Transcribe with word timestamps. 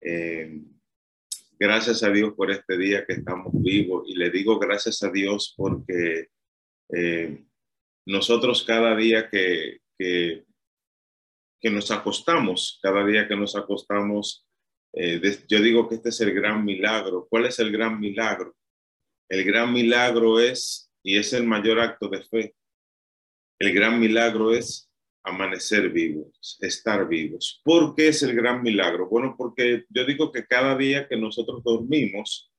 Eh, 0.00 0.60
gracias 1.58 2.02
a 2.02 2.10
Dios 2.10 2.34
por 2.34 2.50
este 2.50 2.76
día 2.76 3.04
que 3.06 3.14
estamos 3.14 3.52
vivos 3.54 4.04
y 4.08 4.16
le 4.16 4.30
digo 4.30 4.58
gracias 4.58 5.02
a 5.02 5.10
Dios 5.10 5.54
porque 5.56 6.28
eh, 6.92 7.44
nosotros 8.06 8.64
cada 8.64 8.96
día 8.96 9.28
que, 9.30 9.78
que, 9.98 10.44
nos 11.70 11.90
acostamos, 11.90 12.80
cada 12.82 13.04
día 13.04 13.28
que 13.28 13.36
nos 13.36 13.54
acostamos, 13.54 14.46
eh, 14.94 15.20
yo 15.48 15.60
digo 15.60 15.88
que 15.88 15.94
este 15.96 16.08
es 16.08 16.20
el 16.20 16.34
gran 16.34 16.64
milagro. 16.64 17.26
¿Cuál 17.30 17.46
es 17.46 17.58
el 17.60 17.70
gran 17.70 18.00
milagro? 18.00 18.56
El 19.28 19.44
gran 19.44 19.72
milagro 19.72 20.40
es, 20.40 20.90
y 21.02 21.16
es 21.16 21.32
el 21.32 21.44
mayor 21.44 21.78
acto 21.78 22.08
de 22.08 22.22
fe, 22.24 22.54
el 23.60 23.72
gran 23.72 24.00
milagro 24.00 24.52
es 24.52 24.91
amanecer 25.24 25.90
vivos, 25.90 26.58
estar 26.60 27.08
vivos. 27.08 27.60
¿Por 27.64 27.94
qué 27.94 28.08
es 28.08 28.22
el 28.22 28.34
gran 28.34 28.62
milagro? 28.62 29.08
Bueno, 29.08 29.34
porque 29.36 29.84
yo 29.88 30.04
digo 30.04 30.32
que 30.32 30.46
cada 30.46 30.76
día 30.76 31.06
que 31.08 31.16
nosotros 31.16 31.62
dormimos, 31.62 32.50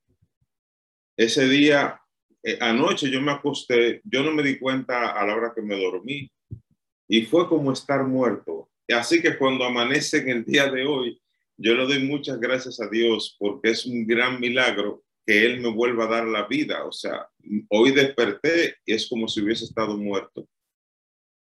ese 1.18 1.48
día, 1.48 2.00
eh, 2.42 2.58
anoche 2.62 3.10
yo 3.10 3.22
me 3.22 3.32
acosté, 3.32 4.02
yo 4.04 4.24
no 4.24 4.32
me 4.32 4.44
di 4.44 4.58
cuenta 4.58 5.12
a 5.12 5.26
la 5.26 5.36
hora 5.36 5.54
que 5.56 5.62
me 5.62 5.80
dormí 5.80 6.32
y 7.08 7.24
fue 7.24 7.48
como 7.48 7.72
estar 7.72 8.04
muerto. 8.04 8.70
Así 8.90 9.22
que 9.22 9.38
cuando 9.38 9.66
amanece 9.66 10.18
en 10.18 10.30
el 10.30 10.46
día 10.46 10.70
de 10.70 10.86
hoy, 10.86 11.22
yo 11.58 11.76
le 11.76 11.86
doy 11.86 12.00
muchas 12.04 12.40
gracias 12.40 12.80
a 12.82 12.90
Dios 12.90 13.36
porque 13.40 13.72
es 13.72 13.86
un 13.86 14.08
gran 14.08 14.40
milagro 14.40 15.04
que 15.26 15.46
Él 15.46 15.62
me 15.62 15.70
vuelva 15.70 16.06
a 16.06 16.10
dar 16.10 16.28
la 16.28 16.48
vida. 16.48 16.86
O 16.86 16.92
sea, 16.92 17.28
hoy 17.70 17.92
desperté 17.92 18.78
y 18.86 18.94
es 18.94 19.08
como 19.08 19.28
si 19.28 19.42
hubiese 19.42 19.66
estado 19.66 19.98
muerto. 19.98 20.48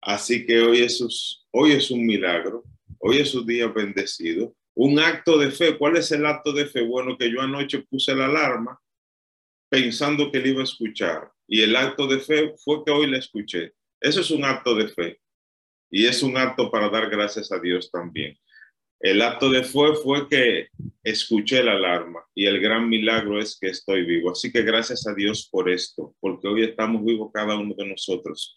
Así 0.05 0.45
que 0.45 0.61
hoy 0.61 0.81
es, 0.81 1.45
hoy 1.51 1.71
es 1.71 1.89
un 1.89 2.05
milagro, 2.05 2.63
hoy 2.99 3.17
es 3.17 3.33
un 3.33 3.45
día 3.45 3.67
bendecido, 3.67 4.53
un 4.75 4.99
acto 4.99 5.37
de 5.37 5.49
fe. 5.51 5.77
¿Cuál 5.77 5.97
es 5.97 6.11
el 6.11 6.25
acto 6.25 6.51
de 6.51 6.65
fe? 6.65 6.81
Bueno, 6.81 7.17
que 7.17 7.31
yo 7.31 7.39
anoche 7.41 7.79
puse 7.83 8.13
la 8.13 8.25
alarma 8.25 8.79
pensando 9.69 10.31
que 10.31 10.39
le 10.39 10.49
iba 10.49 10.61
a 10.61 10.65
escuchar 10.65 11.31
y 11.47 11.61
el 11.61 11.75
acto 11.75 12.05
de 12.07 12.19
fe 12.19 12.53
fue 12.63 12.83
que 12.85 12.91
hoy 12.91 13.07
la 13.07 13.17
escuché. 13.17 13.73
Eso 13.99 14.19
es 14.19 14.29
un 14.31 14.43
acto 14.43 14.75
de 14.75 14.89
fe 14.89 15.21
y 15.89 16.05
es 16.05 16.21
un 16.21 16.37
acto 16.37 16.69
para 16.69 16.89
dar 16.89 17.09
gracias 17.09 17.51
a 17.51 17.59
Dios 17.59 17.89
también. 17.89 18.37
El 19.03 19.21
acto 19.21 19.49
de 19.49 19.65
fe 19.65 19.95
fue 20.01 20.29
que 20.29 20.69
escuché 21.03 21.61
la 21.61 21.73
alarma 21.73 22.21
y 22.33 22.45
el 22.45 22.61
gran 22.61 22.87
milagro 22.87 23.37
es 23.37 23.57
que 23.59 23.67
estoy 23.67 24.05
vivo. 24.05 24.31
Así 24.31 24.49
que 24.49 24.61
gracias 24.61 25.05
a 25.05 25.13
Dios 25.13 25.49
por 25.51 25.69
esto, 25.69 26.15
porque 26.21 26.47
hoy 26.47 26.63
estamos 26.63 27.03
vivos 27.03 27.29
cada 27.33 27.57
uno 27.57 27.75
de 27.77 27.85
nosotros. 27.85 28.55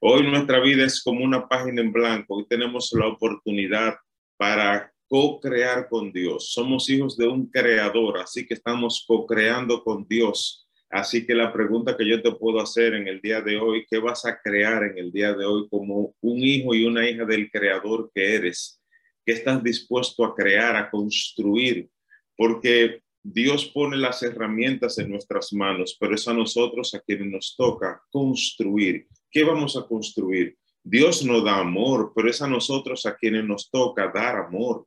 Hoy 0.00 0.22
nuestra 0.22 0.60
vida 0.60 0.86
es 0.86 1.02
como 1.02 1.22
una 1.22 1.46
página 1.46 1.82
en 1.82 1.92
blanco. 1.92 2.36
Hoy 2.36 2.46
tenemos 2.48 2.90
la 2.98 3.06
oportunidad 3.06 3.96
para 4.38 4.90
co-crear 5.08 5.90
con 5.90 6.10
Dios. 6.10 6.52
Somos 6.54 6.88
hijos 6.88 7.18
de 7.18 7.28
un 7.28 7.50
creador, 7.50 8.16
así 8.16 8.46
que 8.46 8.54
estamos 8.54 9.04
co-creando 9.06 9.84
con 9.84 10.08
Dios. 10.08 10.66
Así 10.88 11.26
que 11.26 11.34
la 11.34 11.52
pregunta 11.52 11.98
que 11.98 12.08
yo 12.08 12.22
te 12.22 12.32
puedo 12.32 12.62
hacer 12.62 12.94
en 12.94 13.08
el 13.08 13.20
día 13.20 13.42
de 13.42 13.58
hoy, 13.58 13.84
¿qué 13.90 13.98
vas 13.98 14.24
a 14.24 14.40
crear 14.40 14.84
en 14.84 14.96
el 14.96 15.12
día 15.12 15.34
de 15.34 15.44
hoy 15.44 15.68
como 15.68 16.14
un 16.22 16.38
hijo 16.38 16.74
y 16.74 16.86
una 16.86 17.06
hija 17.06 17.26
del 17.26 17.50
creador 17.50 18.10
que 18.14 18.36
eres? 18.36 18.81
¿Qué 19.24 19.32
estás 19.32 19.62
dispuesto 19.62 20.24
a 20.24 20.34
crear, 20.34 20.76
a 20.76 20.90
construir? 20.90 21.88
Porque 22.36 23.02
Dios 23.22 23.66
pone 23.66 23.96
las 23.96 24.22
herramientas 24.22 24.98
en 24.98 25.10
nuestras 25.10 25.52
manos, 25.52 25.96
pero 25.98 26.14
es 26.14 26.26
a 26.26 26.34
nosotros 26.34 26.92
a 26.94 27.00
quienes 27.00 27.28
nos 27.28 27.54
toca 27.56 28.02
construir. 28.10 29.06
¿Qué 29.30 29.44
vamos 29.44 29.76
a 29.76 29.86
construir? 29.86 30.56
Dios 30.82 31.24
nos 31.24 31.44
da 31.44 31.58
amor, 31.58 32.12
pero 32.14 32.28
es 32.28 32.42
a 32.42 32.48
nosotros 32.48 33.06
a 33.06 33.14
quienes 33.14 33.44
nos 33.44 33.70
toca 33.70 34.10
dar 34.12 34.36
amor. 34.36 34.86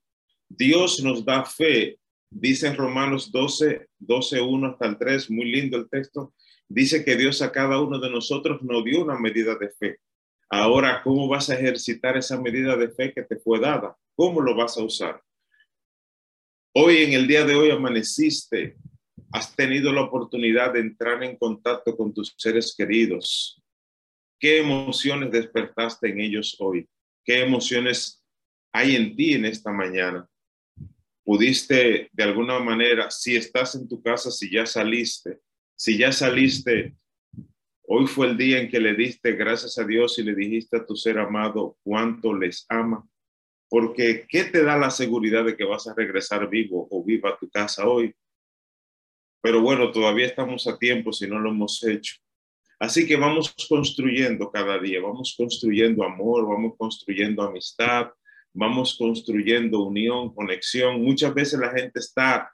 Dios 0.50 1.02
nos 1.02 1.24
da 1.24 1.46
fe. 1.46 1.98
Dice 2.30 2.68
en 2.68 2.76
Romanos 2.76 3.32
12, 3.32 3.88
12, 4.00 4.42
1 4.42 4.68
hasta 4.68 4.88
el 4.88 4.98
3, 4.98 5.32
muy 5.32 5.46
lindo 5.50 5.78
el 5.78 5.90
texto. 5.90 6.34
Dice 6.68 7.06
que 7.06 7.16
Dios 7.16 7.42
a 7.42 7.52
cada 7.52 7.80
uno 7.80 8.00
de 8.00 8.10
nosotros 8.10 8.62
nos 8.64 8.84
dio 8.84 9.04
una 9.04 9.18
medida 9.18 9.56
de 9.56 9.70
fe. 9.70 10.00
Ahora, 10.50 11.02
¿cómo 11.04 11.28
vas 11.28 11.50
a 11.50 11.56
ejercitar 11.56 12.18
esa 12.18 12.40
medida 12.40 12.76
de 12.76 12.90
fe 12.90 13.14
que 13.14 13.24
te 13.24 13.38
fue 13.38 13.60
dada? 13.60 13.98
¿Cómo 14.16 14.42
lo 14.42 14.56
vas 14.56 14.78
a 14.78 14.84
usar? 14.84 15.22
Hoy, 16.74 16.98
en 16.98 17.14
el 17.14 17.28
día 17.28 17.46
de 17.46 17.56
hoy, 17.56 17.72
amaneciste, 17.72 18.78
has 19.32 19.56
tenido 19.56 19.92
la 19.92 20.02
oportunidad 20.02 20.74
de 20.74 20.82
entrar 20.82 21.24
en 21.24 21.38
contacto 21.38 21.96
con 21.98 22.14
tus 22.14 22.34
seres 22.38 22.76
queridos. 22.78 23.62
¿Qué 24.40 24.60
emociones 24.60 25.32
despertaste 25.32 26.10
en 26.10 26.20
ellos 26.20 26.56
hoy? 26.60 26.88
¿Qué 27.24 27.42
emociones 27.42 28.24
hay 28.72 28.96
en 28.96 29.16
ti 29.16 29.34
en 29.34 29.46
esta 29.46 29.72
mañana? 29.72 30.28
Pudiste, 31.24 32.10
de 32.12 32.24
alguna 32.24 32.60
manera, 32.60 33.10
si 33.10 33.36
estás 33.36 33.74
en 33.76 33.88
tu 33.88 34.02
casa, 34.02 34.30
si 34.30 34.52
ya 34.52 34.66
saliste, 34.66 35.40
si 35.76 35.98
ya 35.98 36.12
saliste, 36.12 36.96
hoy 37.88 38.08
fue 38.08 38.28
el 38.28 38.38
día 38.38 38.60
en 38.60 38.70
que 38.70 38.80
le 38.80 38.96
diste 38.96 39.34
gracias 39.34 39.78
a 39.78 39.86
Dios 39.86 40.18
y 40.20 40.24
le 40.24 40.36
dijiste 40.36 40.78
a 40.78 40.86
tu 40.86 40.96
ser 40.96 41.20
amado 41.20 41.78
cuánto 41.84 42.34
les 42.34 42.66
ama 42.70 43.08
porque 43.70 44.26
¿qué 44.30 44.46
te 44.46 44.64
da 44.64 44.78
la 44.78 44.90
seguridad 44.90 45.44
de 45.46 45.58
que 45.58 45.66
vas 45.66 45.88
a 45.88 45.94
regresar 45.94 46.48
vivo 46.50 46.88
o 46.90 47.04
viva 47.04 47.32
a 47.32 47.38
tu 47.38 47.50
casa 47.50 47.88
hoy? 47.88 48.16
Pero 49.42 49.62
bueno, 49.62 49.92
todavía 49.92 50.26
estamos 50.26 50.68
a 50.68 50.78
tiempo 50.78 51.12
si 51.12 51.28
no 51.28 51.40
lo 51.40 51.50
hemos 51.50 51.84
hecho. 51.84 52.16
Así 52.80 53.08
que 53.08 53.16
vamos 53.16 53.56
construyendo 53.68 54.52
cada 54.52 54.80
día, 54.80 55.02
vamos 55.02 55.36
construyendo 55.38 56.04
amor, 56.04 56.48
vamos 56.48 56.74
construyendo 56.78 57.44
amistad, 57.44 58.12
vamos 58.54 58.98
construyendo 58.98 59.82
unión, 59.82 60.34
conexión. 60.34 61.02
Muchas 61.02 61.34
veces 61.34 61.60
la 61.60 61.72
gente 61.72 62.00
está, 62.00 62.52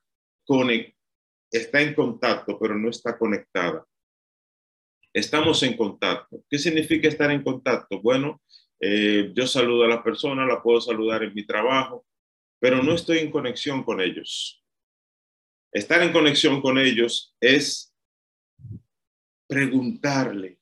está 1.51 1.81
en 1.81 1.93
contacto, 1.93 2.57
pero 2.59 2.77
no 2.77 2.89
está 2.89 3.17
conectada. 3.17 3.85
Estamos 5.13 5.61
en 5.63 5.75
contacto. 5.75 6.43
¿Qué 6.49 6.57
significa 6.57 7.07
estar 7.07 7.31
en 7.31 7.43
contacto? 7.43 8.01
Bueno, 8.01 8.41
eh, 8.79 9.31
yo 9.35 9.45
saludo 9.45 9.83
a 9.83 9.89
la 9.89 10.03
persona, 10.03 10.45
la 10.45 10.63
puedo 10.63 10.79
saludar 10.79 11.23
en 11.23 11.33
mi 11.33 11.45
trabajo, 11.45 12.05
pero 12.59 12.81
no 12.81 12.93
estoy 12.93 13.19
en 13.19 13.31
conexión 13.31 13.83
con 13.83 13.99
ellos. 13.99 14.63
Estar 15.73 16.01
en 16.01 16.13
conexión 16.13 16.61
con 16.61 16.77
ellos 16.77 17.35
es 17.41 17.93
preguntarle, 19.47 20.59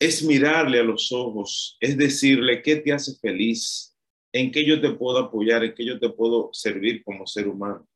es 0.00 0.22
mirarle 0.22 0.78
a 0.78 0.84
los 0.84 1.10
ojos, 1.10 1.76
es 1.80 1.96
decirle 1.96 2.62
qué 2.62 2.76
te 2.76 2.92
hace 2.92 3.16
feliz, 3.18 3.96
en 4.32 4.52
qué 4.52 4.64
yo 4.64 4.80
te 4.80 4.90
puedo 4.90 5.18
apoyar, 5.18 5.64
en 5.64 5.74
qué 5.74 5.84
yo 5.84 5.98
te 5.98 6.08
puedo 6.08 6.50
servir 6.52 7.02
como 7.02 7.26
ser 7.26 7.48
humano. 7.48 7.88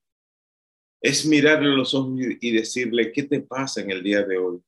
Es 1.00 1.24
mirarle 1.26 1.72
a 1.72 1.76
los 1.76 1.94
ojos 1.94 2.18
y 2.40 2.50
decirle 2.50 3.12
qué 3.12 3.22
te 3.22 3.40
pasa 3.40 3.80
en 3.80 3.90
el 3.90 4.02
día 4.02 4.22
de 4.22 4.36
hoy. 4.36 4.60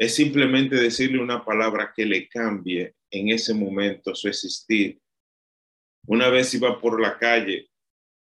Es 0.00 0.14
simplemente 0.14 0.76
decirle 0.76 1.20
una 1.20 1.44
palabra 1.44 1.92
que 1.94 2.06
le 2.06 2.26
cambie 2.26 2.94
en 3.10 3.28
ese 3.28 3.52
momento 3.52 4.14
su 4.14 4.28
existir. 4.28 4.98
Una 6.06 6.30
vez 6.30 6.54
iba 6.54 6.80
por 6.80 6.98
la 6.98 7.18
calle 7.18 7.68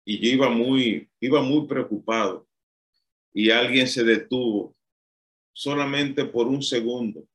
y 0.03 0.18
yo 0.18 0.30
iba 0.30 0.50
muy, 0.50 1.07
iba 1.19 1.44
muy 1.44 1.68
preocupado 1.68 2.50
y 3.31 3.52
alguien 3.52 3.88
se 3.88 4.03
detuvo 4.03 4.75
solamente 5.53 6.25
por 6.25 6.47
un 6.47 6.63
segundo 6.63 7.28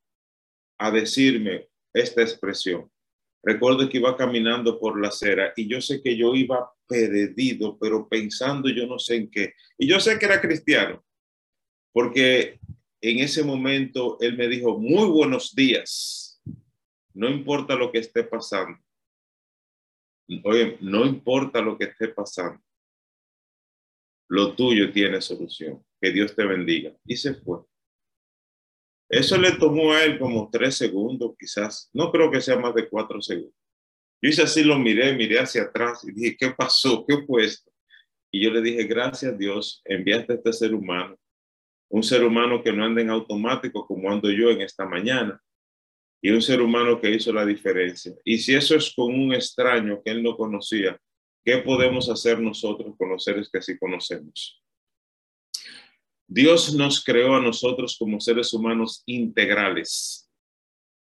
a 0.78 0.90
decirme 0.90 1.68
esta 1.92 2.22
expresión. 2.22 2.90
Recuerdo 3.40 3.88
que 3.88 3.98
iba 3.98 4.16
caminando 4.16 4.80
por 4.80 5.00
la 5.00 5.08
acera 5.08 5.52
y 5.54 5.68
yo 5.68 5.80
sé 5.80 6.02
que 6.02 6.16
yo 6.16 6.34
iba 6.34 6.72
perdido, 6.88 7.78
pero 7.78 8.08
pensando 8.08 8.68
yo 8.68 8.84
no 8.88 8.98
sé 8.98 9.14
en 9.14 9.30
qué. 9.30 9.54
Y 9.78 9.86
yo 9.86 10.00
sé 10.00 10.18
que 10.18 10.26
era 10.26 10.40
cristiano, 10.40 11.04
porque 11.92 12.58
en 13.10 13.18
ese 13.18 13.44
momento 13.44 14.18
él 14.20 14.36
me 14.36 14.48
dijo, 14.48 14.78
muy 14.78 15.08
buenos 15.08 15.54
días. 15.54 16.40
No 17.12 17.28
importa 17.28 17.76
lo 17.76 17.92
que 17.92 17.98
esté 17.98 18.24
pasando. 18.24 18.78
Oye, 20.42 20.78
no 20.80 21.04
importa 21.04 21.60
lo 21.60 21.76
que 21.76 21.84
esté 21.84 22.08
pasando. 22.08 22.60
Lo 24.28 24.54
tuyo 24.54 24.90
tiene 24.92 25.20
solución. 25.20 25.84
Que 26.00 26.12
Dios 26.12 26.34
te 26.34 26.44
bendiga. 26.44 26.96
Y 27.04 27.16
se 27.16 27.34
fue. 27.34 27.60
Eso 29.08 29.36
le 29.36 29.52
tomó 29.52 29.92
a 29.92 30.02
él 30.02 30.18
como 30.18 30.48
tres 30.50 30.76
segundos, 30.76 31.34
quizás. 31.38 31.90
No 31.92 32.10
creo 32.10 32.30
que 32.30 32.40
sea 32.40 32.58
más 32.58 32.74
de 32.74 32.88
cuatro 32.88 33.20
segundos. 33.20 33.54
Yo 34.22 34.30
hice 34.30 34.42
así, 34.42 34.64
lo 34.64 34.78
miré, 34.78 35.14
miré 35.14 35.38
hacia 35.38 35.64
atrás 35.64 36.02
y 36.04 36.12
dije, 36.12 36.36
¿qué 36.38 36.50
pasó? 36.50 37.04
¿Qué 37.06 37.18
fue 37.26 37.44
esto? 37.44 37.70
Y 38.32 38.42
yo 38.42 38.50
le 38.50 38.62
dije, 38.62 38.84
gracias 38.84 39.36
Dios, 39.36 39.82
enviaste 39.84 40.32
a 40.32 40.36
este 40.36 40.52
ser 40.52 40.74
humano. 40.74 41.16
Un 41.94 42.02
ser 42.02 42.24
humano 42.24 42.60
que 42.60 42.72
no 42.72 42.84
anda 42.84 43.00
en 43.02 43.10
automático 43.10 43.86
como 43.86 44.10
ando 44.10 44.28
yo 44.28 44.50
en 44.50 44.62
esta 44.62 44.84
mañana 44.84 45.40
y 46.20 46.30
un 46.30 46.42
ser 46.42 46.60
humano 46.60 47.00
que 47.00 47.08
hizo 47.08 47.32
la 47.32 47.46
diferencia. 47.46 48.12
Y 48.24 48.38
si 48.38 48.52
eso 48.52 48.74
es 48.74 48.92
con 48.96 49.14
un 49.14 49.32
extraño 49.32 50.02
que 50.04 50.10
él 50.10 50.20
no 50.20 50.36
conocía, 50.36 50.98
¿qué 51.44 51.58
podemos 51.58 52.10
hacer 52.10 52.40
nosotros 52.40 52.96
con 52.98 53.10
los 53.10 53.22
seres 53.22 53.48
que 53.48 53.62
sí 53.62 53.78
conocemos? 53.78 54.60
Dios 56.26 56.74
nos 56.74 57.04
creó 57.04 57.36
a 57.36 57.40
nosotros 57.40 57.96
como 57.96 58.18
seres 58.18 58.52
humanos 58.52 59.04
integrales. 59.06 60.28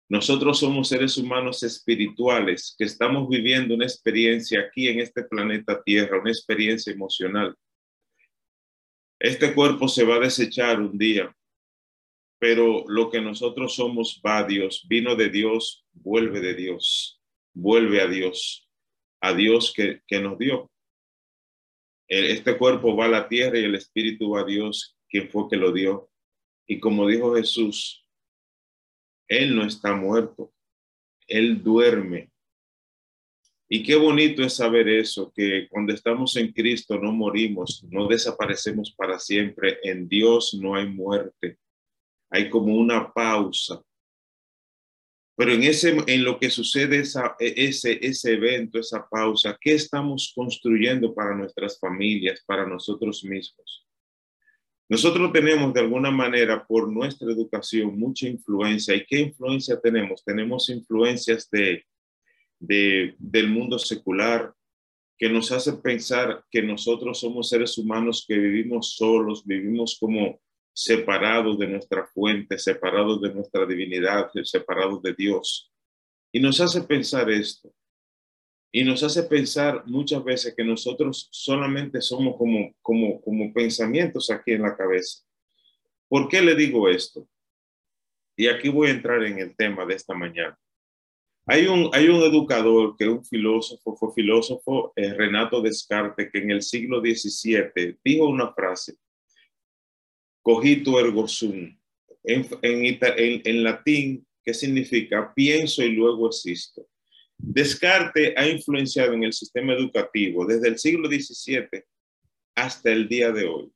Nosotros 0.10 0.58
somos 0.58 0.88
seres 0.88 1.16
humanos 1.18 1.62
espirituales 1.62 2.74
que 2.76 2.86
estamos 2.86 3.30
viviendo 3.30 3.76
una 3.76 3.86
experiencia 3.86 4.62
aquí 4.62 4.88
en 4.88 5.02
este 5.02 5.22
planeta 5.22 5.84
Tierra, 5.84 6.20
una 6.20 6.32
experiencia 6.32 6.92
emocional. 6.92 7.56
Este 9.20 9.54
cuerpo 9.54 9.90
se 9.90 10.06
va 10.06 10.16
a 10.16 10.20
desechar 10.20 10.80
un 10.80 10.98
día, 10.98 11.36
pero 12.40 12.86
lo 12.88 13.10
que 13.10 13.20
nosotros 13.20 13.76
somos 13.76 14.22
va 14.26 14.40
a 14.40 14.44
Dios, 14.46 14.86
vino 14.88 15.16
de 15.18 15.30
Dios, 15.30 15.86
vuelve 15.92 16.40
de 16.40 16.54
Dios, 16.54 17.22
vuelve 17.54 18.02
a 18.02 18.08
Dios, 18.08 18.70
a 19.22 19.34
Dios 19.34 19.74
que, 19.76 20.02
que 20.08 20.22
nos 20.22 20.38
dio. 20.38 20.72
Este 22.08 22.58
cuerpo 22.58 22.96
va 22.96 23.06
a 23.06 23.10
la 23.10 23.28
tierra 23.28 23.60
y 23.60 23.66
el 23.66 23.76
espíritu 23.76 24.32
va 24.32 24.42
a 24.42 24.46
Dios, 24.46 24.98
quien 25.10 25.30
fue 25.30 25.50
que 25.50 25.58
lo 25.58 25.74
dio. 25.74 26.10
Y 26.66 26.80
como 26.80 27.06
dijo 27.06 27.36
Jesús, 27.36 28.08
Él 29.28 29.54
no 29.54 29.66
está 29.66 29.94
muerto, 29.94 30.54
Él 31.28 31.62
duerme. 31.62 32.32
Y 33.70 33.84
qué 33.84 33.96
bonito 33.96 34.42
es 34.42 34.56
saber 34.56 34.90
eso, 34.90 35.32
que 35.36 35.68
cuando 35.70 35.94
estamos 35.94 36.36
en 36.38 36.52
Cristo 36.52 36.98
no 36.98 37.12
morimos, 37.12 37.84
no 37.90 38.08
desaparecemos 38.08 38.92
para 38.92 39.20
siempre. 39.20 39.78
En 39.84 40.08
Dios 40.10 40.58
no 40.60 40.76
hay 40.76 40.88
muerte. 40.88 41.60
Hay 42.32 42.50
como 42.50 42.76
una 42.76 43.14
pausa 43.14 43.82
pero 45.40 45.54
en, 45.54 45.64
ese, 45.64 45.96
en 46.06 46.26
lo 46.26 46.38
que 46.38 46.50
sucede 46.50 47.00
esa, 47.00 47.38
e, 47.40 47.54
ese, 47.56 47.98
ese 48.06 48.34
evento, 48.34 48.78
esa 48.78 49.08
pausa, 49.08 49.58
¿qué 49.62 49.74
estamos 49.74 50.34
construyendo 50.36 51.16
para 51.16 51.34
nuestras 51.34 51.80
familias, 51.80 52.44
para 52.46 52.68
nosotros 52.68 53.24
mismos? 53.24 53.88
Nosotros 54.90 55.32
tenemos 55.32 55.74
de 55.74 55.80
alguna 55.80 56.12
manera 56.12 56.68
por 56.68 56.92
nuestra 56.92 57.32
educación 57.32 57.98
mucha 57.98 58.28
influencia. 58.28 58.94
¿Y 58.94 59.06
qué 59.06 59.22
influencia 59.22 59.80
tenemos? 59.80 60.26
Tenemos 60.26 60.70
influencias 60.70 61.50
de, 61.50 61.86
de, 62.60 63.16
del 63.18 63.50
mundo 63.50 63.80
secular 63.80 64.54
que 65.18 65.30
nos 65.30 65.52
hace 65.52 65.74
pensar 65.74 66.46
que 66.50 66.62
nosotros 66.62 67.20
somos 67.20 67.50
seres 67.50 67.78
humanos 67.78 68.26
que 68.28 68.38
vivimos 68.38 68.96
solos, 68.96 69.46
vivimos 69.46 69.98
como 70.00 70.40
separados 70.74 71.60
de 71.60 71.68
nuestra 71.68 72.06
fuente, 72.06 72.58
separados 72.58 73.22
de 73.22 73.34
nuestra 73.34 73.66
divinidad, 73.66 74.30
separados 74.44 75.02
de 75.02 75.14
Dios. 75.14 75.74
Y 76.32 76.40
nos 76.40 76.62
hace 76.62 76.82
pensar 76.84 77.30
esto. 77.30 77.74
Y 78.72 78.84
nos 78.84 79.04
hace 79.04 79.24
pensar 79.24 79.84
muchas 79.88 80.24
veces 80.24 80.54
que 80.56 80.64
nosotros 80.64 81.28
solamente 81.32 82.02
somos 82.02 82.38
como, 82.38 82.74
como, 82.82 83.20
como 83.22 83.52
pensamientos 83.52 84.30
aquí 84.30 84.52
en 84.52 84.62
la 84.62 84.78
cabeza. 84.78 85.24
¿Por 86.08 86.30
qué 86.30 86.42
le 86.42 86.56
digo 86.56 86.88
esto? 86.88 87.28
Y 88.38 88.48
aquí 88.48 88.70
voy 88.70 88.88
a 88.88 88.92
entrar 88.92 89.22
en 89.24 89.40
el 89.40 89.54
tema 89.56 89.86
de 89.86 89.96
esta 89.96 90.14
mañana. 90.14 90.58
Hay 91.50 91.66
un, 91.66 91.90
hay 91.94 92.08
un 92.08 92.22
educador 92.22 92.96
que 92.96 93.06
es 93.06 93.10
un 93.10 93.26
filósofo, 93.26 93.96
fue 93.96 94.14
filósofo, 94.14 94.94
eh, 94.96 95.14
Renato 95.14 95.62
Descartes, 95.62 96.30
que 96.32 96.38
en 96.40 96.52
el 96.52 96.62
siglo 96.62 97.02
XVII 97.02 97.98
dijo 98.04 98.28
una 98.28 98.54
frase 98.54 98.96
cogito 100.42 101.00
ergo 101.00 101.28
sum, 101.28 101.76
en, 102.24 102.48
en, 102.62 103.42
en, 103.46 103.64
latín, 103.64 104.26
que 104.44 104.54
significa 104.54 105.34
pienso 105.34 105.84
y 105.84 105.90
luego 105.90 106.28
existo. 106.28 106.88
Descartes 107.38 108.34
ha 108.36 108.48
influenciado 108.48 109.14
en 109.14 109.24
el 109.24 109.34
sistema 109.34 109.74
educativo 109.74 110.46
desde 110.46 110.68
el 110.70 110.78
siglo 110.78 111.08
XVII 111.08 111.84
hasta 112.56 112.92
el 112.92 113.08
día 113.08 113.32
de 113.32 113.46
hoy, 113.46 113.72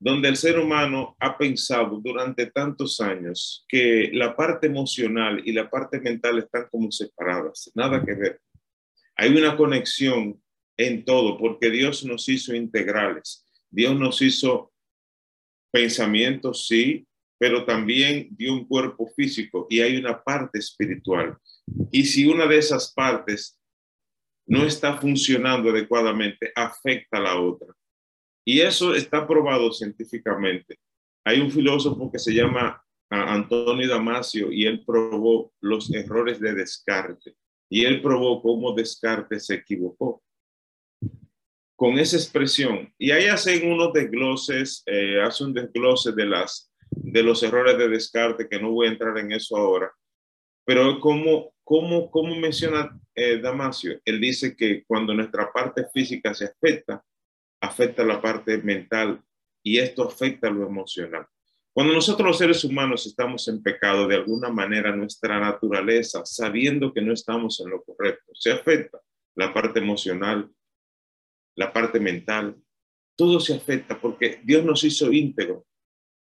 donde 0.00 0.30
el 0.30 0.36
ser 0.36 0.58
humano 0.58 1.14
ha 1.20 1.36
pensado 1.36 2.00
durante 2.02 2.46
tantos 2.46 3.02
años 3.02 3.66
que 3.68 4.10
la 4.14 4.34
parte 4.34 4.66
emocional 4.66 5.42
y 5.44 5.52
la 5.52 5.68
parte 5.68 6.00
mental 6.00 6.38
están 6.38 6.68
como 6.70 6.90
separadas, 6.90 7.70
nada 7.74 8.02
que 8.02 8.14
ver. 8.14 8.40
Hay 9.14 9.36
una 9.36 9.54
conexión 9.58 10.42
en 10.78 11.04
todo, 11.04 11.36
porque 11.36 11.70
Dios 11.70 12.02
nos 12.06 12.26
hizo 12.30 12.54
integrales, 12.54 13.46
Dios 13.68 13.94
nos 13.94 14.22
hizo 14.22 14.72
pensamientos, 15.70 16.66
sí, 16.66 17.06
pero 17.38 17.66
también 17.66 18.28
dio 18.30 18.54
un 18.54 18.66
cuerpo 18.66 19.06
físico 19.14 19.66
y 19.68 19.80
hay 19.80 19.98
una 19.98 20.22
parte 20.22 20.58
espiritual. 20.58 21.36
Y 21.92 22.04
si 22.04 22.26
una 22.26 22.46
de 22.46 22.56
esas 22.56 22.92
partes 22.94 23.58
no 24.46 24.64
está 24.64 24.96
funcionando 24.96 25.68
adecuadamente, 25.68 26.52
afecta 26.56 27.18
a 27.18 27.20
la 27.20 27.38
otra. 27.38 27.68
Y 28.44 28.60
eso 28.60 28.94
está 28.94 29.26
probado 29.26 29.72
científicamente. 29.72 30.78
Hay 31.24 31.40
un 31.40 31.50
filósofo 31.50 32.10
que 32.10 32.18
se 32.18 32.32
llama 32.32 32.82
Antonio 33.10 33.88
Damasio 33.88 34.50
y 34.52 34.66
él 34.66 34.84
probó 34.84 35.52
los 35.60 35.92
errores 35.92 36.40
de 36.40 36.54
Descartes 36.54 37.34
y 37.68 37.84
él 37.84 38.00
probó 38.02 38.42
cómo 38.42 38.72
Descartes 38.72 39.46
se 39.46 39.54
equivocó 39.54 40.22
con 41.76 41.98
esa 41.98 42.16
expresión. 42.16 42.92
Y 42.98 43.10
ahí 43.10 43.26
hacen 43.26 43.72
unos 43.72 43.94
desgloses, 43.94 44.82
eh, 44.84 45.18
hace 45.22 45.44
un 45.44 45.54
desglose 45.54 46.12
de, 46.12 46.26
las, 46.26 46.70
de 46.90 47.22
los 47.22 47.42
errores 47.42 47.78
de 47.78 47.88
descarte, 47.88 48.48
que 48.48 48.60
no 48.60 48.70
voy 48.70 48.88
a 48.88 48.90
entrar 48.90 49.16
en 49.16 49.32
eso 49.32 49.56
ahora. 49.56 49.90
Pero 50.66 51.00
como, 51.00 51.54
como, 51.64 52.10
como 52.10 52.36
menciona 52.36 52.94
eh, 53.14 53.40
Damasio, 53.40 53.98
él 54.04 54.20
dice 54.20 54.54
que 54.54 54.84
cuando 54.86 55.14
nuestra 55.14 55.50
parte 55.50 55.86
física 55.92 56.34
se 56.34 56.46
afecta, 56.46 57.02
afecta 57.60 58.04
la 58.04 58.20
parte 58.20 58.58
mental 58.58 59.22
y 59.62 59.78
esto 59.78 60.08
afecta 60.08 60.50
lo 60.50 60.66
emocional. 60.66 61.26
Cuando 61.72 61.94
nosotros 61.94 62.26
los 62.26 62.38
seres 62.38 62.64
humanos 62.64 63.06
estamos 63.06 63.46
en 63.48 63.62
pecado, 63.62 64.08
de 64.08 64.16
alguna 64.16 64.48
manera 64.48 64.94
nuestra 64.94 65.38
naturaleza, 65.38 66.24
sabiendo 66.24 66.92
que 66.92 67.00
no 67.00 67.12
estamos 67.12 67.60
en 67.60 67.70
lo 67.70 67.82
correcto, 67.82 68.32
se 68.34 68.50
afecta 68.50 69.00
la 69.36 69.54
parte 69.54 69.78
emocional, 69.78 70.50
la 71.54 71.72
parte 71.72 72.00
mental, 72.00 72.56
todo 73.16 73.38
se 73.38 73.54
afecta 73.54 74.00
porque 74.00 74.40
Dios 74.42 74.64
nos 74.64 74.82
hizo 74.82 75.12
íntegro. 75.12 75.66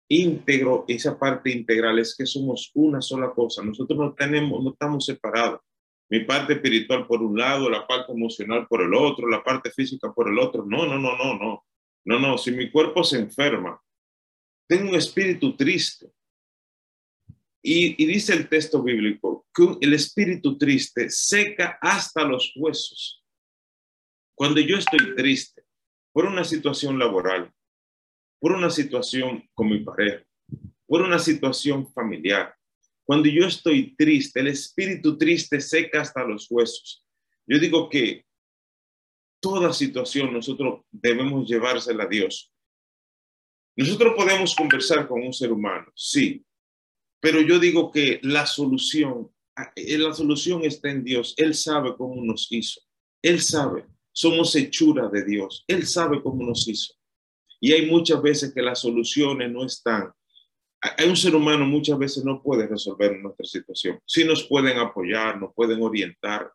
Íntegro, 0.09 0.85
esa 0.87 1.17
parte 1.17 1.51
integral 1.51 1.99
es 1.99 2.15
que 2.15 2.25
somos 2.25 2.71
una 2.73 3.01
sola 3.01 3.31
cosa. 3.31 3.63
Nosotros 3.63 3.99
no 3.99 4.13
tenemos, 4.13 4.63
no 4.63 4.71
estamos 4.71 5.05
separados. 5.05 5.61
Mi 6.09 6.21
parte 6.21 6.53
espiritual 6.53 7.05
por 7.05 7.21
un 7.21 7.37
lado, 7.37 7.69
la 7.69 7.85
parte 7.85 8.13
emocional 8.13 8.67
por 8.67 8.81
el 8.81 8.93
otro, 8.93 9.27
la 9.27 9.43
parte 9.43 9.71
física 9.71 10.13
por 10.13 10.29
el 10.29 10.39
otro. 10.39 10.65
No, 10.65 10.85
no, 10.85 10.97
no, 10.97 11.17
no, 11.17 11.37
no. 11.37 11.65
No, 12.05 12.19
no, 12.19 12.37
si 12.37 12.51
mi 12.51 12.71
cuerpo 12.71 13.03
se 13.03 13.19
enferma, 13.19 13.81
tengo 14.67 14.89
un 14.89 14.95
espíritu 14.95 15.57
triste. 15.57 16.09
Y, 17.61 18.05
dice 18.05 18.33
el 18.33 18.47
texto 18.47 18.81
bíblico 18.81 19.45
que 19.53 19.75
el 19.81 19.93
espíritu 19.93 20.57
triste 20.57 21.09
seca 21.09 21.77
hasta 21.81 22.23
los 22.23 22.53
huesos. 22.55 23.25
Cuando 24.35 24.61
yo 24.61 24.77
estoy 24.77 25.15
triste 25.15 25.65
por 26.13 26.25
una 26.25 26.45
situación 26.45 26.97
laboral, 26.97 27.51
por 28.39 28.53
una 28.53 28.69
situación 28.69 29.49
con 29.53 29.67
mi 29.67 29.79
pareja, 29.79 30.23
por 30.85 31.01
una 31.01 31.19
situación 31.19 31.91
familiar, 31.91 32.56
cuando 33.07 33.27
yo 33.29 33.47
estoy 33.47 33.95
triste, 33.95 34.39
el 34.39 34.47
espíritu 34.47 35.17
triste 35.17 35.59
seca 35.59 36.01
hasta 36.01 36.23
los 36.23 36.45
huesos. 36.51 37.03
Yo 37.47 37.57
digo 37.57 37.89
que 37.89 38.25
toda 39.41 39.73
situación 39.73 40.33
nosotros 40.33 40.81
debemos 40.91 41.49
llevársela 41.49 42.03
a 42.03 42.07
Dios. 42.07 42.53
Nosotros 43.75 44.13
podemos 44.15 44.53
conversar 44.55 45.07
con 45.07 45.23
un 45.23 45.33
ser 45.33 45.51
humano, 45.51 45.91
sí, 45.95 46.43
pero 47.19 47.41
yo 47.41 47.57
digo 47.57 47.91
que 47.91 48.19
la 48.23 48.45
solución, 48.45 49.31
eh, 49.75 49.97
la 49.97 50.13
solución 50.13 50.63
está 50.63 50.91
en 50.91 51.03
Dios. 51.03 51.33
Él 51.37 51.55
sabe 51.55 51.95
cómo 51.95 52.23
nos 52.23 52.51
hizo. 52.51 52.81
Él 53.23 53.41
sabe 53.41 53.85
somos 54.17 54.55
hechura 54.55 55.09
de 55.09 55.23
Dios. 55.23 55.63
Él 55.67 55.85
sabe 55.85 56.23
cómo 56.23 56.43
nos 56.43 56.67
hizo. 56.67 56.95
Y 57.61 57.71
hay 57.71 57.85
muchas 57.85 58.19
veces 58.19 58.51
que 58.51 58.63
las 58.63 58.81
soluciones 58.81 59.51
no 59.51 59.63
están. 59.63 60.11
Hay 60.97 61.09
un 61.09 61.17
ser 61.17 61.35
humano 61.35 61.65
muchas 61.65 61.97
veces 61.97 62.23
no 62.23 62.41
puede 62.41 62.67
resolver 62.67 63.17
nuestra 63.19 63.45
situación. 63.45 63.99
Sí 64.05 64.23
nos 64.23 64.43
pueden 64.43 64.77
apoyar, 64.77 65.39
nos 65.39 65.53
pueden 65.53 65.81
orientar. 65.81 66.51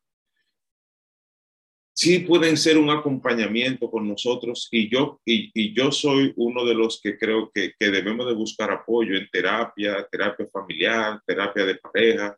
Sí 1.95 2.21
pueden 2.21 2.57
ser 2.57 2.79
un 2.79 2.91
acompañamiento 2.91 3.91
con 3.91 4.09
nosotros 4.09 4.69
y 4.71 4.91
yo, 4.91 5.21
y, 5.27 5.75
yo 5.75 5.93
soy 5.93 6.33
uno 6.37 6.65
de 6.65 6.75
los 6.75 7.01
que 7.03 7.19
creo 7.19 7.51
que, 7.53 7.75
que 7.79 7.91
debemos 7.91 8.27
de 8.27 8.35
buscar 8.35 8.71
apoyo 8.71 9.15
en 9.17 9.29
terapia, 9.31 10.07
terapia 10.11 10.47
familiar, 10.47 11.21
terapia 11.27 11.67
de 11.67 11.75
pareja, 11.75 12.37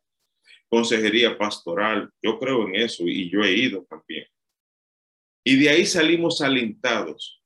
consejería 0.68 1.38
pastoral. 1.38 2.10
Yo 2.20 2.38
creo 2.38 2.66
en 2.66 2.74
eso 2.74 3.04
y 3.04 3.30
yo 3.30 3.42
he 3.42 3.52
ido 3.52 3.86
también. 3.88 4.26
Y 5.44 5.56
de 5.56 5.68
ahí 5.68 5.86
salimos 5.86 6.40
alentados. 6.40 7.40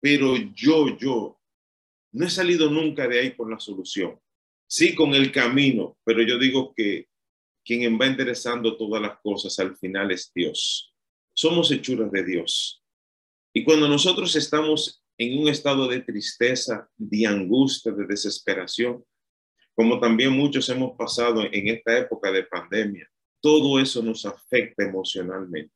Pero 0.00 0.36
yo, 0.54 0.96
yo, 0.96 1.37
no 2.12 2.26
he 2.26 2.30
salido 2.30 2.70
nunca 2.70 3.06
de 3.06 3.20
ahí 3.20 3.36
con 3.36 3.50
la 3.50 3.60
solución. 3.60 4.18
Sí, 4.66 4.94
con 4.94 5.14
el 5.14 5.32
camino, 5.32 5.96
pero 6.04 6.22
yo 6.22 6.38
digo 6.38 6.74
que 6.74 7.08
quien 7.64 7.98
va 7.98 8.06
enderezando 8.06 8.76
todas 8.76 9.00
las 9.00 9.18
cosas 9.20 9.58
al 9.58 9.76
final 9.76 10.10
es 10.10 10.30
Dios. 10.34 10.94
Somos 11.34 11.70
hechuras 11.70 12.10
de 12.10 12.24
Dios. 12.24 12.82
Y 13.52 13.64
cuando 13.64 13.88
nosotros 13.88 14.34
estamos 14.36 15.02
en 15.18 15.38
un 15.38 15.48
estado 15.48 15.88
de 15.88 16.00
tristeza, 16.00 16.88
de 16.96 17.26
angustia, 17.26 17.92
de 17.92 18.06
desesperación, 18.06 19.04
como 19.74 20.00
también 20.00 20.32
muchos 20.32 20.68
hemos 20.68 20.96
pasado 20.96 21.42
en 21.44 21.68
esta 21.68 21.98
época 21.98 22.32
de 22.32 22.44
pandemia. 22.44 23.08
Todo 23.40 23.78
eso 23.78 24.02
nos 24.02 24.26
afecta 24.26 24.84
emocionalmente. 24.84 25.72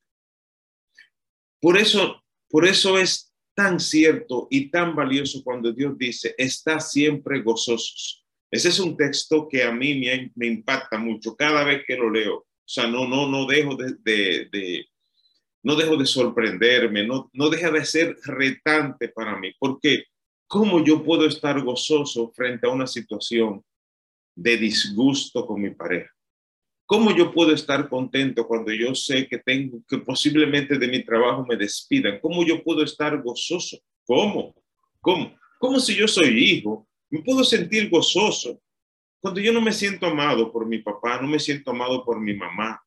Por 1.60 1.78
eso, 1.78 2.22
por 2.48 2.66
eso 2.66 2.98
es 2.98 3.31
tan 3.54 3.80
cierto 3.80 4.48
y 4.50 4.70
tan 4.70 4.94
valioso 4.94 5.42
cuando 5.44 5.72
Dios 5.72 5.96
dice, 5.96 6.34
está 6.38 6.80
siempre 6.80 7.42
gozosos. 7.42 8.24
Ese 8.50 8.68
es 8.68 8.78
un 8.80 8.96
texto 8.96 9.48
que 9.48 9.62
a 9.62 9.72
mí 9.72 10.02
me, 10.34 10.46
impacta 10.46 10.98
mucho 10.98 11.34
cada 11.36 11.64
vez 11.64 11.84
que 11.86 11.96
lo 11.96 12.10
leo. 12.10 12.36
O 12.36 12.46
sea, 12.64 12.86
no, 12.86 13.06
no, 13.06 13.28
no 13.28 13.46
dejo 13.46 13.76
de, 13.76 13.96
de, 14.50 14.86
no 15.62 15.76
dejo 15.76 15.96
de 15.96 16.06
sorprenderme, 16.06 17.06
no, 17.06 17.30
no 17.32 17.48
deja 17.48 17.70
de 17.70 17.84
ser 17.84 18.16
retante 18.24 19.08
para 19.08 19.38
mí, 19.38 19.52
porque 19.58 20.04
¿cómo 20.46 20.84
yo 20.84 21.02
puedo 21.02 21.26
estar 21.26 21.60
gozoso 21.62 22.30
frente 22.34 22.66
a 22.66 22.70
una 22.70 22.86
situación 22.86 23.64
de 24.34 24.56
disgusto 24.56 25.46
con 25.46 25.62
mi 25.62 25.70
pareja? 25.70 26.10
¿Cómo 26.86 27.16
yo 27.16 27.32
puedo 27.32 27.52
estar 27.52 27.88
contento 27.88 28.46
cuando 28.46 28.72
yo 28.72 28.94
sé 28.94 29.26
que 29.26 29.38
tengo 29.38 29.78
que 29.88 29.98
posiblemente 29.98 30.78
de 30.78 30.88
mi 30.88 31.04
trabajo 31.04 31.46
me 31.48 31.56
despidan? 31.56 32.18
¿Cómo 32.20 32.44
yo 32.44 32.62
puedo 32.62 32.82
estar 32.82 33.22
gozoso? 33.22 33.78
¿Cómo? 34.04 34.54
¿Cómo? 35.00 35.34
¿Cómo 35.58 35.78
si 35.80 35.94
yo 35.94 36.06
soy 36.08 36.28
hijo? 36.28 36.86
Me 37.08 37.22
puedo 37.22 37.44
sentir 37.44 37.88
gozoso 37.88 38.60
cuando 39.22 39.40
yo 39.40 39.52
no 39.52 39.60
me 39.60 39.72
siento 39.72 40.06
amado 40.06 40.50
por 40.50 40.66
mi 40.66 40.78
papá, 40.78 41.20
no 41.22 41.28
me 41.28 41.38
siento 41.38 41.70
amado 41.70 42.04
por 42.04 42.18
mi 42.18 42.34
mamá. 42.34 42.82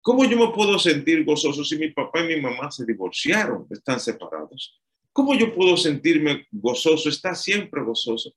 ¿Cómo 0.00 0.24
yo 0.24 0.38
me 0.38 0.54
puedo 0.54 0.78
sentir 0.78 1.24
gozoso 1.24 1.64
si 1.64 1.76
mi 1.76 1.90
papá 1.90 2.20
y 2.20 2.36
mi 2.36 2.40
mamá 2.40 2.70
se 2.70 2.86
divorciaron, 2.86 3.66
están 3.68 3.98
separados? 3.98 4.80
¿Cómo 5.12 5.34
yo 5.34 5.52
puedo 5.52 5.76
sentirme 5.76 6.46
gozoso, 6.52 7.08
está 7.08 7.34
siempre 7.34 7.82
gozoso, 7.82 8.32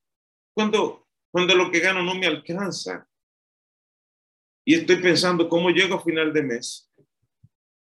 cuando, 0.53 1.07
cuando 1.29 1.53
lo 1.53 1.69
que 1.69 1.81
gano 1.81 2.01
no 2.01 2.15
me 2.15 2.25
alcanza? 2.25 3.07
Y 4.65 4.73
estoy 4.73 4.95
pensando 4.97 5.47
cómo 5.47 5.69
llego 5.69 5.95
a 5.95 6.03
final 6.03 6.33
de 6.33 6.41
mes. 6.41 6.91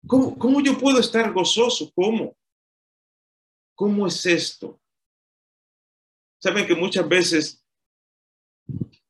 ¿Cómo, 0.07 0.37
¿Cómo 0.37 0.61
yo 0.61 0.77
puedo 0.77 0.99
estar 0.99 1.33
gozoso? 1.33 1.93
¿Cómo? 1.95 2.37
¿Cómo 3.77 4.07
es 4.07 4.27
esto? 4.27 4.81
Saben 6.43 6.67
que 6.67 6.75
muchas 6.75 7.09
veces 7.09 7.65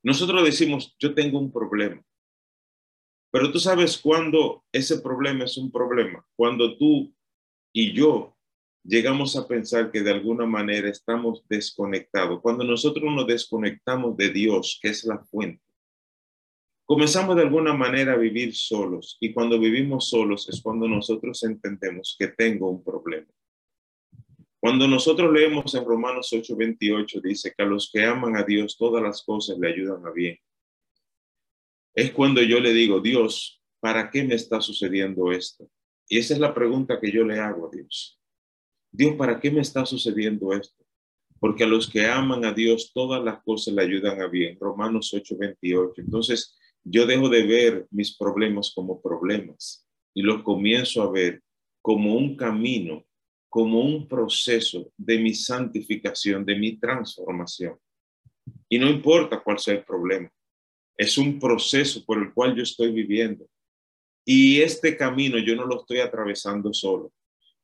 nosotros 0.03 0.45
decimos, 0.45 0.95
yo 0.99 1.15
tengo 1.15 1.39
un 1.39 1.51
problema. 1.51 2.03
Pero 3.33 3.51
tú 3.51 3.59
sabes 3.59 3.99
cuándo 3.99 4.65
ese 4.71 5.01
problema 5.01 5.45
es 5.45 5.57
un 5.57 5.71
problema. 5.71 6.25
Cuando 6.37 6.77
tú 6.77 7.13
y 7.73 7.93
yo 7.93 8.37
llegamos 8.85 9.35
a 9.35 9.49
pensar 9.49 9.91
que 9.91 10.03
de 10.03 10.13
alguna 10.13 10.47
manera 10.47 10.89
estamos 10.89 11.43
desconectados. 11.49 12.41
Cuando 12.41 12.65
nosotros 12.65 13.05
nos 13.13 13.27
desconectamos 13.27 14.17
de 14.17 14.31
Dios, 14.31 14.79
que 14.81 14.89
es 14.89 15.05
la 15.05 15.19
fuente 15.25 15.66
comenzamos 16.87 17.35
de 17.37 17.43
alguna 17.43 17.75
manera 17.75 18.13
a 18.13 18.17
vivir 18.17 18.55
solos 18.55 19.19
y 19.21 19.35
cuando 19.35 19.59
vivimos 19.59 20.09
solos 20.09 20.49
es 20.49 20.63
cuando 20.63 20.89
nosotros 20.89 21.43
entendemos 21.43 22.17
que 22.19 22.29
tengo 22.29 22.71
un 22.71 22.83
problema. 22.83 23.27
Cuando 24.61 24.89
nosotros 24.89 25.33
leemos 25.33 25.75
en 25.75 25.85
Romanos 25.85 26.33
8:28 26.33 27.21
dice 27.21 27.53
que 27.57 27.63
a 27.63 27.67
los 27.67 27.91
que 27.93 28.05
aman 28.05 28.37
a 28.37 28.45
Dios 28.45 28.77
todas 28.79 29.03
las 29.03 29.23
cosas 29.23 29.59
le 29.59 29.69
ayudan 29.69 30.07
a 30.07 30.11
bien. 30.11 30.39
Es 31.95 32.13
cuando 32.13 32.43
yo 32.43 32.61
le 32.61 32.73
digo, 32.73 33.01
Dios, 33.01 33.63
¿para 33.81 34.11
qué 34.11 34.23
me 34.23 34.35
está 34.35 34.61
sucediendo 34.61 35.33
esto? 35.33 35.69
Y 36.09 36.19
esa 36.19 36.35
es 36.35 36.41
la 36.41 36.55
pregunta 36.55 37.01
que 37.01 37.11
yo 37.11 37.25
le 37.25 37.39
hago 37.41 37.67
a 37.67 37.71
Dios. 37.71 38.21
Dios, 38.93 39.15
¿para 39.17 39.41
qué 39.41 39.51
me 39.51 39.61
está 39.61 39.85
sucediendo 39.85 40.53
esto? 40.53 40.85
Porque 41.41 41.65
a 41.65 41.67
los 41.67 41.89
que 41.89 42.07
aman 42.07 42.45
a 42.45 42.53
Dios 42.53 42.93
todas 42.95 43.23
las 43.25 43.43
cosas 43.43 43.75
le 43.75 43.83
ayudan 43.83 44.21
a 44.21 44.29
bien. 44.29 44.57
Romanos 44.61 45.13
8:28. 45.13 46.01
Entonces, 46.01 46.57
yo 46.89 47.05
dejo 47.05 47.29
de 47.29 47.43
ver 47.43 47.87
mis 47.91 48.17
problemas 48.17 48.73
como 48.73 49.03
problemas 49.03 49.85
y 50.15 50.23
los 50.23 50.43
comienzo 50.45 51.03
a 51.03 51.11
ver 51.11 51.43
como 51.83 52.15
un 52.15 52.37
camino, 52.37 53.05
como 53.49 53.81
un 53.81 54.07
proceso 54.07 54.93
de 54.97 55.19
mi 55.19 55.35
santificación, 55.35 56.45
de 56.45 56.55
mi 56.57 56.79
transformación. 56.79 57.77
Y 58.69 58.79
no 58.79 58.89
importa 58.89 59.43
cuál 59.43 59.59
sea 59.59 59.75
el 59.75 59.85
problema, 59.85 60.31
es 60.97 61.19
un 61.19 61.41
proceso 61.41 62.05
por 62.05 62.23
el 62.23 62.33
cual 62.33 62.55
yo 62.55 62.63
estoy 62.63 62.93
viviendo. 62.93 63.49
Y 64.25 64.61
este 64.61 64.97
camino 64.97 65.39
yo 65.39 65.57
no 65.57 65.67
lo 65.67 65.81
estoy 65.81 65.99
atravesando 65.99 66.73
solo. 66.73 67.13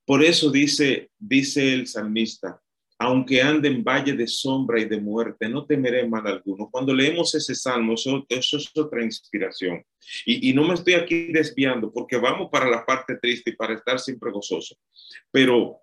Por 0.05 0.25
eso 0.25 0.51
dice, 0.51 1.11
dice 1.17 1.73
el 1.73 1.87
salmista, 1.87 2.61
aunque 3.03 3.43
ande 3.43 3.69
en 3.69 3.83
valle 3.83 4.13
de 4.13 4.29
sombra 4.29 4.81
y 4.81 4.85
de 4.85 5.01
muerte, 5.01 5.49
no 5.49 5.67
temeré 5.67 6.07
mal 6.07 6.25
alguno. 6.25 6.69
Cuando 6.71 6.95
leemos 6.95 7.35
ese 7.35 7.53
salmo, 7.53 7.95
eso, 7.95 8.25
es 8.29 8.71
otra 8.77 9.03
inspiración. 9.03 9.85
Y, 10.25 10.53
no 10.53 10.65
me 10.65 10.75
estoy 10.75 10.95
aquí 10.95 11.33
desviando 11.33 11.93
porque 11.93 12.17
vamos 12.17 12.49
para 12.51 12.71
la 12.71 12.87
parte 12.87 13.17
triste 13.17 13.51
y 13.51 13.57
para 13.57 13.75
estar 13.75 13.99
siempre 13.99 14.31
gozoso. 14.31 14.77
Pero, 15.33 15.81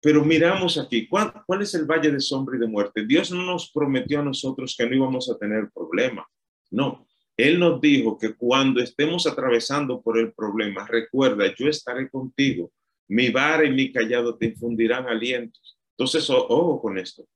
pero 0.00 0.24
miramos 0.24 0.78
aquí, 0.78 1.08
¿cuál, 1.08 1.32
¿cuál 1.44 1.62
es 1.62 1.74
el 1.74 1.86
valle 1.86 2.12
de 2.12 2.20
sombra 2.20 2.56
y 2.56 2.60
de 2.60 2.68
muerte? 2.68 3.04
Dios 3.04 3.32
no 3.32 3.42
nos 3.42 3.72
prometió 3.72 4.20
a 4.20 4.24
nosotros 4.24 4.76
que 4.78 4.86
no 4.86 4.94
íbamos 4.94 5.28
a 5.28 5.38
tener 5.38 5.70
problema. 5.74 6.24
No, 6.70 7.04
Él 7.36 7.58
nos 7.58 7.80
dijo 7.80 8.16
que 8.16 8.34
cuando 8.34 8.80
estemos 8.80 9.26
atravesando 9.26 10.00
por 10.00 10.16
el 10.18 10.32
problema, 10.32 10.86
recuerda, 10.86 11.52
yo 11.56 11.68
estaré 11.68 12.08
contigo. 12.08 12.70
Mi 13.08 13.30
vara 13.30 13.64
y 13.64 13.70
mi 13.70 13.90
callado 13.90 14.36
te 14.36 14.46
infundirán 14.46 15.08
alientos 15.08 15.77
entonces, 15.98 16.30
ojo 16.30 16.80
con 16.80 16.96
esto. 16.96 17.26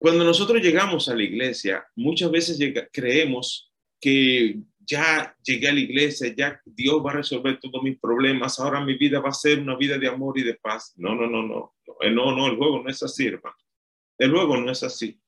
Cuando 0.00 0.24
nosotros 0.24 0.60
llegamos 0.60 1.08
a 1.08 1.14
la 1.14 1.22
iglesia, 1.22 1.86
muchas 1.94 2.28
veces 2.28 2.58
creemos 2.92 3.72
que 4.00 4.58
ya 4.80 5.36
llegué 5.44 5.68
a 5.68 5.72
la 5.72 5.78
iglesia, 5.78 6.34
ya 6.36 6.60
Dios 6.64 7.00
va 7.04 7.12
a 7.12 7.16
resolver 7.16 7.60
todos 7.60 7.84
mis 7.84 8.00
problemas, 8.00 8.58
ahora 8.58 8.84
mi 8.84 8.94
vida 8.94 9.20
va 9.20 9.28
a 9.28 9.32
ser 9.32 9.60
una 9.60 9.76
vida 9.76 9.96
de 9.96 10.08
amor 10.08 10.38
y 10.38 10.42
de 10.42 10.54
paz. 10.54 10.92
No, 10.96 11.14
no, 11.14 11.28
no, 11.28 11.42
no, 11.44 11.72
no, 11.86 12.36
no, 12.36 12.46
el 12.48 12.56
juego 12.56 12.82
no 12.82 12.90
es 12.90 13.00
así, 13.00 13.28
hermano. 13.28 13.56
El 14.18 14.32
juego 14.32 14.56
no 14.56 14.72
es 14.72 14.82
así. 14.82 15.20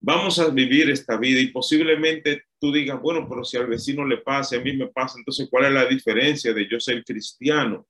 Vamos 0.00 0.38
a 0.38 0.48
vivir 0.50 0.90
esta 0.90 1.16
vida 1.16 1.40
y 1.40 1.48
posiblemente 1.48 2.44
tú 2.60 2.70
digas, 2.70 3.00
bueno, 3.02 3.26
pero 3.28 3.42
si 3.42 3.56
al 3.56 3.66
vecino 3.66 4.06
le 4.06 4.18
pasa, 4.18 4.56
a 4.56 4.60
mí 4.60 4.76
me 4.76 4.86
pasa, 4.86 5.18
entonces, 5.18 5.48
¿cuál 5.50 5.64
es 5.64 5.72
la 5.72 5.86
diferencia 5.86 6.52
de 6.52 6.68
yo 6.68 6.78
ser 6.78 7.02
cristiano? 7.02 7.84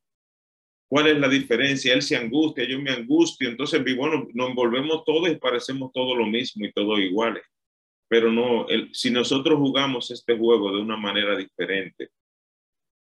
¿Cuál 0.95 1.09
es 1.09 1.19
la 1.19 1.29
diferencia? 1.29 1.93
Él 1.93 2.03
se 2.03 2.15
angustia, 2.15 2.69
yo 2.69 2.81
me 2.81 2.93
angustio, 2.93 3.49
entonces 3.49 3.83
bueno, 3.97 4.29
nos 4.33 4.51
envolvemos 4.51 5.03
todos 5.05 5.29
y 5.29 5.35
parecemos 5.35 5.91
todos 5.93 6.17
lo 6.17 6.25
mismo 6.25 6.65
y 6.65 6.73
todos 6.73 7.01
iguales. 7.01 7.43
Pero 8.07 8.31
no, 8.31 8.65
si 8.93 9.11
nosotros 9.11 9.59
jugamos 9.59 10.13
este 10.13 10.39
juego 10.39 10.71
de 10.71 10.81
una 10.81 10.97
manera 10.97 11.37
diferente, 11.37 12.11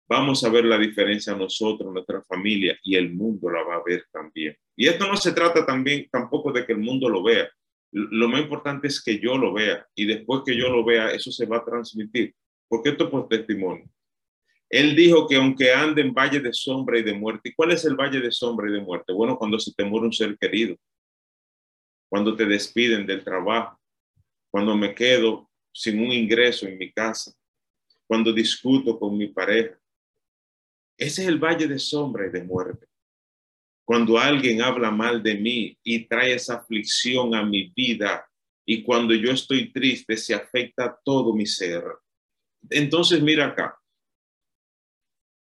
vamos 0.10 0.44
a 0.44 0.50
ver 0.50 0.66
la 0.66 0.80
diferencia 0.80 1.36
nosotros, 1.36 1.94
nuestra 1.94 2.24
familia 2.24 2.76
y 2.82 2.96
el 2.96 3.14
mundo 3.14 3.48
la 3.52 3.62
va 3.62 3.76
a 3.76 3.84
ver 3.86 4.06
también. 4.12 4.58
Y 4.76 4.88
esto 4.88 5.08
no 5.08 5.16
se 5.16 5.34
trata 5.34 5.64
también 5.64 6.08
tampoco 6.12 6.52
de 6.52 6.66
que 6.66 6.74
el 6.74 6.80
mundo 6.80 7.08
lo 7.08 7.22
vea. 7.22 7.48
Lo 7.92 8.28
más 8.28 8.42
importante 8.42 8.88
es 8.88 9.04
que 9.04 9.20
yo 9.20 9.38
lo 9.38 9.54
vea 9.54 9.86
y 9.94 10.08
después 10.08 10.42
que 10.44 10.58
yo 10.58 10.70
lo 10.70 10.84
vea, 10.84 11.12
eso 11.12 11.32
se 11.32 11.46
va 11.46 11.58
a 11.58 11.66
transmitir, 11.66 12.34
porque 12.68 12.90
esto 12.90 13.04
es 13.04 13.12
por 13.12 13.28
testimonio. 13.28 13.88
Él 14.70 14.96
dijo 14.96 15.28
que 15.28 15.36
aunque 15.38 15.72
ande 15.72 16.02
en 16.02 16.14
valle 16.14 16.40
de 16.40 16.52
sombra 16.52 17.00
y 17.00 17.04
de 17.04 17.14
muerte, 17.14 17.50
¿y 17.50 17.54
cuál 17.54 17.72
es 17.72 17.86
el 17.86 17.96
valle 17.96 18.20
de 18.20 18.32
sombra 18.32 18.70
y 18.70 18.74
de 18.74 18.82
muerte? 18.82 19.14
Bueno, 19.14 19.38
cuando 19.38 19.60
se 19.60 19.74
te 19.74 19.84
muere 19.84 20.08
un 20.08 20.14
ser 20.14 20.38
querido, 20.38 20.76
cuando 22.10 22.36
te 22.36 22.46
despiden 22.46 23.06
del 23.06 23.24
trabajo, 23.24 23.80
cuando 24.52 24.76
me 24.76 24.94
quedo 24.94 25.50
sin 25.74 26.00
un 26.00 26.12
ingreso 26.12 26.68
en 26.68 26.78
mi 26.78 26.92
casa, 26.92 27.32
cuando 28.08 28.34
discuto 28.34 28.98
con 28.98 29.18
mi 29.18 29.28
pareja. 29.28 29.78
Ese 30.98 31.22
es 31.22 31.28
el 31.28 31.38
valle 31.38 31.68
de 31.68 31.78
sombra 31.78 32.26
y 32.26 32.32
de 32.32 32.44
muerte. 32.44 32.88
Cuando 33.86 34.18
alguien 34.18 34.62
habla 34.62 34.90
mal 34.90 35.22
de 35.22 35.36
mí 35.36 35.78
y 35.84 36.08
trae 36.08 36.34
esa 36.34 36.56
aflicción 36.56 37.36
a 37.36 37.44
mi 37.44 37.70
vida 37.76 38.28
y 38.66 38.84
cuando 38.84 39.14
yo 39.14 39.32
estoy 39.32 39.72
triste 39.72 40.18
se 40.18 40.34
afecta 40.34 41.00
todo 41.06 41.34
mi 41.34 41.46
ser. 41.46 41.84
Entonces, 42.70 43.22
mira 43.22 43.46
acá, 43.46 43.77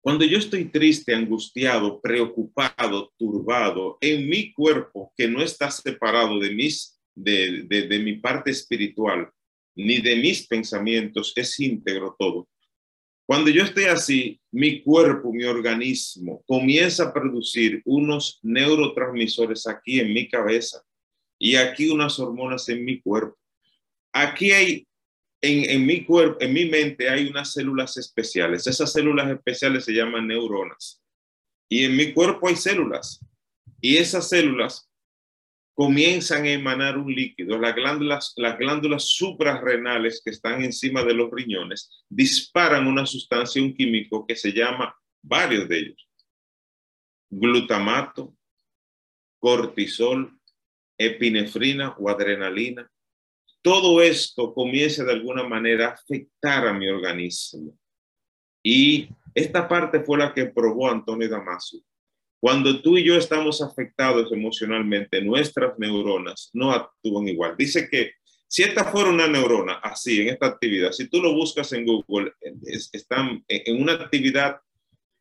cuando 0.00 0.24
yo 0.24 0.38
estoy 0.38 0.66
triste, 0.66 1.14
angustiado, 1.14 2.00
preocupado, 2.00 3.12
turbado, 3.16 3.98
en 4.00 4.28
mi 4.28 4.52
cuerpo 4.52 5.12
que 5.16 5.28
no 5.28 5.42
está 5.42 5.70
separado 5.70 6.38
de, 6.38 6.50
mis, 6.54 6.98
de, 7.14 7.64
de, 7.64 7.98
mi 7.98 8.14
parte 8.14 8.50
espiritual, 8.50 9.28
ni 9.74 9.98
de 9.98 10.16
mis 10.16 10.46
pensamientos, 10.46 11.32
es 11.36 11.58
íntegro 11.60 12.14
todo. 12.18 12.48
Cuando 13.26 13.50
yo 13.50 13.62
estoy 13.62 13.84
así, 13.84 14.40
mi 14.50 14.82
cuerpo, 14.82 15.32
mi 15.32 15.44
organismo 15.44 16.42
comienza 16.46 17.04
a 17.04 17.12
producir 17.12 17.82
unos 17.84 18.38
neurotransmisores 18.42 19.66
aquí 19.66 20.00
en 20.00 20.14
mi 20.14 20.28
cabeza 20.28 20.82
y 21.38 21.56
aquí 21.56 21.90
unas 21.90 22.18
hormonas 22.18 22.68
en 22.70 22.84
mi 22.84 23.00
cuerpo. 23.00 23.36
Aquí 24.12 24.52
hay 24.52 24.87
en, 25.40 25.86
mi 25.86 26.04
cuerpo, 26.04 26.38
en 26.40 26.52
mi 26.52 26.66
mente 26.66 27.08
hay 27.08 27.28
unas 27.28 27.52
células 27.52 27.96
especiales. 27.96 28.66
Esas 28.66 28.92
células 28.92 29.30
especiales 29.30 29.84
se 29.84 29.92
llaman 29.92 30.26
neuronas. 30.26 31.02
Y 31.68 31.84
en 31.84 31.96
mi 31.96 32.12
cuerpo 32.12 32.48
hay 32.48 32.56
células. 32.56 33.24
Y 33.80 33.96
esas 33.98 34.28
células, 34.28 34.88
comienzan 35.78 36.42
a 36.44 36.50
emanar 36.50 36.98
un 36.98 37.14
líquido. 37.14 37.56
Las 37.56 37.72
glándulas, 37.72 38.32
las 38.34 38.58
glándulas 38.58 39.04
suprarrenales 39.10 40.20
que 40.24 40.30
están 40.30 40.64
encima 40.64 41.04
de 41.04 41.14
los 41.14 41.30
riñones 41.30 42.02
disparan 42.08 42.88
una 42.88 43.06
sustancia, 43.06 43.62
un 43.62 43.72
químico 43.72 44.26
que 44.26 44.34
se 44.34 44.52
llama, 44.52 44.92
varios 45.22 45.68
de 45.68 45.78
ellos, 45.78 46.08
glutamato, 47.30 48.36
cortisol, 49.38 50.36
epinefrina 50.98 51.94
o 51.96 52.10
adrenalina. 52.10 52.90
Todo 53.62 54.00
esto 54.02 54.54
comienza 54.54 55.04
de 55.04 55.12
alguna 55.12 55.42
manera 55.42 55.88
a 55.88 55.92
afectar 55.92 56.66
a 56.66 56.72
mi 56.72 56.88
organismo. 56.88 57.76
Y 58.62 59.08
esta 59.34 59.68
parte 59.68 60.00
fue 60.00 60.18
la 60.18 60.32
que 60.32 60.46
probó 60.46 60.90
Antonio 60.90 61.28
Damasio. 61.28 61.80
Cuando 62.40 62.80
tú 62.80 62.96
y 62.96 63.04
yo 63.04 63.16
estamos 63.16 63.60
afectados 63.60 64.30
emocionalmente, 64.32 65.20
nuestras 65.22 65.76
neuronas 65.78 66.50
no 66.52 66.72
actúan 66.72 67.26
igual. 67.26 67.56
Dice 67.56 67.88
que 67.88 68.12
si 68.46 68.62
esta 68.62 68.84
fuera 68.84 69.10
una 69.10 69.26
neurona 69.26 69.74
así, 69.74 70.22
en 70.22 70.28
esta 70.28 70.46
actividad, 70.46 70.92
si 70.92 71.08
tú 71.08 71.20
lo 71.20 71.34
buscas 71.34 71.72
en 71.72 71.84
Google, 71.84 72.32
están 72.92 73.44
en 73.46 73.82
una 73.82 73.92
actividad, 73.92 74.60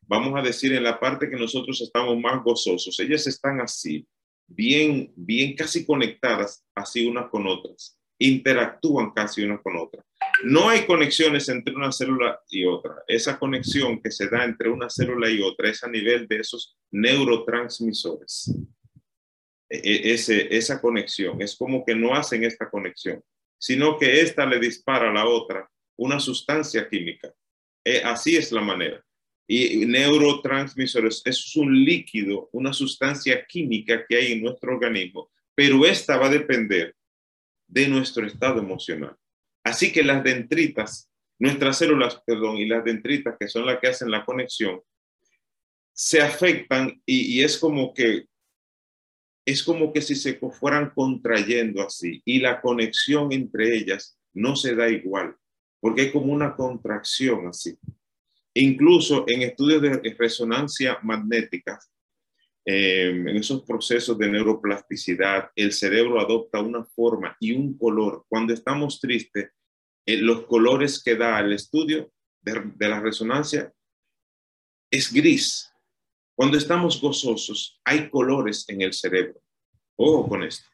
vamos 0.02 0.38
a 0.38 0.42
decir, 0.42 0.72
en 0.72 0.84
la 0.84 0.98
parte 0.98 1.28
que 1.28 1.36
nosotros 1.36 1.80
estamos 1.80 2.18
más 2.18 2.42
gozosos, 2.42 2.98
ellas 3.00 3.26
están 3.26 3.60
así, 3.60 4.06
bien, 4.46 5.12
bien 5.14 5.54
casi 5.54 5.84
conectadas 5.84 6.64
así 6.74 7.06
unas 7.06 7.28
con 7.28 7.46
otras, 7.46 7.97
interactúan 8.18 9.12
casi 9.12 9.42
unas 9.42 9.60
con 9.62 9.76
otras. 9.76 10.04
No 10.44 10.68
hay 10.68 10.86
conexiones 10.86 11.48
entre 11.48 11.74
una 11.74 11.92
célula 11.92 12.40
y 12.50 12.64
otra. 12.64 12.96
Esa 13.06 13.38
conexión 13.38 14.00
que 14.00 14.10
se 14.10 14.28
da 14.28 14.44
entre 14.44 14.68
una 14.68 14.90
célula 14.90 15.30
y 15.30 15.40
otra 15.40 15.70
es 15.70 15.82
a 15.84 15.88
nivel 15.88 16.26
de 16.26 16.40
esos 16.40 16.76
neurotransmisores. 16.90 18.54
E, 19.70 19.76
e, 19.76 20.12
ese, 20.14 20.56
esa 20.56 20.80
conexión 20.80 21.40
es 21.42 21.56
como 21.56 21.84
que 21.84 21.94
no 21.94 22.14
hacen 22.14 22.44
esta 22.44 22.70
conexión, 22.70 23.22
sino 23.58 23.98
que 23.98 24.20
esta 24.20 24.46
le 24.46 24.58
dispara 24.58 25.10
a 25.10 25.12
la 25.12 25.26
otra 25.26 25.68
una 25.96 26.18
sustancia 26.20 26.88
química. 26.88 27.32
E, 27.84 27.98
así 27.98 28.36
es 28.36 28.50
la 28.52 28.62
manera. 28.62 29.04
Y 29.46 29.86
neurotransmisores 29.86 31.22
es 31.24 31.56
un 31.56 31.84
líquido, 31.84 32.50
una 32.52 32.72
sustancia 32.72 33.46
química 33.46 34.04
que 34.06 34.16
hay 34.16 34.32
en 34.32 34.42
nuestro 34.42 34.74
organismo, 34.74 35.30
pero 35.54 35.86
esta 35.86 36.18
va 36.18 36.26
a 36.26 36.30
depender 36.30 36.94
de 37.68 37.88
nuestro 37.88 38.26
estado 38.26 38.58
emocional. 38.58 39.14
Así 39.62 39.92
que 39.92 40.02
las 40.02 40.24
dendritas, 40.24 41.10
nuestras 41.38 41.78
células, 41.78 42.20
perdón, 42.26 42.56
y 42.56 42.66
las 42.66 42.82
dendritas, 42.84 43.36
que 43.38 43.48
son 43.48 43.66
las 43.66 43.78
que 43.78 43.88
hacen 43.88 44.10
la 44.10 44.24
conexión, 44.24 44.80
se 45.92 46.20
afectan 46.20 47.00
y, 47.04 47.42
es 47.42 47.58
como 47.58 47.92
que 47.92 48.26
es 49.44 49.62
como 49.62 49.92
que 49.92 50.02
si 50.02 50.14
se 50.14 50.34
fueran 50.34 50.90
contrayendo 50.90 51.82
así 51.82 52.20
y 52.24 52.38
la 52.38 52.60
conexión 52.60 53.32
entre 53.32 53.74
ellas 53.76 54.18
no 54.34 54.54
se 54.54 54.74
da 54.74 54.88
igual, 54.90 55.34
porque 55.80 56.02
hay 56.02 56.12
como 56.12 56.32
una 56.32 56.54
contracción 56.54 57.48
así. 57.48 57.76
Incluso 58.54 59.24
en 59.26 59.42
estudios 59.42 59.82
de 59.82 60.14
resonancia 60.18 60.98
magnética, 61.02 61.78
eh, 62.70 63.08
en 63.08 63.34
esos 63.34 63.62
procesos 63.62 64.18
de 64.18 64.28
neuroplasticidad, 64.28 65.50
el 65.56 65.72
cerebro 65.72 66.20
adopta 66.20 66.60
una 66.60 66.84
forma 66.84 67.34
y 67.40 67.52
un 67.52 67.78
color. 67.78 68.26
Cuando 68.28 68.52
estamos 68.52 69.00
tristes, 69.00 69.52
eh, 70.04 70.18
los 70.18 70.44
colores 70.44 71.02
que 71.02 71.16
da 71.16 71.40
el 71.40 71.54
estudio 71.54 72.12
de, 72.42 72.60
la 72.86 73.00
resonancia 73.00 73.72
es 74.90 75.10
gris. 75.10 75.72
Cuando 76.34 76.58
estamos 76.58 77.00
gozosos, 77.00 77.80
hay 77.86 78.10
colores 78.10 78.68
en 78.68 78.82
el 78.82 78.92
cerebro. 78.92 79.40
Ojo 79.96 80.28
con 80.28 80.42
esto. 80.42 80.68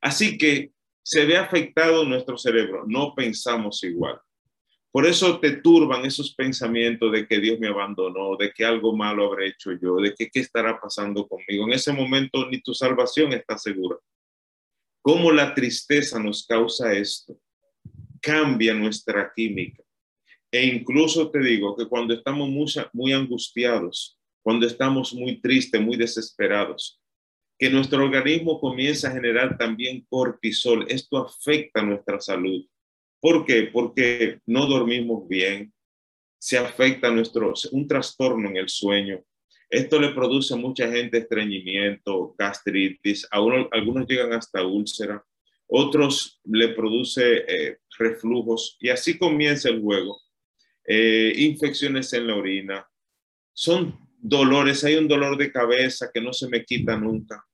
Así 0.00 0.38
que 0.38 0.70
se 1.02 1.24
ve 1.26 1.36
afectado 1.36 2.04
nuestro 2.04 2.38
cerebro, 2.38 2.84
no 2.86 3.16
pensamos 3.16 3.82
igual. 3.82 4.20
Por 4.92 5.06
eso 5.06 5.38
te 5.40 5.56
turban 5.56 6.06
esos 6.06 6.34
pensamientos 6.34 7.12
de 7.12 7.26
que 7.26 7.38
Dios 7.38 7.58
me 7.58 7.68
abandonó, 7.68 8.36
de 8.36 8.50
que 8.52 8.64
algo 8.64 8.96
malo 8.96 9.26
habré 9.26 9.48
hecho 9.48 9.72
yo, 9.72 9.96
de 9.96 10.14
que 10.14 10.28
qué 10.30 10.40
estará 10.40 10.80
pasando 10.80 11.26
conmigo. 11.28 11.66
En 11.66 11.74
ese 11.74 11.92
momento 11.92 12.48
ni 12.48 12.60
tu 12.60 12.72
salvación 12.72 13.32
está 13.32 13.58
segura. 13.58 13.98
¿Cómo 15.02 15.30
la 15.30 15.54
tristeza 15.54 16.18
nos 16.18 16.46
causa 16.46 16.92
esto? 16.92 17.38
cambia 18.26 18.74
nuestra 18.74 19.32
química. 19.34 19.84
E 20.50 20.66
incluso 20.66 21.30
te 21.30 21.38
digo 21.38 21.76
que 21.76 21.86
cuando 21.86 22.12
estamos 22.12 22.48
muy, 22.48 22.66
muy 22.92 23.12
angustiados, 23.12 24.18
cuando 24.42 24.66
estamos 24.66 25.14
muy 25.14 25.40
tristes, 25.40 25.80
muy 25.80 25.96
desesperados, 25.96 27.00
que 27.56 27.70
nuestro 27.70 28.04
organismo 28.04 28.58
comienza 28.58 29.08
a 29.08 29.12
generar 29.12 29.56
también 29.56 30.04
cortisol. 30.08 30.86
Esto 30.88 31.18
afecta 31.18 31.82
nuestra 31.82 32.20
salud. 32.20 32.66
¿Por 33.20 33.44
qué? 33.44 33.70
Porque 33.72 34.40
no 34.46 34.66
dormimos 34.66 35.26
bien, 35.28 35.72
se 36.38 36.58
afecta 36.58 37.10
nuestro, 37.10 37.54
un 37.72 37.88
trastorno 37.88 38.48
en 38.48 38.56
el 38.58 38.68
sueño. 38.68 39.22
Esto 39.68 40.00
le 40.00 40.10
produce 40.10 40.54
a 40.54 40.58
mucha 40.58 40.90
gente 40.90 41.18
estreñimiento, 41.18 42.34
gastritis, 42.38 43.26
a 43.30 43.38
algunos 43.72 44.06
llegan 44.06 44.32
hasta 44.32 44.64
úlcera 44.64 45.24
otros 45.68 46.40
le 46.44 46.68
produce 46.68 47.44
eh, 47.48 47.78
reflujos 47.98 48.76
y 48.80 48.88
así 48.90 49.18
comienza 49.18 49.68
el 49.68 49.80
juego. 49.80 50.20
Eh, 50.86 51.32
infecciones 51.36 52.12
en 52.12 52.28
la 52.28 52.36
orina, 52.36 52.88
son 53.52 53.98
dolores, 54.18 54.84
hay 54.84 54.94
un 54.96 55.08
dolor 55.08 55.36
de 55.36 55.50
cabeza 55.50 56.10
que 56.12 56.20
no 56.20 56.32
se 56.32 56.48
me 56.48 56.64
quita 56.64 56.96
nunca. 56.96 57.44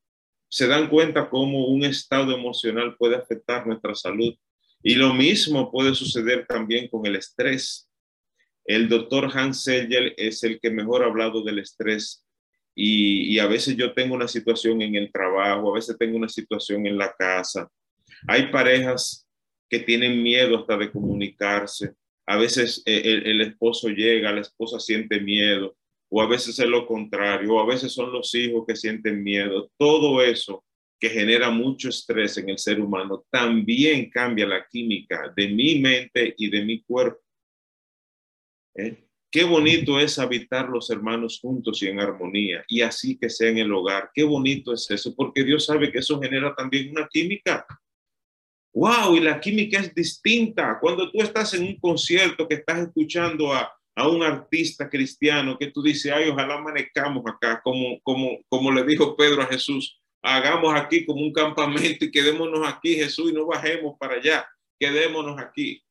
Se 0.48 0.66
dan 0.66 0.90
cuenta 0.90 1.30
cómo 1.30 1.68
un 1.68 1.84
estado 1.84 2.34
emocional 2.34 2.96
puede 2.98 3.16
afectar 3.16 3.66
nuestra 3.66 3.94
salud. 3.94 4.34
Y 4.82 4.96
lo 4.96 5.14
mismo 5.14 5.70
puede 5.70 5.94
suceder 5.94 6.46
también 6.46 6.88
con 6.88 7.06
el 7.06 7.16
estrés. 7.16 7.88
El 8.64 8.88
doctor 8.88 9.30
Hans 9.32 9.64
Segel 9.64 10.14
es 10.16 10.42
el 10.44 10.60
que 10.60 10.70
mejor 10.70 11.02
ha 11.02 11.06
hablado 11.06 11.42
del 11.42 11.58
estrés. 11.58 12.24
Y, 12.74 13.38
a 13.38 13.46
veces 13.46 13.76
yo 13.76 13.92
tengo 13.92 14.14
una 14.14 14.28
situación 14.28 14.80
en 14.82 14.94
el 14.94 15.12
trabajo, 15.12 15.70
a 15.70 15.74
veces 15.74 15.96
tengo 15.98 16.16
una 16.16 16.28
situación 16.28 16.86
en 16.86 16.96
la 16.96 17.12
casa, 17.12 17.68
hay 18.26 18.50
parejas 18.50 19.28
que 19.68 19.80
tienen 19.80 20.22
miedo 20.22 20.58
hasta 20.58 20.78
de 20.78 20.90
comunicarse. 20.90 21.92
A 22.26 22.36
veces 22.36 22.82
eh, 22.86 23.22
el, 23.24 23.40
esposo 23.42 23.88
llega, 23.88 24.32
la 24.32 24.40
esposa 24.40 24.80
siente 24.80 25.20
miedo, 25.20 25.76
o 26.08 26.22
a 26.22 26.26
veces 26.26 26.58
es 26.58 26.66
lo 26.66 26.86
contrario, 26.86 27.54
o 27.54 27.60
a 27.60 27.66
veces 27.66 27.92
son 27.92 28.10
los 28.10 28.34
hijos 28.34 28.64
que 28.66 28.76
sienten 28.76 29.22
miedo. 29.22 29.70
Todo 29.76 30.22
eso 30.22 30.64
que 31.02 31.10
genera 31.10 31.50
mucho 31.50 31.88
estrés 31.88 32.38
en 32.38 32.48
el 32.48 32.58
ser 32.58 32.80
humano 32.80 33.24
también 33.28 34.08
cambia 34.08 34.46
la 34.46 34.64
química 34.68 35.32
de 35.34 35.48
mi 35.48 35.80
mente 35.80 36.32
y 36.38 36.48
de 36.48 36.64
mi 36.64 36.80
cuerpo. 36.80 37.20
¿Eh? 38.76 39.08
Qué 39.28 39.42
bonito 39.42 39.98
es 39.98 40.20
habitar 40.20 40.68
los 40.68 40.90
hermanos 40.90 41.40
juntos 41.42 41.82
y 41.82 41.88
en 41.88 41.98
armonía, 41.98 42.64
y 42.68 42.82
así 42.82 43.18
que 43.18 43.28
sea 43.28 43.50
en 43.50 43.58
el 43.58 43.72
hogar. 43.72 44.10
Qué 44.14 44.22
bonito 44.22 44.72
es 44.72 44.88
eso, 44.92 45.12
porque 45.16 45.42
Dios 45.42 45.66
sabe 45.66 45.90
que 45.90 45.98
eso 45.98 46.20
genera 46.20 46.54
también 46.54 46.92
una 46.92 47.08
química 47.08 47.66
wow, 48.72 49.16
y 49.16 49.20
la 49.20 49.40
química 49.40 49.80
es 49.80 49.92
distinta. 49.92 50.78
Cuando 50.80 51.10
tú 51.10 51.20
estás 51.20 51.52
en 51.54 51.64
un 51.64 51.80
concierto 51.80 52.46
que 52.46 52.54
estás 52.54 52.78
escuchando 52.78 53.52
a, 53.52 53.76
un 54.08 54.22
artista 54.22 54.88
cristiano 54.88 55.58
que 55.58 55.66
tú 55.66 55.82
dices, 55.82 56.12
ay, 56.12 56.28
ojalá 56.28 56.54
amanezcamos 56.54 57.24
acá, 57.26 57.60
como, 57.62 58.00
como, 58.02 58.38
como 58.48 58.70
le 58.70 58.84
dijo 58.84 59.16
Pedro 59.16 59.42
a 59.42 59.46
Jesús, 59.46 60.01
hagamos 60.22 60.74
aquí 60.74 61.04
como 61.04 61.20
un 61.20 61.32
campamento 61.32 62.04
y 62.04 62.10
quedémonos 62.10 62.66
aquí, 62.66 62.94
Jesús, 62.94 63.30
y 63.30 63.34
no 63.34 63.46
bajemos 63.46 63.96
para 63.98 64.14
allá, 64.14 64.48
quedémonos 64.78 65.38
aquí. 65.40 65.82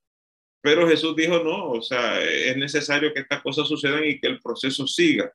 Pero 0.62 0.88
Jesús 0.88 1.16
dijo, 1.16 1.40
no, 1.40 1.72
o 1.72 1.82
sea, 1.82 2.22
es 2.22 2.56
necesario 2.56 3.14
que 3.14 3.22
estas 3.22 3.42
cosas 3.42 3.68
sucedan 3.68 4.06
y 4.06 4.20
que 4.20 4.28
el 4.28 4.40
proceso 4.40 4.86
siga. 4.88 5.32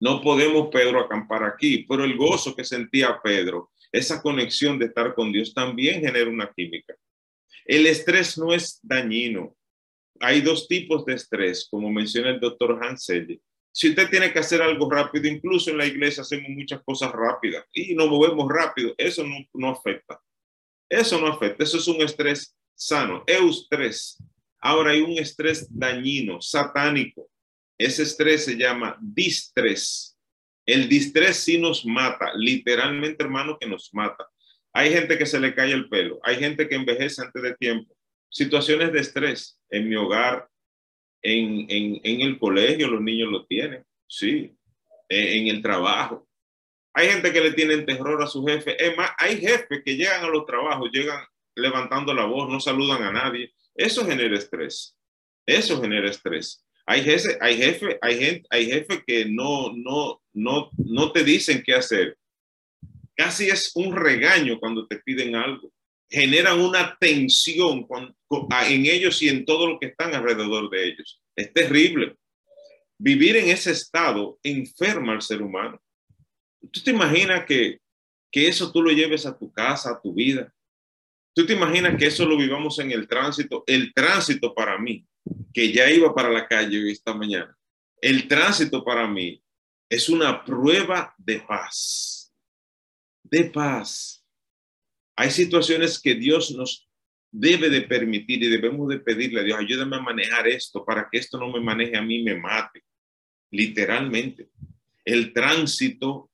No 0.00 0.20
podemos, 0.20 0.68
Pedro, 0.72 1.00
acampar 1.00 1.44
aquí, 1.44 1.84
pero 1.88 2.04
el 2.04 2.16
gozo 2.16 2.54
que 2.56 2.64
sentía 2.64 3.20
Pedro 3.22 3.70
esa 3.92 4.22
conexión 4.22 4.78
de 4.78 4.86
estar 4.86 5.14
con 5.14 5.32
Dios 5.32 5.52
también 5.52 6.00
genera 6.00 6.30
una 6.30 6.52
química. 6.52 6.94
El 7.64 7.86
estrés 7.86 8.38
no 8.38 8.52
es 8.52 8.78
dañino. 8.82 9.56
Hay 10.20 10.40
dos 10.40 10.68
tipos 10.68 11.04
de 11.04 11.14
estrés, 11.14 11.66
como 11.70 11.90
menciona 11.90 12.30
el 12.30 12.40
doctor 12.40 12.78
Hansel. 12.82 13.40
Si 13.72 13.90
usted 13.90 14.10
tiene 14.10 14.32
que 14.32 14.40
hacer 14.40 14.60
algo 14.62 14.90
rápido, 14.90 15.28
incluso 15.28 15.70
en 15.70 15.78
la 15.78 15.86
iglesia 15.86 16.22
hacemos 16.22 16.50
muchas 16.50 16.82
cosas 16.82 17.12
rápidas 17.12 17.64
y 17.72 17.94
nos 17.94 18.08
movemos 18.08 18.48
rápido, 18.48 18.94
eso 18.98 19.24
no, 19.24 19.36
no 19.54 19.70
afecta. 19.70 20.20
Eso 20.88 21.20
no 21.20 21.28
afecta, 21.28 21.62
eso 21.62 21.78
es 21.78 21.86
un 21.86 22.02
estrés 22.02 22.56
sano, 22.74 23.22
eustrés. 23.26 24.18
Ahora 24.60 24.90
hay 24.90 25.02
un 25.02 25.12
estrés 25.12 25.68
dañino, 25.70 26.40
satánico. 26.40 27.30
Ese 27.78 28.02
estrés 28.02 28.44
se 28.44 28.56
llama 28.56 28.98
distrés. 29.00 30.18
El 30.66 30.88
distrés 30.88 31.36
sí 31.36 31.58
nos 31.58 31.86
mata, 31.86 32.32
literalmente, 32.34 33.22
hermano, 33.22 33.56
que 33.58 33.68
nos 33.68 33.94
mata. 33.94 34.28
Hay 34.72 34.90
gente 34.90 35.16
que 35.16 35.26
se 35.26 35.40
le 35.40 35.54
cae 35.54 35.72
el 35.72 35.88
pelo, 35.88 36.20
hay 36.22 36.36
gente 36.36 36.68
que 36.68 36.74
envejece 36.74 37.22
antes 37.22 37.42
de 37.42 37.54
tiempo. 37.54 37.96
Situaciones 38.28 38.92
de 38.92 39.00
estrés 39.00 39.60
en 39.70 39.88
mi 39.88 39.96
hogar, 39.96 40.48
en, 41.22 41.66
en, 41.68 42.00
en 42.02 42.20
el 42.22 42.38
colegio, 42.38 42.88
los 42.88 43.00
niños 43.00 43.30
lo 43.30 43.46
tienen, 43.46 43.84
sí, 44.06 44.54
en, 45.08 45.48
el 45.48 45.62
trabajo. 45.62 46.26
Hay 46.94 47.08
gente 47.08 47.32
que 47.32 47.40
le 47.40 47.52
tienen 47.52 47.86
terror 47.86 48.22
a 48.22 48.26
su 48.26 48.44
jefe. 48.44 48.82
Es 48.82 48.96
más, 48.96 49.10
hay 49.18 49.38
jefes 49.38 49.82
que 49.84 49.96
llegan 49.96 50.24
a 50.24 50.28
los 50.28 50.46
trabajos, 50.46 50.90
llegan 50.92 51.24
levantando 51.54 52.14
la 52.14 52.24
voz, 52.24 52.48
no 52.48 52.60
saludan 52.60 53.02
a 53.02 53.12
nadie. 53.12 53.52
Eso 53.74 54.04
genera 54.06 54.36
estrés. 54.36 54.96
Eso 55.46 55.80
genera 55.80 56.08
estrés. 56.08 56.64
Hay 56.86 57.02
jefes, 57.02 57.38
hay 57.40 57.56
jefe, 57.56 57.98
hay 58.00 58.18
gente, 58.18 58.48
hay 58.50 58.66
jefe 58.66 59.04
que 59.06 59.24
no, 59.26 59.72
no, 59.74 60.22
no, 60.32 60.70
no 60.76 61.12
te 61.12 61.22
dicen 61.22 61.62
qué 61.64 61.74
hacer. 61.74 62.16
Casi 63.14 63.48
es 63.48 63.72
un 63.74 63.94
regaño 63.94 64.58
cuando 64.58 64.86
te 64.86 64.96
piden 64.96 65.36
algo. 65.36 65.70
Generan 66.10 66.60
una 66.60 66.96
tensión 66.98 67.86
en 68.68 68.86
ellos 68.86 69.22
y 69.22 69.28
en 69.28 69.44
todo 69.44 69.68
lo 69.68 69.78
que 69.78 69.86
están 69.86 70.14
alrededor 70.14 70.68
de 70.68 70.88
ellos. 70.88 71.22
Es 71.36 71.52
terrible. 71.52 72.16
Vivir 72.98 73.36
en 73.36 73.48
ese 73.48 73.70
estado 73.70 74.38
enferma 74.42 75.12
al 75.12 75.22
ser 75.22 75.40
humano. 75.40 75.80
¿Tú 76.70 76.80
te 76.82 76.90
imaginas 76.90 77.46
que, 77.46 77.78
que 78.30 78.48
eso 78.48 78.70
tú 78.72 78.82
lo 78.82 78.90
lleves 78.90 79.24
a 79.24 79.38
tu 79.38 79.50
casa, 79.52 79.92
a 79.92 80.00
tu 80.00 80.12
vida? 80.12 80.52
¿Tú 81.34 81.46
te 81.46 81.54
imaginas 81.54 81.96
que 81.96 82.06
eso 82.06 82.26
lo 82.26 82.36
vivamos 82.36 82.78
en 82.80 82.90
el 82.90 83.06
tránsito? 83.06 83.64
El 83.66 83.94
tránsito 83.94 84.54
para 84.54 84.78
mí, 84.78 85.06
que 85.54 85.72
ya 85.72 85.90
iba 85.90 86.14
para 86.14 86.28
la 86.28 86.46
calle 86.46 86.90
esta 86.90 87.14
mañana, 87.14 87.56
el 88.02 88.26
tránsito 88.26 88.84
para 88.84 89.06
mí 89.06 89.42
es 89.88 90.08
una 90.08 90.44
prueba 90.44 91.14
de 91.18 91.40
paz. 91.40 92.32
De 93.22 93.44
paz. 93.44 94.19
Hay 95.20 95.30
situaciones 95.30 96.00
que 96.00 96.14
Dios 96.14 96.50
nos 96.52 96.88
debe 97.30 97.68
de 97.68 97.82
permitir 97.82 98.42
y 98.42 98.48
debemos 98.48 98.88
de 98.88 99.00
pedirle 99.00 99.40
a 99.40 99.44
Dios, 99.44 99.58
ayúdame 99.58 99.96
a 99.96 100.00
manejar 100.00 100.48
esto 100.48 100.82
para 100.82 101.10
que 101.12 101.18
esto 101.18 101.36
no 101.36 101.52
me 101.52 101.60
maneje 101.60 101.94
a 101.98 102.00
mí, 102.00 102.22
me 102.22 102.36
mate. 102.36 102.84
Literalmente. 103.50 104.48
El 105.04 105.34
tránsito 105.34 106.30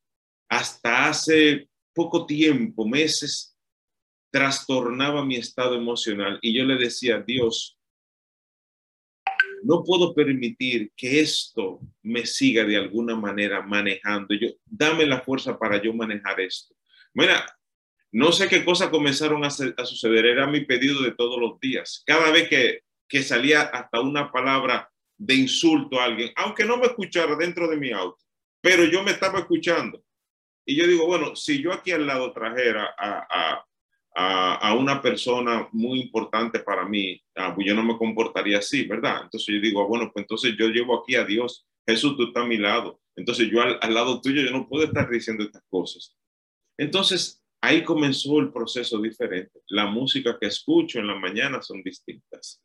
hasta 0.49 1.09
hace 1.09 1.69
poco 1.93 2.27
tiempo, 2.27 2.87
meses, 2.87 3.59
trastornaba 4.31 5.25
mi 5.25 5.35
estado 5.35 5.75
emocional 5.75 6.39
y 6.41 6.57
yo 6.57 6.65
le 6.65 6.77
decía, 6.77 7.19
Dios, 7.19 7.77
no 9.65 9.83
puedo 9.83 10.15
permitir 10.15 10.93
que 10.97 11.19
esto 11.19 11.81
me 12.03 12.25
siga 12.25 12.65
de 12.65 12.77
alguna 12.77 13.17
manera 13.17 13.63
manejando. 13.63 14.33
Yo, 14.37 14.51
dame 14.65 15.07
la 15.07 15.23
fuerza 15.23 15.59
para 15.59 15.83
yo 15.83 15.93
manejar 15.93 16.39
esto. 16.41 16.77
Mira, 17.13 17.56
no 18.17 18.33
sé 18.33 18.49
qué 18.49 18.65
cosas 18.65 18.89
comenzaron 18.89 19.45
a, 19.45 19.51
suceder, 19.51 20.25
era 20.25 20.47
mi 20.47 20.65
pedido 20.65 21.03
de 21.03 21.11
todos 21.11 21.39
los 21.39 21.61
días. 21.61 22.03
Cada 22.07 22.31
vez 22.31 22.49
que, 22.49 23.23
salía 23.23 23.61
hasta 23.61 24.01
una 24.01 24.33
palabra 24.33 24.91
de 25.19 25.35
insulto 25.35 26.01
a 26.01 26.05
alguien, 26.05 26.33
aunque 26.35 26.65
no 26.65 26.79
me 26.79 26.87
escuchara 26.87 27.37
dentro 27.37 27.69
de 27.69 27.77
mi 27.77 27.93
auto, 27.93 28.25
pero 28.63 28.85
yo 28.85 29.03
me 29.03 29.11
estaba 29.11 29.41
escuchando. 29.41 30.03
Y 30.65 30.77
yo 30.77 30.87
digo, 30.87 31.07
bueno, 31.07 31.37
si 31.37 31.63
yo 31.63 31.75
aquí 31.75 31.93
al 31.93 32.07
lado 32.07 32.33
trajera 32.33 32.95
a, 32.99 33.63
a, 34.15 34.55
a 34.55 34.75
una 34.75 35.03
persona 35.03 35.69
muy 35.73 36.01
importante 36.01 36.61
para 36.61 36.89
mí, 36.89 37.23
ah, 37.35 37.55
pues 37.55 37.67
yo 37.67 37.75
no 37.75 37.83
me 37.83 37.99
comportaría 37.99 38.61
así, 38.61 38.87
¿verdad? 38.87 39.25
Entonces 39.25 39.55
yo 39.55 39.61
digo, 39.61 39.87
bueno, 39.87 40.11
pues 40.11 40.23
entonces 40.23 40.55
yo 40.59 40.69
llevo 40.69 41.03
aquí 41.03 41.17
a 41.17 41.25
Dios, 41.25 41.67
Jesús, 41.87 42.17
tú 42.17 42.29
estás 42.29 42.45
a 42.45 42.47
mi 42.47 42.57
lado. 42.57 42.99
Entonces 43.15 43.51
yo 43.51 43.61
al 43.61 43.93
lado 43.93 44.23
tuyo, 44.23 44.41
yo 44.41 44.53
no 44.53 44.67
puedo 44.67 44.85
estar 44.85 45.11
diciendo 45.11 45.45
estas 45.45 45.65
cosas. 45.69 46.17
Entonces 46.79 47.46
ahí 47.67 47.85
comenzó 47.85 48.39
el 48.39 48.53
proceso 48.53 49.01
diferente. 49.01 49.61
La 49.69 49.87
música 49.87 50.39
que 50.41 50.47
escucho 50.47 50.99
en 50.99 51.07
la 51.07 51.17
mañana 51.17 51.61
son 51.63 51.83
distintas 51.83 52.63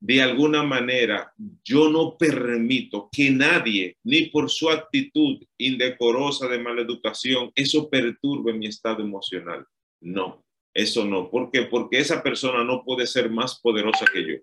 de 0.00 0.22
alguna 0.22 0.62
manera 0.62 1.32
yo 1.62 1.90
no 1.90 2.16
permito 2.16 3.10
que 3.12 3.30
nadie, 3.30 3.98
ni 4.02 4.26
por 4.26 4.50
su 4.50 4.70
actitud 4.70 5.42
indecorosa 5.58 6.48
de 6.48 6.58
maleducación, 6.58 7.52
eso 7.54 7.88
perturbe 7.90 8.54
mi 8.54 8.66
estado 8.66 9.02
emocional. 9.02 9.66
No, 10.00 10.42
eso 10.72 11.04
no. 11.04 11.30
¿Por 11.30 11.50
qué? 11.50 11.62
Porque 11.62 11.98
esa 11.98 12.22
persona 12.22 12.64
no 12.64 12.82
puede 12.82 13.06
ser 13.06 13.30
más 13.30 13.60
poderosa 13.60 14.06
que 14.10 14.26
yo. 14.26 14.36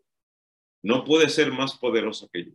No 0.84 1.03
puede 1.03 1.27
ser 1.27 1.51
más 1.51 1.75
poderosa 1.77 2.27
que 2.32 2.45
yo. 2.45 2.51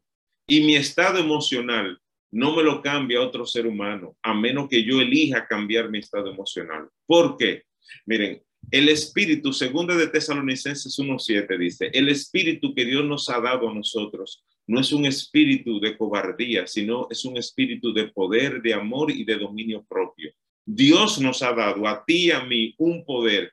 Y 0.46 0.61
mi 0.61 0.77
estado 0.77 1.18
emocional 1.18 2.01
no 2.33 2.57
me 2.57 2.62
lo 2.62 2.81
cambia 2.81 3.21
otro 3.21 3.45
ser 3.45 3.66
humano, 3.66 4.16
a 4.23 4.33
menos 4.33 4.68
que 4.68 4.83
yo 4.83 5.01
elija 5.01 5.47
cambiar 5.47 5.90
mi 5.90 5.99
estado 5.99 6.31
emocional. 6.31 6.88
¿Por 7.07 7.37
qué? 7.37 7.64
Miren, 8.07 8.42
el 8.71 8.88
espíritu, 8.88 9.53
segunda 9.53 9.95
de 9.95 10.07
Tesalonicenses 10.07 10.99
1.7 10.99 11.59
dice, 11.59 11.90
el 11.92 12.09
espíritu 12.09 12.75
que 12.75 12.87
Dios 12.87 13.05
nos 13.05 13.29
ha 13.29 13.38
dado 13.38 13.68
a 13.68 13.75
nosotros 13.75 14.45
no 14.66 14.81
es 14.81 14.92
un 14.92 15.05
espíritu 15.05 15.79
de 15.79 15.97
cobardía, 15.97 16.66
sino 16.66 17.07
es 17.11 17.25
un 17.25 17.37
espíritu 17.37 17.92
de 17.92 18.09
poder, 18.09 18.62
de 18.62 18.73
amor 18.73 19.11
y 19.11 19.25
de 19.25 19.37
dominio 19.37 19.85
propio. 19.85 20.33
Dios 20.64 21.21
nos 21.21 21.42
ha 21.42 21.53
dado 21.53 21.87
a 21.87 22.03
ti 22.05 22.27
y 22.27 22.31
a 22.31 22.45
mí 22.45 22.75
un 22.79 23.05
poder, 23.05 23.53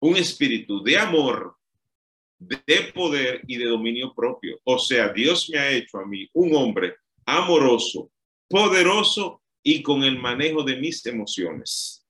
un 0.00 0.16
espíritu 0.16 0.82
de 0.82 0.98
amor, 0.98 1.56
de 2.38 2.92
poder 2.94 3.40
y 3.48 3.56
de 3.56 3.64
dominio 3.64 4.12
propio. 4.14 4.60
O 4.64 4.78
sea, 4.78 5.08
Dios 5.08 5.50
me 5.50 5.58
ha 5.58 5.70
hecho 5.72 5.98
a 5.98 6.06
mí 6.06 6.28
un 6.34 6.54
hombre 6.54 6.94
amoroso, 7.26 8.10
poderoso 8.48 9.42
y 9.62 9.82
con 9.82 10.02
el 10.02 10.18
manejo 10.18 10.62
de 10.62 10.76
mis 10.76 11.04
emociones. 11.06 12.06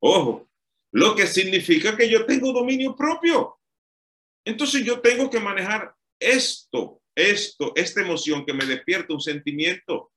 Ojo, 0.00 0.48
lo 0.92 1.14
que 1.14 1.26
significa 1.26 1.96
que 1.96 2.08
yo 2.08 2.26
tengo 2.26 2.52
dominio 2.52 2.94
propio. 2.94 3.58
Entonces 4.44 4.84
yo 4.84 5.00
tengo 5.00 5.30
que 5.30 5.40
manejar 5.40 5.94
esto, 6.20 7.00
esto, 7.14 7.72
esta 7.74 8.02
emoción 8.02 8.44
que 8.44 8.52
me 8.52 8.66
despierta 8.66 9.14
un 9.14 9.20
sentimiento. 9.20 10.12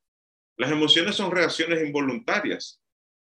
Las 0.57 0.71
emociones 0.71 1.15
son 1.15 1.31
reacciones 1.31 1.85
involuntarias 1.85 2.81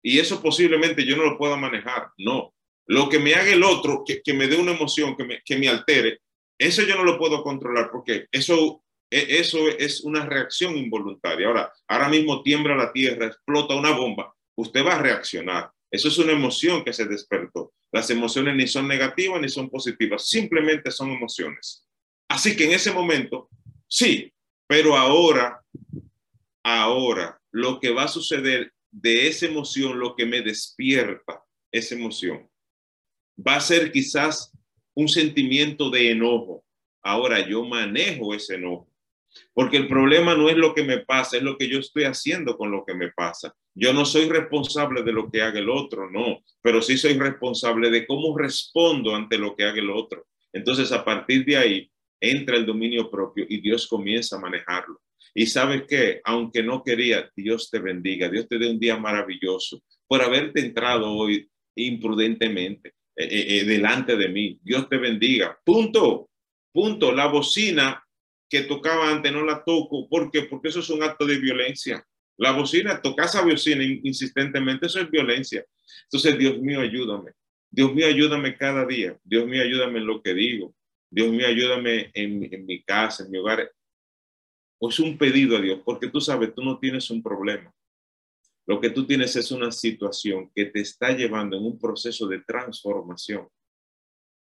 y 0.04 0.20
eso 0.20 0.42
posiblemente 0.42 1.06
yo 1.06 1.16
no 1.16 1.24
lo 1.24 1.38
pueda 1.38 1.56
manejar. 1.56 2.10
No, 2.18 2.54
lo 2.88 3.10
que 3.10 3.20
me 3.20 3.34
haga 3.36 3.52
el 3.52 3.64
otro, 3.64 4.04
que, 4.06 4.22
que 4.22 4.34
me 4.34 4.48
dé 4.48 4.58
una 4.58 4.74
emoción, 4.74 5.16
que 5.16 5.24
me, 5.24 5.42
que 5.44 5.58
me 5.58 5.70
altere, 5.70 6.20
eso 6.58 6.84
yo 6.84 6.96
no 6.96 7.04
lo 7.04 7.18
puedo 7.18 7.44
controlar 7.44 7.90
porque 7.92 8.28
eso, 8.32 8.84
eso 9.12 9.68
es 9.68 10.02
una 10.02 10.26
reacción 10.26 10.78
involuntaria. 10.78 11.48
Ahora, 11.48 11.74
ahora 11.88 12.10
mismo 12.10 12.42
tiembla 12.42 12.76
la 12.76 12.94
tierra, 12.94 13.28
explota 13.28 13.76
una 13.76 13.92
bomba, 13.92 14.34
usted 14.56 14.86
va 14.86 14.96
a 14.96 15.02
reaccionar. 15.02 15.70
Eso 15.92 16.08
es 16.08 16.18
una 16.18 16.32
emoción 16.32 16.86
que 16.86 16.94
se 16.94 17.06
despertó. 17.06 17.74
Las 17.92 18.10
emociones 18.10 18.56
ni 18.56 18.68
son 18.68 18.88
negativas 18.88 19.42
ni 19.42 19.50
son 19.50 19.70
positivas, 19.70 20.28
simplemente 20.28 20.90
son 20.90 21.12
emociones. 21.12 21.86
Así 22.30 22.56
que 22.56 22.64
en 22.64 22.72
ese 22.72 22.94
momento, 22.94 23.50
sí, 23.88 24.32
pero 24.66 24.96
ahora, 24.96 25.62
ahora, 26.64 27.38
lo 27.52 27.82
que 27.82 27.92
va 27.92 28.04
a 28.04 28.08
suceder 28.08 28.72
de 28.90 29.28
esa 29.28 29.48
emoción, 29.48 30.00
lo 30.00 30.16
que 30.16 30.26
me 30.26 30.42
despierta 30.42 31.44
esa 31.74 31.96
emoción, 31.96 32.50
va 33.46 33.56
a 33.56 33.62
ser 33.62 33.92
quizás 33.92 34.54
un 34.94 35.10
sentimiento 35.10 35.90
de 35.90 36.12
enojo. 36.12 36.64
Ahora 37.02 37.46
yo 37.46 37.66
manejo 37.66 38.34
ese 38.34 38.56
enojo. 38.56 38.91
Porque 39.54 39.78
el 39.78 39.88
problema 39.88 40.36
no 40.36 40.50
es 40.50 40.58
lo 40.58 40.74
que 40.74 40.84
me 40.84 41.00
pasa, 41.00 41.38
es 41.38 41.44
lo 41.44 41.58
que 41.58 41.68
yo 41.68 41.80
estoy 41.80 42.04
haciendo 42.04 42.58
con 42.58 42.72
lo 42.72 42.84
que 42.86 42.94
me 42.94 43.12
pasa. 43.12 43.54
Yo 43.74 43.94
no 43.94 44.06
soy 44.06 44.28
responsable 44.28 45.04
de 45.04 45.14
lo 45.14 45.30
que 45.30 45.42
haga 45.42 45.60
el 45.60 45.70
otro, 45.70 46.10
no, 46.10 46.44
pero 46.62 46.82
sí 46.82 46.98
soy 46.98 47.14
responsable 47.14 47.90
de 47.90 48.06
cómo 48.06 48.38
respondo 48.38 49.16
ante 49.16 49.38
lo 49.38 49.56
que 49.56 49.64
haga 49.64 49.80
el 49.80 49.90
otro. 49.90 50.28
Entonces, 50.54 50.92
a 50.92 51.06
partir 51.06 51.46
de 51.46 51.58
ahí, 51.58 51.92
entra 52.20 52.58
el 52.58 52.66
dominio 52.66 53.10
propio 53.10 53.46
y 53.48 53.62
Dios 53.62 53.88
comienza 53.88 54.36
a 54.36 54.40
manejarlo. 54.40 55.02
Y 55.34 55.46
sabes 55.46 55.84
que, 55.88 56.22
aunque 56.24 56.62
no 56.62 56.84
quería, 56.84 57.30
Dios 57.36 57.70
te 57.70 57.80
bendiga, 57.80 58.30
Dios 58.30 58.48
te 58.48 58.58
dé 58.58 58.70
un 58.70 58.80
día 58.80 58.98
maravilloso 58.98 59.82
por 60.08 60.22
haberte 60.22 60.60
entrado 60.60 61.10
hoy 61.12 61.50
imprudentemente 61.76 62.90
eh, 63.16 63.24
eh, 63.24 63.60
eh, 63.60 63.64
delante 63.64 64.18
de 64.18 64.30
mí. 64.30 64.60
Dios 64.62 64.90
te 64.90 64.98
bendiga. 64.98 65.58
Punto. 65.64 66.30
Punto. 66.74 67.12
La 67.14 67.28
bocina 67.28 68.04
que 68.52 68.64
tocaba 68.64 69.10
antes 69.10 69.32
no 69.32 69.46
la 69.46 69.64
toco. 69.64 70.10
¿Por 70.10 70.30
qué? 70.30 70.42
Porque 70.44 70.68
eso 70.68 70.82
es 70.82 70.90
un 70.90 71.02
acto 71.02 71.26
de 71.26 71.40
violencia. 71.40 72.06
La 72.38 72.52
bocina, 72.52 73.02
tocar 73.02 73.28
esa 73.28 73.42
bocina 73.44 73.82
insistentemente, 73.82 74.88
eso 74.88 75.00
es 75.00 75.10
violencia. 75.10 75.66
Entonces, 76.04 76.38
Dios 76.38 76.60
mío, 76.60 76.82
ayúdame. 76.82 77.32
Dios 77.70 77.94
mío, 77.94 78.08
ayúdame 78.08 78.58
cada 78.58 78.86
día. 78.86 79.18
Dios 79.24 79.48
mío, 79.48 79.64
ayúdame 79.64 80.00
en 80.00 80.06
lo 80.06 80.22
que 80.22 80.34
digo. 80.34 80.76
Dios 81.10 81.32
mío, 81.32 81.48
ayúdame 81.48 82.12
en, 82.14 82.54
en 82.54 82.66
mi 82.66 82.84
casa, 82.84 83.24
en 83.24 83.32
mi 83.32 83.38
hogar. 83.38 83.72
Es 84.82 85.00
un 85.00 85.18
pedido 85.18 85.56
a 85.56 85.62
Dios, 85.62 85.80
porque 85.86 86.10
tú 86.10 86.20
sabes, 86.20 86.54
tú 86.54 86.62
no 86.62 86.78
tienes 86.78 87.10
un 87.10 87.24
problema. 87.24 87.74
Lo 88.68 88.82
que 88.82 88.90
tú 88.90 89.08
tienes 89.08 89.34
es 89.38 89.50
una 89.52 89.72
situación 89.72 90.52
que 90.54 90.66
te 90.66 90.82
está 90.82 91.12
llevando 91.12 91.56
en 91.56 91.64
un 91.64 91.80
proceso 91.80 92.28
de 92.28 92.42
transformación. 92.42 93.48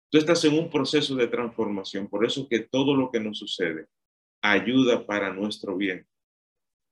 Tú 0.10 0.18
estás 0.18 0.44
en 0.46 0.58
un 0.58 0.70
proceso 0.70 1.16
de 1.16 1.28
transformación, 1.28 2.08
por 2.08 2.26
eso 2.26 2.48
que 2.48 2.60
todo 2.60 2.96
lo 2.96 3.12
que 3.12 3.20
nos 3.20 3.40
sucede 3.40 3.88
ayuda 4.42 5.06
para 5.06 5.34
nuestro 5.34 5.76
bien. 5.76 6.08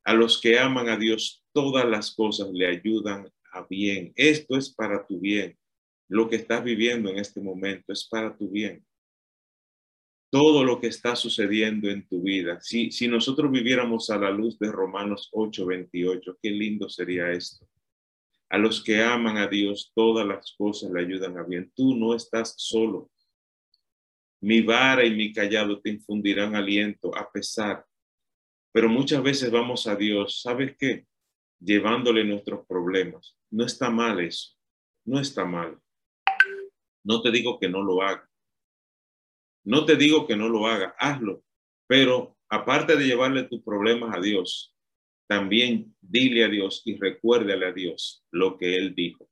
A 0.04 0.14
los 0.14 0.40
que 0.40 0.60
aman 0.60 0.90
a 0.90 0.98
Dios, 0.98 1.44
todas 1.54 1.86
las 1.86 2.14
cosas 2.14 2.50
le 2.52 2.68
ayudan 2.68 3.30
a 3.52 3.66
bien. 3.68 4.12
Esto 4.16 4.58
es 4.58 4.70
para 4.74 5.06
tu 5.06 5.20
bien. 5.20 5.58
Lo 6.10 6.30
que 6.30 6.36
estás 6.36 6.64
viviendo 6.64 7.10
en 7.10 7.18
este 7.18 7.42
momento 7.42 7.92
es 7.92 8.08
para 8.08 8.36
tu 8.38 8.50
bien. 8.50 8.86
todo 10.30 10.66
lo 10.66 10.82
que 10.82 10.88
está 10.88 11.16
sucediendo 11.16 11.90
en 11.90 12.06
tu 12.10 12.22
vida. 12.22 12.60
Si, 12.60 12.92
si 12.92 13.08
nosotros 13.08 13.50
viviéramos 13.50 14.10
a 14.10 14.18
la 14.18 14.30
luz 14.30 14.60
de 14.60 14.70
Romanos 14.70 15.30
8, 15.32 15.66
28, 15.66 16.38
qué 16.42 16.50
lindo 16.50 16.90
sería 16.90 17.32
esto. 17.32 17.66
A 18.50 18.58
los 18.58 18.84
que 18.84 19.02
aman 19.02 19.38
a 19.38 19.48
Dios, 19.48 19.92
todas 19.96 20.26
las 20.26 20.54
cosas 20.58 20.92
le 20.92 21.02
ayudan 21.02 21.38
a 21.38 21.44
bien. 21.44 21.72
Tú 21.76 21.96
no 21.96 22.14
estás 22.14 22.54
solo. 22.58 23.12
Mi 24.42 24.62
vara 24.62 25.04
y 25.04 25.16
mi 25.16 25.34
callado 25.34 25.82
te 25.82 25.90
infundirán 25.90 26.56
aliento 26.56 27.16
a 27.18 27.32
pesar. 27.32 27.86
Pero 28.72 28.90
muchas 28.90 29.24
veces 29.24 29.50
vamos 29.50 29.88
a 29.88 29.96
Dios, 29.96 30.42
¿sabes 30.42 30.76
qué? 30.78 31.08
Llevándole 31.60 32.24
nuestros 32.24 32.66
problemas. 32.68 33.36
No 33.50 33.66
está 33.66 33.90
mal 33.90 34.20
eso. 34.20 34.52
No 35.06 35.20
está 35.20 35.46
mal. 35.46 35.80
No 37.04 37.22
te 37.22 37.32
digo 37.32 37.60
que 37.60 37.70
no 37.70 37.82
lo 37.82 38.02
haga. 38.02 38.30
No 39.64 39.86
te 39.86 39.96
digo 39.96 40.28
que 40.28 40.36
no 40.36 40.50
lo 40.50 40.68
haga. 40.68 40.96
Hazlo. 41.00 41.44
Pero 41.88 42.38
aparte 42.50 42.96
de 42.96 43.06
llevarle 43.06 43.44
tus 43.44 43.64
problemas 43.64 44.16
a 44.16 44.20
Dios, 44.20 44.75
también 45.28 45.96
dile 46.02 46.44
a 46.44 46.48
Dios 46.48 46.82
y 46.86 46.98
recuérdale 46.98 47.66
a 47.66 47.72
Dios 47.72 48.24
lo 48.32 48.58
que 48.58 48.76
Él 48.76 48.94
dijo. 48.94 49.30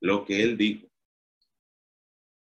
Lo 0.00 0.24
que 0.24 0.42
Él 0.42 0.56
dijo. 0.56 0.86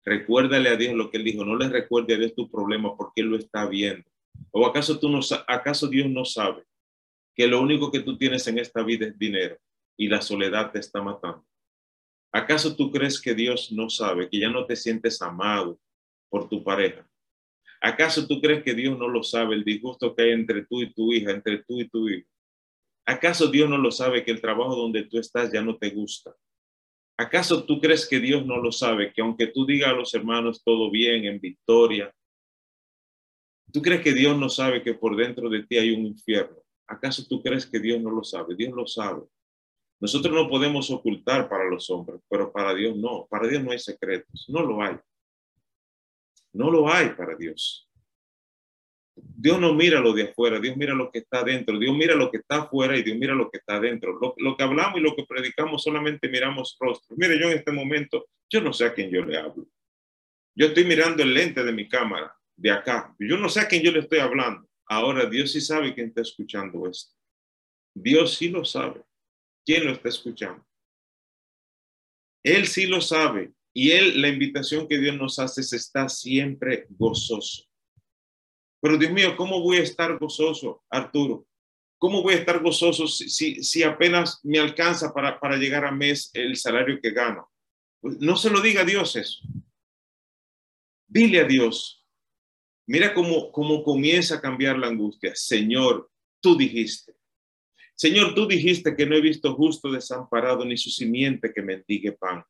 Recuérdale 0.03 0.69
a 0.69 0.75
Dios 0.75 0.93
lo 0.93 1.09
que 1.09 1.17
Él 1.17 1.23
dijo. 1.23 1.45
No 1.45 1.55
le 1.55 1.69
recuerde 1.69 2.15
a 2.15 2.17
Dios 2.17 2.33
tu 2.33 2.49
problema 2.49 2.95
porque 2.95 3.21
Él 3.21 3.27
lo 3.27 3.37
está 3.37 3.67
viendo. 3.67 4.09
¿O 4.51 4.65
acaso, 4.65 4.99
tú 4.99 5.09
no, 5.09 5.19
acaso 5.47 5.87
Dios 5.87 6.09
no 6.09 6.25
sabe 6.25 6.63
que 7.35 7.47
lo 7.47 7.61
único 7.61 7.91
que 7.91 7.99
tú 7.99 8.17
tienes 8.17 8.47
en 8.47 8.57
esta 8.57 8.83
vida 8.83 9.07
es 9.07 9.17
dinero 9.17 9.57
y 9.97 10.07
la 10.07 10.21
soledad 10.21 10.71
te 10.71 10.79
está 10.79 11.01
matando? 11.01 11.45
¿Acaso 12.31 12.75
tú 12.75 12.91
crees 12.91 13.21
que 13.21 13.33
Dios 13.33 13.71
no 13.71 13.89
sabe 13.89 14.29
que 14.29 14.39
ya 14.39 14.49
no 14.49 14.65
te 14.65 14.75
sientes 14.75 15.21
amado 15.21 15.79
por 16.29 16.49
tu 16.49 16.63
pareja? 16.63 17.07
¿Acaso 17.85 18.25
tú 18.25 18.41
crees 18.41 18.63
que 18.63 18.73
Dios 18.73 18.97
no 18.97 19.07
lo 19.07 19.21
sabe 19.21 19.53
el 19.53 19.63
disgusto 19.63 20.15
que 20.15 20.23
hay 20.23 20.31
entre 20.31 20.65
tú 20.65 20.81
y 20.81 20.91
tu 20.91 21.13
hija, 21.13 21.29
entre 21.29 21.59
tú 21.59 21.79
y 21.79 21.87
tu 21.87 22.09
hijo? 22.09 22.27
¿Acaso 23.05 23.45
Dios 23.45 23.69
no 23.69 23.77
lo 23.77 23.91
sabe 23.91 24.25
que 24.25 24.31
el 24.31 24.41
trabajo 24.41 24.75
donde 24.75 25.03
tú 25.03 25.19
estás 25.19 25.53
ya 25.53 25.61
no 25.61 25.77
te 25.77 25.91
gusta? 25.91 26.35
¿Acaso 27.15 27.63
tú 27.63 27.79
crees 27.79 28.09
que 28.09 28.19
Dios 28.19 28.43
no 28.43 28.57
lo 28.57 28.71
sabe 28.71 29.13
que 29.13 29.21
aunque 29.21 29.45
tú 29.45 29.67
digas 29.67 29.91
a 29.91 29.93
los 29.93 30.11
hermanos 30.15 30.63
todo 30.63 30.89
bien, 30.89 31.25
en 31.25 31.39
victoria, 31.39 32.11
tú 33.71 33.83
crees 33.83 34.01
que 34.01 34.13
Dios 34.13 34.35
no 34.35 34.49
sabe 34.49 34.81
que 34.81 34.95
por 34.95 35.15
dentro 35.15 35.47
de 35.47 35.61
ti 35.61 35.77
hay 35.77 35.91
un 35.91 36.07
infierno? 36.07 36.57
¿Acaso 36.87 37.23
tú 37.29 37.43
crees 37.43 37.67
que 37.67 37.79
Dios 37.79 38.01
no 38.01 38.09
lo 38.09 38.23
sabe? 38.23 38.55
Dios 38.55 38.73
lo 38.73 38.87
sabe. 38.87 39.21
Nosotros 39.99 40.33
no 40.33 40.49
podemos 40.49 40.89
ocultar 40.89 41.47
para 41.47 41.69
los 41.69 41.87
hombres, 41.91 42.19
pero 42.27 42.51
para 42.51 42.73
Dios 42.73 42.97
no. 42.97 43.27
Para 43.29 43.47
Dios 43.47 43.63
no 43.63 43.69
hay 43.69 43.79
secretos, 43.79 44.45
no 44.47 44.63
lo 44.63 44.81
hay. 44.81 44.97
No 46.55 46.71
lo 46.71 46.89
hay 46.91 47.09
para 47.09 47.35
Dios. 47.35 47.89
Dios 49.13 49.59
no 49.59 49.73
mira 49.73 49.99
lo 49.99 50.13
de 50.13 50.23
afuera, 50.23 50.59
Dios 50.59 50.77
mira 50.77 50.93
lo 50.93 51.11
que 51.11 51.19
está 51.19 51.43
dentro, 51.43 51.77
Dios 51.77 51.95
mira 51.95 52.15
lo 52.15 52.31
que 52.31 52.37
está 52.37 52.63
afuera 52.63 52.97
y 52.97 53.03
Dios 53.03 53.17
mira 53.17 53.35
lo 53.35 53.49
que 53.49 53.57
está 53.57 53.79
dentro. 53.79 54.17
Lo, 54.37 54.55
que 54.55 54.63
hablamos 54.63 54.97
y 54.99 55.03
lo 55.03 55.15
que 55.15 55.25
predicamos 55.25 55.83
solamente 55.83 56.29
miramos 56.29 56.77
rostros. 56.79 57.17
Mire, 57.17 57.37
yo 57.37 57.49
en 57.49 57.57
este 57.57 57.71
momento, 57.71 58.27
yo 58.49 58.61
no 58.61 58.71
sé 58.71 58.85
a 58.85 58.93
quién 58.93 59.09
yo 59.09 59.23
le 59.25 59.37
hablo. 59.37 59.67
Yo 60.55 60.67
estoy 60.67 60.85
mirando 60.85 61.23
el 61.23 61.33
lente 61.33 61.61
de 61.61 61.73
mi 61.73 61.89
cámara 61.89 62.33
de 62.55 62.71
acá. 62.71 63.13
Yo 63.19 63.37
no 63.37 63.49
sé 63.49 63.59
a 63.59 63.67
quién 63.67 63.83
yo 63.83 63.91
le 63.91 63.99
estoy 63.99 64.19
hablando. 64.19 64.65
Ahora, 64.87 65.25
Dios 65.25 65.51
sí 65.51 65.59
sabe 65.59 65.93
quién 65.93 66.07
está 66.07 66.21
escuchando 66.21 66.89
esto. 66.89 67.13
Dios 67.93 68.35
sí 68.35 68.47
lo 68.47 68.63
sabe. 68.63 69.03
¿Quién 69.65 69.85
lo 69.85 69.91
está 69.91 70.07
escuchando? 70.07 70.65
Él 72.43 72.65
sí 72.67 72.85
lo 72.85 73.01
sabe. 73.01 73.54
Y 73.77 73.91
él, 73.91 74.21
la 74.21 74.29
invitación 74.29 74.87
que 74.87 74.97
Dios 74.97 75.17
nos 75.17 75.37
hace 75.37 75.59
es 75.59 75.73
estar 75.73 76.09
siempre 76.09 76.85
gozoso. 76.91 77.65
Pero 78.81 78.97
Dios 78.97 79.11
mío, 79.11 79.35
¿cómo 79.35 79.59
voy 79.59 79.77
a 79.77 79.83
estar 79.83 80.17
gozoso, 80.17 80.85
Arturo? 80.89 81.45
¿Cómo 81.97 82.23
voy 82.23 82.35
a 82.35 82.37
estar 82.37 82.63
gozoso 82.63 83.05
si, 83.05 83.61
si, 83.61 83.83
apenas 83.83 84.39
me 84.43 84.59
alcanza 84.59 85.13
para, 85.13 85.37
para 85.41 85.57
llegar 85.57 85.83
a 85.83 85.91
mes 85.91 86.31
el 86.33 86.55
salario 86.55 86.99
que 87.01 87.11
gano? 87.11 87.51
Pues 87.99 88.17
no 88.19 88.37
se 88.37 88.49
lo 88.49 88.61
diga 88.61 88.81
a 88.81 88.85
Dios 88.85 89.13
eso. 89.17 89.41
Dile 91.05 91.41
a 91.41 91.45
Dios. 91.45 92.05
Mira 92.87 93.13
cómo, 93.13 93.51
cómo 93.51 93.83
comienza 93.83 94.35
a 94.35 94.41
cambiar 94.41 94.77
la 94.77 94.87
angustia. 94.87 95.35
Señor, 95.35 96.09
tú 96.39 96.55
dijiste. 96.55 97.13
Señor, 97.93 98.33
tú 98.35 98.47
dijiste 98.47 98.95
que 98.95 99.05
no 99.05 99.17
he 99.17 99.21
visto 99.21 99.53
justo 99.53 99.91
desamparado 99.91 100.63
ni 100.63 100.77
su 100.77 100.89
simiente 100.89 101.51
que 101.53 101.61
mendigue 101.61 102.13
pan. 102.13 102.41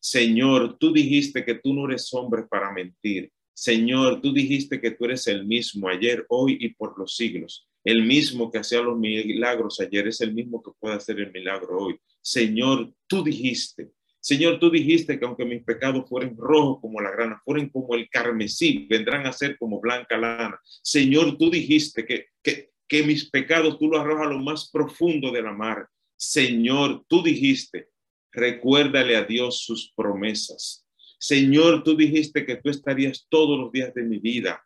Señor, 0.00 0.76
tú 0.78 0.92
dijiste 0.92 1.44
que 1.44 1.54
tú 1.54 1.74
no 1.74 1.88
eres 1.88 2.12
hombre 2.14 2.44
para 2.44 2.72
mentir. 2.72 3.30
Señor, 3.52 4.20
tú 4.20 4.32
dijiste 4.32 4.80
que 4.80 4.90
tú 4.90 5.06
eres 5.06 5.26
el 5.26 5.46
mismo 5.46 5.88
ayer, 5.88 6.26
hoy 6.28 6.58
y 6.60 6.74
por 6.74 6.98
los 6.98 7.16
siglos. 7.16 7.66
El 7.82 8.04
mismo 8.04 8.50
que 8.50 8.58
hacía 8.58 8.82
los 8.82 8.98
milagros 8.98 9.80
ayer 9.80 10.08
es 10.08 10.20
el 10.20 10.34
mismo 10.34 10.62
que 10.62 10.72
puede 10.78 10.96
hacer 10.96 11.18
el 11.20 11.32
milagro 11.32 11.78
hoy. 11.78 11.96
Señor, 12.20 12.92
tú 13.06 13.22
dijiste, 13.24 13.92
Señor, 14.20 14.58
tú 14.58 14.70
dijiste 14.70 15.18
que 15.18 15.24
aunque 15.24 15.44
mis 15.44 15.62
pecados 15.62 16.08
fueren 16.08 16.36
rojos 16.36 16.80
como 16.80 17.00
la 17.00 17.12
grana, 17.12 17.40
fueren 17.44 17.68
como 17.68 17.94
el 17.94 18.08
carmesí, 18.10 18.86
vendrán 18.90 19.24
a 19.24 19.32
ser 19.32 19.56
como 19.56 19.80
blanca 19.80 20.18
lana. 20.18 20.60
Señor, 20.82 21.38
tú 21.38 21.48
dijiste 21.48 22.04
que, 22.04 22.26
que, 22.42 22.72
que 22.88 23.04
mis 23.04 23.30
pecados 23.30 23.78
tú 23.78 23.86
los 23.86 24.00
arrojas 24.00 24.26
a 24.26 24.30
lo 24.30 24.40
más 24.40 24.68
profundo 24.70 25.30
de 25.30 25.42
la 25.42 25.52
mar. 25.52 25.88
Señor, 26.16 27.04
tú 27.06 27.22
dijiste 27.22 27.88
recuérdale 28.36 29.16
a 29.16 29.24
Dios 29.24 29.64
sus 29.64 29.92
promesas. 29.96 30.86
Señor, 31.18 31.82
tú 31.82 31.96
dijiste 31.96 32.44
que 32.44 32.56
tú 32.56 32.68
estarías 32.68 33.26
todos 33.28 33.58
los 33.58 33.72
días 33.72 33.92
de 33.94 34.02
mi 34.02 34.18
vida, 34.18 34.62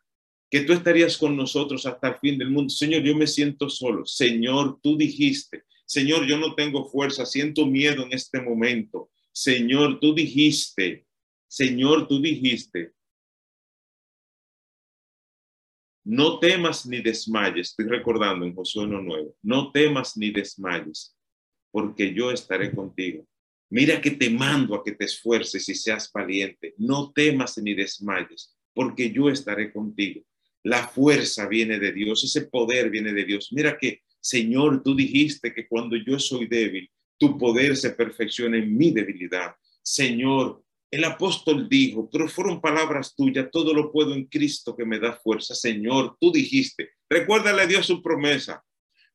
que 0.49 0.61
tú 0.61 0.73
estarías 0.73 1.17
con 1.17 1.35
nosotros 1.37 1.85
hasta 1.85 2.09
el 2.09 2.15
fin 2.15 2.37
del 2.37 2.51
mundo. 2.51 2.69
Señor, 2.69 3.01
yo 3.03 3.15
me 3.15 3.25
siento 3.25 3.69
solo. 3.69 4.05
Señor, 4.05 4.79
tú 4.83 4.97
dijiste, 4.97 5.63
Señor, 5.85 6.27
yo 6.27 6.37
no 6.37 6.53
tengo 6.55 6.89
fuerza, 6.89 7.25
siento 7.25 7.65
miedo 7.65 8.03
en 8.03 8.13
este 8.13 8.41
momento. 8.41 9.09
Señor, 9.31 9.99
tú 9.99 10.13
dijiste, 10.13 11.05
Señor, 11.47 12.07
tú 12.07 12.21
dijiste, 12.21 12.91
no 16.03 16.39
temas 16.39 16.85
ni 16.85 17.01
desmayes. 17.01 17.69
Estoy 17.69 17.87
recordando 17.87 18.45
en 18.45 18.53
Josué 18.53 18.85
1.9, 18.85 19.35
no 19.43 19.71
temas 19.71 20.17
ni 20.17 20.31
desmayes, 20.31 21.15
porque 21.71 22.13
yo 22.13 22.31
estaré 22.31 22.75
contigo. 22.75 23.25
Mira 23.71 24.01
que 24.01 24.11
te 24.11 24.29
mando 24.29 24.75
a 24.75 24.83
que 24.83 24.91
te 24.91 25.05
esfuerces 25.05 25.67
y 25.69 25.75
seas 25.75 26.11
valiente. 26.13 26.73
No 26.77 27.13
temas 27.13 27.57
ni 27.57 27.73
desmayes, 27.73 28.53
porque 28.73 29.11
yo 29.11 29.29
estaré 29.29 29.71
contigo. 29.71 30.21
La 30.63 30.87
fuerza 30.89 31.47
viene 31.47 31.79
de 31.79 31.93
Dios, 31.93 32.21
ese 32.23 32.47
poder 32.47 32.89
viene 32.89 33.13
de 33.13 33.23
Dios. 33.23 33.47
Mira 33.51 33.77
que, 33.77 34.01
Señor, 34.19 34.83
tú 34.83 34.93
dijiste 34.93 35.53
que 35.53 35.69
cuando 35.69 35.95
yo 35.95 36.19
soy 36.19 36.47
débil, 36.47 36.91
tu 37.17 37.37
poder 37.37 37.77
se 37.77 37.91
perfecciona 37.91 38.57
en 38.57 38.75
mi 38.77 38.91
debilidad. 38.91 39.55
Señor, 39.81 40.61
el 40.91 41.05
apóstol 41.05 41.69
dijo, 41.69 42.09
pero 42.11 42.27
fueron 42.27 42.59
palabras 42.59 43.15
tuyas, 43.15 43.47
todo 43.53 43.73
lo 43.73 43.89
puedo 43.89 44.13
en 44.13 44.25
Cristo 44.25 44.75
que 44.75 44.83
me 44.83 44.99
da 44.99 45.13
fuerza. 45.13 45.55
Señor, 45.55 46.17
tú 46.19 46.29
dijiste, 46.29 46.89
recuérdale 47.09 47.61
a 47.61 47.67
Dios 47.67 47.87
su 47.87 48.01
promesa. 48.01 48.61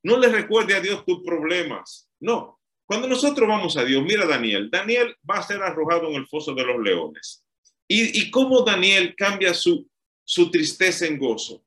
No 0.02 0.16
le 0.18 0.28
recuerde 0.28 0.74
a 0.74 0.80
Dios 0.80 1.04
tus 1.04 1.22
problemas. 1.22 2.08
No, 2.18 2.55
cuando 2.86 3.08
nosotros 3.08 3.48
vamos 3.48 3.76
a 3.76 3.84
Dios, 3.84 4.02
mira 4.02 4.26
Daniel, 4.26 4.70
Daniel 4.70 5.16
va 5.28 5.36
a 5.38 5.42
ser 5.42 5.62
arrojado 5.62 6.08
en 6.08 6.14
el 6.14 6.26
foso 6.26 6.54
de 6.54 6.64
los 6.64 6.80
leones. 6.82 7.44
¿Y, 7.88 8.20
y 8.20 8.30
cómo 8.30 8.62
Daniel 8.62 9.14
cambia 9.16 9.52
su, 9.52 9.88
su 10.24 10.50
tristeza 10.50 11.06
en 11.06 11.18
gozo? 11.18 11.64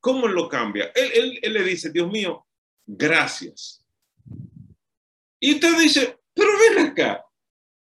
¿Cómo 0.00 0.26
lo 0.26 0.48
cambia? 0.48 0.90
Él, 0.96 1.38
él, 1.40 1.52
le 1.52 1.62
dice, 1.62 1.90
Dios 1.90 2.10
mío, 2.10 2.44
gracias. 2.84 3.84
Y 5.38 5.54
usted 5.54 5.78
dice, 5.78 6.18
pero 6.34 6.50
ven 6.58 6.86
acá, 6.86 7.24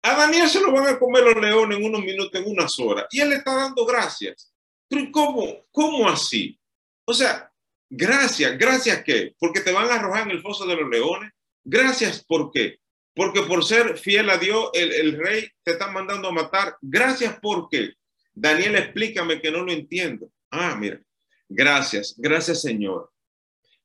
a 0.02 0.16
Daniel 0.18 0.50
se 0.50 0.60
lo 0.60 0.72
van 0.74 0.88
a 0.88 1.00
comer 1.00 1.24
los 1.24 1.42
leones 1.42 1.78
en 1.78 1.86
unos 1.86 2.02
minutos, 2.02 2.34
en 2.34 2.52
unas 2.52 2.78
horas, 2.78 3.06
y 3.12 3.22
él 3.22 3.30
le 3.30 3.36
está 3.36 3.56
dando 3.56 3.86
gracias. 3.86 4.54
Pero 4.90 5.10
¿cómo? 5.14 5.66
¿Cómo 5.72 6.10
así? 6.10 6.60
O 7.06 7.14
sea, 7.14 7.50
gracias, 7.90 8.58
gracias 8.58 9.02
qué? 9.04 9.34
Porque 9.40 9.62
te 9.62 9.72
van 9.72 9.90
a 9.90 9.96
arrojar 9.96 10.24
en 10.24 10.32
el 10.32 10.42
foso 10.42 10.66
de 10.66 10.76
los 10.76 10.90
leones. 10.90 11.32
Gracias, 11.72 12.26
¿por 12.26 12.52
qué? 12.52 12.80
Porque 13.14 13.44
por 13.44 13.64
ser 13.64 13.96
fiel 13.96 14.32
a 14.32 14.40
Dios, 14.40 14.72
el, 14.74 15.16
rey 15.20 15.48
te 15.64 15.74
está 15.74 15.92
mandando 15.92 16.30
a 16.30 16.32
matar. 16.32 16.78
Gracias, 16.82 17.40
¿por 17.40 17.70
qué? 17.70 17.94
Daniel, 18.34 18.76
explícame 18.76 19.40
que 19.40 19.52
no 19.52 19.64
lo 19.64 19.72
entiendo. 19.72 20.32
Ah, 20.50 20.76
mira, 20.80 21.00
gracias, 21.48 22.16
gracias 22.18 22.64
Señor. 22.64 23.12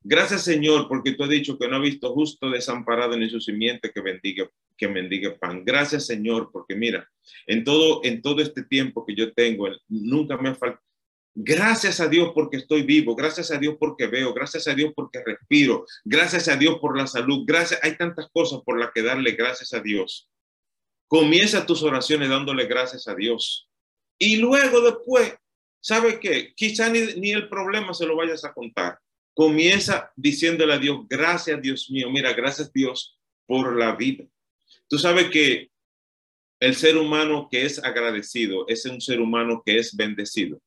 Gracias 0.00 0.44
Señor, 0.44 0.88
porque 0.88 1.12
tú 1.12 1.24
has 1.24 1.28
dicho 1.28 1.58
que 1.58 1.68
no 1.68 1.76
ha 1.76 1.80
visto 1.80 2.14
justo 2.14 2.48
desamparado 2.48 3.18
ni 3.18 3.28
su 3.28 3.38
simiente 3.38 3.90
que 3.92 4.00
bendiga, 4.00 4.48
que 4.78 4.88
mendigue 4.88 5.32
pan. 5.32 5.62
Gracias 5.62 6.06
Señor, 6.06 6.48
porque 6.50 6.74
mira, 6.74 7.06
en 7.46 7.64
todo, 7.64 8.00
en 8.02 8.22
todo 8.22 8.40
este 8.40 8.62
tiempo 8.62 9.04
que 9.04 9.14
yo 9.14 9.30
tengo, 9.34 9.68
nunca 9.88 10.38
me 10.38 10.48
ha 10.48 10.54
faltado, 10.54 10.82
Gracias 11.36 11.98
a 11.98 12.06
Dios 12.06 12.30
porque 12.32 12.58
estoy 12.58 12.82
vivo, 12.82 13.16
gracias 13.16 13.50
a 13.50 13.58
Dios 13.58 13.74
porque 13.80 14.06
veo, 14.06 14.32
gracias 14.32 14.68
a 14.68 14.74
Dios 14.74 14.92
porque 14.94 15.20
respiro, 15.24 15.84
gracias 16.04 16.46
a 16.46 16.56
Dios 16.56 16.78
por 16.80 16.96
la 16.96 17.08
salud, 17.08 17.42
gracias, 17.44 17.80
hay 17.82 17.96
tantas 17.96 18.28
cosas 18.32 18.60
por 18.64 18.78
las 18.78 18.92
que 18.92 19.02
darle 19.02 19.32
gracias 19.32 19.72
a 19.72 19.80
Dios. 19.80 20.30
Comienza 21.08 21.66
tus 21.66 21.82
oraciones 21.82 22.28
dándole 22.28 22.66
gracias 22.66 23.08
a 23.08 23.16
Dios. 23.16 23.68
Y 24.16 24.36
luego 24.36 24.80
después, 24.80 25.34
¿sabe 25.80 26.20
qué? 26.20 26.54
Quizá 26.54 26.88
ni, 26.88 27.00
ni 27.16 27.32
el 27.32 27.48
problema 27.48 27.92
se 27.94 28.06
lo 28.06 28.14
vayas 28.14 28.44
a 28.44 28.52
contar. 28.52 29.00
Comienza 29.34 30.12
diciéndole 30.14 30.74
a 30.74 30.78
Dios, 30.78 31.00
gracias 31.08 31.60
Dios 31.60 31.90
mío, 31.90 32.10
mira, 32.10 32.32
gracias 32.32 32.72
Dios 32.72 33.18
por 33.44 33.76
la 33.76 33.96
vida. 33.96 34.24
Tú 34.88 34.98
sabes 34.98 35.30
que 35.30 35.68
el 36.60 36.76
ser 36.76 36.96
humano 36.96 37.48
que 37.50 37.64
es 37.64 37.82
agradecido 37.82 38.66
es 38.68 38.86
un 38.86 39.00
ser 39.00 39.20
humano 39.20 39.62
que 39.66 39.78
es 39.78 39.96
bendecido. 39.96 40.60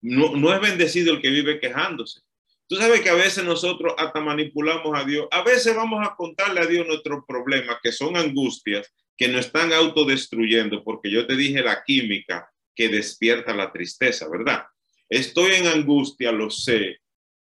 No, 0.00 0.54
es 0.54 0.60
bendecido 0.60 1.14
el 1.14 1.20
que 1.20 1.30
vive 1.30 1.60
quejándose. 1.60 2.20
Tú 2.66 2.76
sabes 2.76 3.00
que 3.00 3.08
a 3.08 3.14
veces 3.14 3.44
nosotros 3.44 3.94
hasta 3.96 4.20
manipulamos 4.20 4.98
a 4.98 5.04
Dios. 5.04 5.26
A 5.30 5.42
veces 5.42 5.74
vamos 5.74 6.06
a 6.06 6.14
contarle 6.14 6.60
a 6.60 6.66
Dios 6.66 6.86
nuestros 6.86 7.24
problemas, 7.26 7.78
que 7.82 7.92
son 7.92 8.16
angustias, 8.16 8.92
que 9.16 9.28
nos 9.28 9.46
están 9.46 9.72
autodestruyendo, 9.72 10.84
porque 10.84 11.10
yo 11.10 11.26
te 11.26 11.34
dije 11.34 11.62
la 11.62 11.82
química 11.84 12.48
que 12.74 12.88
despierta 12.88 13.54
la 13.54 13.72
tristeza, 13.72 14.28
¿verdad? 14.28 14.64
Estoy 15.08 15.54
en 15.54 15.66
angustia, 15.66 16.30
lo 16.30 16.50
sé, 16.50 16.98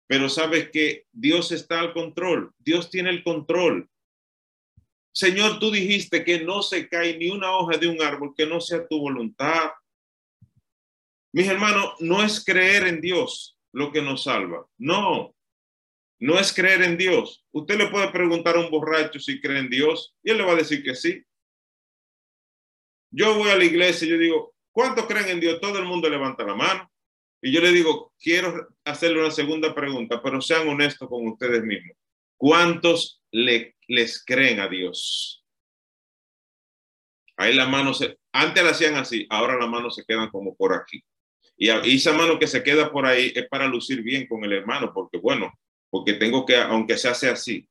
pero 0.08 0.30
sabes 0.30 0.70
que 0.70 1.06
Dios 1.12 1.52
está 1.52 1.80
al 1.80 1.94
control, 1.94 2.52
Dios 2.60 2.90
tiene 2.90 3.10
el 3.10 3.24
control. 3.24 3.90
Señor, 5.12 5.60
tú 5.60 5.72
dijiste 5.72 6.24
que 6.24 6.42
no 6.42 6.62
se 6.62 6.88
cae 6.88 7.18
ni 7.18 7.30
una 7.30 7.56
hoja 7.56 7.78
de 7.78 7.88
un 7.88 8.02
árbol 8.02 8.34
que 8.36 8.46
no 8.46 8.60
sea 8.62 8.88
tu 8.88 9.00
voluntad. 9.00 9.72
Mis 11.36 11.50
hermanos, 11.50 11.96
no 12.00 12.24
es 12.24 12.46
creer 12.46 12.88
en 12.88 13.02
Dios 13.02 13.58
lo 13.74 13.92
que 13.92 14.02
nos 14.02 14.24
salva. 14.24 14.66
No, 14.78 15.36
no 16.18 16.40
es 16.40 16.54
creer 16.54 16.82
en 16.84 16.96
Dios. 16.96 17.46
Usted 17.52 17.78
le 17.78 17.90
puede 17.90 18.08
preguntar 18.08 18.56
a 18.56 18.62
un 18.62 18.72
borracho 18.72 19.20
si 19.20 19.42
cree 19.42 19.60
en 19.60 19.70
Dios 19.70 20.16
y 20.24 20.32
él 20.32 20.38
le 20.38 20.46
va 20.46 20.54
a 20.54 20.56
decir 20.56 20.82
que 20.82 20.96
sí. 20.96 21.22
Yo 23.12 23.36
voy 23.36 23.50
a 23.50 23.58
la 23.58 23.66
iglesia 23.66 24.08
y 24.08 24.12
yo 24.12 24.18
digo, 24.18 24.56
¿cuántos 24.72 25.08
creen 25.08 25.28
en 25.28 25.42
Dios? 25.42 25.60
Todo 25.60 25.78
el 25.78 25.84
mundo 25.84 26.10
levanta 26.10 26.46
la 26.46 26.56
mano. 26.56 26.90
Y 27.42 27.52
yo 27.52 27.60
le 27.60 27.74
digo, 27.74 28.14
quiero 28.18 28.70
hacerle 28.86 29.20
una 29.20 29.32
segunda 29.32 29.76
pregunta, 29.76 30.24
pero 30.24 30.40
sean 30.40 30.70
honestos 30.70 31.10
con 31.10 31.28
ustedes 31.28 31.64
mismos. 31.64 31.98
¿Cuántos 32.38 33.22
le, 33.32 33.76
les 33.90 34.24
creen 34.24 34.62
a 34.62 34.70
Dios? 34.70 35.44
Ahí 37.36 37.54
la 37.54 37.68
mano 37.68 37.94
se, 37.94 38.18
antes 38.32 38.64
la 38.64 38.70
hacían 38.70 38.96
así, 38.96 39.28
ahora 39.30 39.58
las 39.58 39.68
manos 39.68 39.96
se 39.96 40.06
quedan 40.06 40.30
como 40.30 40.56
por 40.56 40.74
aquí. 40.74 41.04
Y, 41.58 41.70
esa 41.70 42.14
mano 42.14 42.38
que 42.38 42.48
se 42.48 42.64
queda 42.64 42.92
por 42.92 43.06
ahí 43.06 43.32
es 43.34 43.48
para 43.48 43.68
lucir 43.68 44.02
bien 44.02 44.28
con 44.28 44.44
el 44.44 44.54
hermano, 44.54 44.92
porque 44.94 45.18
bueno, 45.18 45.54
porque 45.90 46.14
tengo 46.14 46.46
que, 46.46 46.58
aunque 46.58 46.98
se 46.98 47.08
hace 47.08 47.30
así. 47.30 47.68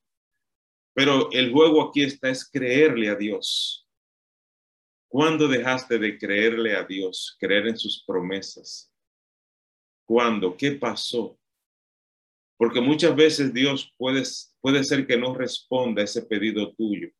Pero 0.94 1.30
el 1.32 1.52
juego 1.52 1.82
aquí 1.82 2.02
está, 2.02 2.30
es 2.30 2.48
creerle 2.48 3.08
a 3.08 3.16
Dios. 3.16 3.86
¿Cuándo 5.08 5.48
dejaste 5.48 5.98
de 5.98 6.18
creerle 6.18 6.76
a 6.76 6.84
Dios, 6.84 7.36
creer 7.38 7.68
en 7.68 7.78
sus 7.78 8.02
promesas? 8.04 8.90
¿Cuándo? 10.06 10.56
¿Qué 10.56 10.72
pasó? 10.72 11.38
Porque 12.56 12.80
muchas 12.80 13.14
veces 13.14 13.52
Dios 13.52 13.92
puede, 13.96 14.22
puede 14.60 14.84
ser 14.84 15.06
que 15.06 15.16
no 15.16 15.34
responda 15.34 16.02
a 16.02 16.04
ese 16.04 16.22
pedido 16.22 16.72
tuyo, 16.74 17.10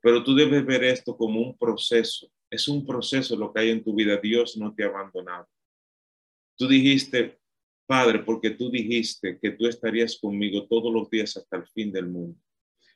pero 0.00 0.22
tú 0.22 0.34
debes 0.34 0.64
ver 0.64 0.84
esto 0.84 1.16
como 1.16 1.40
un 1.40 1.56
proceso. 1.56 2.30
Es 2.50 2.66
un 2.68 2.84
proceso 2.84 3.36
lo 3.36 3.52
que 3.52 3.60
hay 3.60 3.70
en 3.70 3.82
tu 3.82 3.94
vida. 3.94 4.16
Dios 4.16 4.56
no 4.56 4.74
te 4.74 4.82
ha 4.82 4.88
abandonado. 4.88 5.48
Tú 6.60 6.68
dijiste, 6.68 7.40
Padre, 7.86 8.18
porque 8.18 8.50
tú 8.50 8.70
dijiste 8.70 9.38
que 9.40 9.52
tú 9.52 9.66
estarías 9.66 10.18
conmigo 10.20 10.66
todos 10.68 10.92
los 10.92 11.08
días 11.08 11.34
hasta 11.38 11.56
el 11.56 11.66
fin 11.68 11.90
del 11.90 12.06
mundo. 12.06 12.38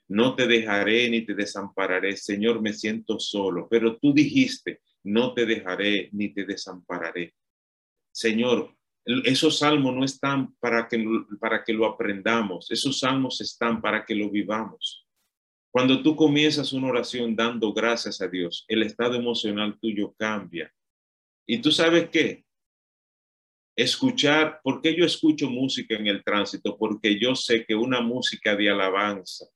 No 0.06 0.36
te 0.36 0.46
dejaré 0.46 1.08
ni 1.08 1.22
te 1.22 1.34
desampararé. 1.34 2.14
Señor, 2.18 2.60
me 2.60 2.74
siento 2.74 3.18
solo, 3.18 3.66
pero 3.70 3.96
tú 3.96 4.12
dijiste, 4.12 4.82
no 5.02 5.32
te 5.32 5.46
dejaré 5.46 6.10
ni 6.12 6.28
te 6.28 6.44
desampararé. 6.44 7.34
Señor, 8.12 8.76
esos 9.06 9.60
salmos 9.60 9.94
no 9.94 10.04
están 10.04 10.54
para 10.56 10.86
que, 10.86 11.02
para 11.40 11.64
que 11.64 11.72
lo 11.72 11.86
aprendamos, 11.86 12.70
esos 12.70 12.98
salmos 12.98 13.40
están 13.40 13.80
para 13.80 14.04
que 14.04 14.14
lo 14.14 14.28
vivamos. 14.28 15.06
Cuando 15.70 16.02
tú 16.02 16.14
comienzas 16.16 16.74
una 16.74 16.88
oración 16.88 17.34
dando 17.34 17.72
gracias 17.72 18.20
a 18.20 18.28
Dios, 18.28 18.66
el 18.68 18.82
estado 18.82 19.14
emocional 19.14 19.78
tuyo 19.80 20.14
cambia. 20.18 20.70
Y 21.46 21.62
tú 21.62 21.72
sabes 21.72 22.10
qué? 22.10 22.43
Escuchar, 23.76 24.60
¿por 24.62 24.80
qué 24.80 24.94
yo 24.94 25.04
escucho 25.04 25.50
música 25.50 25.96
en 25.96 26.06
el 26.06 26.22
tránsito? 26.22 26.76
Porque 26.76 27.18
yo 27.18 27.34
sé 27.34 27.64
que 27.64 27.74
una 27.74 28.00
música 28.00 28.54
de 28.54 28.70
alabanza. 28.70 29.46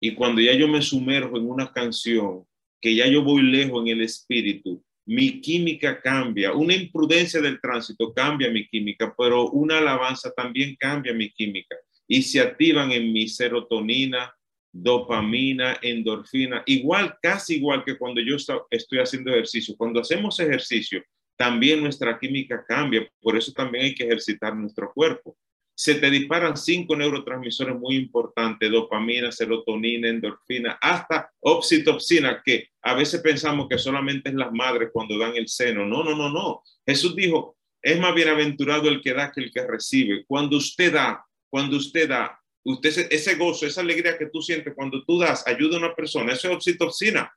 Y 0.00 0.14
cuando 0.14 0.40
ya 0.40 0.54
yo 0.54 0.68
me 0.68 0.82
sumerjo 0.82 1.36
en 1.36 1.48
una 1.48 1.72
canción, 1.72 2.44
que 2.80 2.94
ya 2.94 3.06
yo 3.06 3.22
voy 3.22 3.42
lejos 3.42 3.82
en 3.82 3.88
el 3.88 4.02
espíritu, 4.02 4.82
mi 5.06 5.40
química 5.40 6.00
cambia. 6.00 6.52
Una 6.52 6.74
imprudencia 6.74 7.40
del 7.40 7.60
tránsito 7.60 8.12
cambia 8.12 8.50
mi 8.50 8.66
química, 8.66 9.14
pero 9.16 9.50
una 9.50 9.78
alabanza 9.78 10.32
también 10.32 10.76
cambia 10.76 11.14
mi 11.14 11.30
química. 11.30 11.76
Y 12.08 12.22
se 12.22 12.40
activan 12.40 12.92
en 12.92 13.12
mi 13.12 13.28
serotonina, 13.28 14.34
dopamina, 14.72 15.78
endorfina, 15.80 16.62
igual, 16.66 17.16
casi 17.22 17.56
igual 17.56 17.84
que 17.84 17.96
cuando 17.96 18.20
yo 18.20 18.36
estoy 18.70 18.98
haciendo 18.98 19.30
ejercicio. 19.30 19.74
Cuando 19.76 20.00
hacemos 20.00 20.38
ejercicio, 20.40 21.02
también 21.36 21.82
nuestra 21.82 22.18
química 22.18 22.64
cambia. 22.66 23.08
Por 23.20 23.36
eso 23.36 23.52
también 23.52 23.84
hay 23.84 23.94
que 23.94 24.04
ejercitar 24.04 24.56
nuestro 24.56 24.92
cuerpo. 24.92 25.36
Se 25.74 25.96
te 25.96 26.10
disparan 26.10 26.56
cinco 26.56 26.96
neurotransmisores 26.96 27.76
muy 27.76 27.96
importantes, 27.96 28.70
dopamina, 28.70 29.30
serotonina, 29.30 30.08
endorfina, 30.08 30.78
hasta 30.80 31.30
oxitocina, 31.40 32.40
que 32.42 32.70
a 32.80 32.94
veces 32.94 33.20
pensamos 33.20 33.68
que 33.68 33.76
solamente 33.76 34.30
es 34.30 34.34
las 34.34 34.50
madres 34.52 34.88
cuando 34.90 35.18
dan 35.18 35.36
el 35.36 35.48
seno. 35.48 35.84
No, 35.84 36.02
no, 36.02 36.16
no, 36.16 36.30
no. 36.30 36.62
Jesús 36.86 37.14
dijo, 37.14 37.58
es 37.82 38.00
más 38.00 38.14
bienaventurado 38.14 38.88
el 38.88 39.02
que 39.02 39.12
da 39.12 39.30
que 39.30 39.42
el 39.42 39.52
que 39.52 39.66
recibe. 39.66 40.24
Cuando 40.26 40.56
usted 40.56 40.94
da, 40.94 41.22
cuando 41.50 41.76
usted 41.76 42.08
da, 42.08 42.40
usted 42.64 43.08
ese 43.10 43.34
gozo, 43.34 43.66
esa 43.66 43.82
alegría 43.82 44.16
que 44.16 44.30
tú 44.32 44.40
sientes 44.40 44.72
cuando 44.74 45.04
tú 45.04 45.18
das, 45.18 45.46
ayuda 45.46 45.76
a 45.76 45.80
una 45.80 45.94
persona, 45.94 46.32
eso 46.32 46.48
es 46.48 46.54
oxitocina 46.54 47.30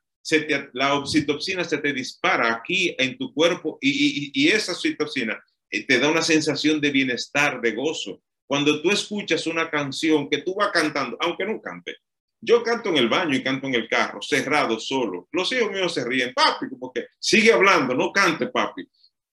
la 0.73 0.95
oxitocina 0.95 1.63
se 1.63 1.77
te 1.77 1.93
dispara 1.93 2.53
aquí 2.53 2.95
en 2.97 3.17
tu 3.17 3.33
cuerpo 3.33 3.77
y, 3.81 4.47
esa 4.49 4.73
oxitocina 4.73 5.41
eh, 5.69 5.85
te 5.85 5.99
da 5.99 6.09
una 6.09 6.21
sensación 6.21 6.81
de 6.81 6.91
bienestar, 6.91 7.61
de 7.61 7.71
gozo. 7.71 8.21
Cuando 8.47 8.81
tú 8.81 8.89
escuchas 8.89 9.45
una 9.47 9.69
canción 9.69 10.29
que 10.29 10.39
tú 10.39 10.55
vas 10.55 10.71
cantando, 10.71 11.17
aunque 11.19 11.45
no 11.45 11.61
cante, 11.61 11.97
yo 12.41 12.63
canto 12.63 12.89
en 12.89 12.97
el 12.97 13.09
baño 13.09 13.35
y 13.35 13.43
canto 13.43 13.67
en 13.67 13.75
el 13.75 13.87
carro, 13.87 14.21
cerrado, 14.21 14.79
solo. 14.79 15.27
Los 15.31 15.51
hijos 15.51 15.71
míos 15.71 15.93
se 15.93 16.05
ríen, 16.05 16.33
papi, 16.33 16.67
porque 16.79 17.07
sigue 17.19 17.53
hablando, 17.53 17.93
no 17.93 18.11
cante, 18.11 18.47
papi. 18.47 18.87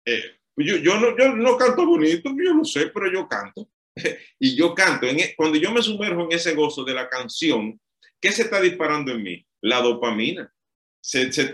Eh, 0.04 0.22
yo, 0.56 0.76
yo, 0.76 0.98
no, 0.98 1.16
yo 1.16 1.34
no 1.34 1.56
canto 1.56 1.84
bonito, 1.84 2.30
yo 2.30 2.54
no 2.54 2.64
sé, 2.64 2.86
pero 2.88 3.12
yo 3.12 3.28
canto. 3.28 3.68
y 4.38 4.56
yo 4.56 4.74
canto. 4.74 5.06
E, 5.06 5.34
cuando 5.36 5.58
yo 5.58 5.72
me 5.72 5.82
sumerjo 5.82 6.22
en 6.22 6.32
ese 6.32 6.54
gozo 6.54 6.84
de 6.84 6.94
la 6.94 7.08
canción, 7.08 7.78
¿qué 8.20 8.32
se 8.32 8.42
está 8.42 8.60
disparando 8.60 9.12
en 9.12 9.22
mí? 9.22 9.46
La 9.60 9.80
dopamina 9.80 10.52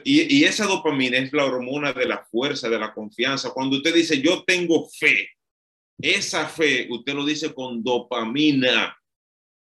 y, 0.04 0.44
esa 0.44 0.66
dopamina 0.66 1.18
es 1.18 1.32
la 1.32 1.46
hormona 1.46 1.92
de 1.92 2.06
la 2.06 2.24
fuerza, 2.30 2.68
de 2.68 2.78
la 2.78 2.92
confianza. 2.92 3.50
Cuando 3.50 3.76
usted 3.76 3.94
dice, 3.94 4.20
yo 4.20 4.44
tengo 4.44 4.88
fe, 4.88 5.30
esa 6.00 6.46
fe, 6.46 6.86
usted 6.90 7.14
lo 7.14 7.24
dice 7.24 7.54
con 7.54 7.82
dopamina, 7.82 8.94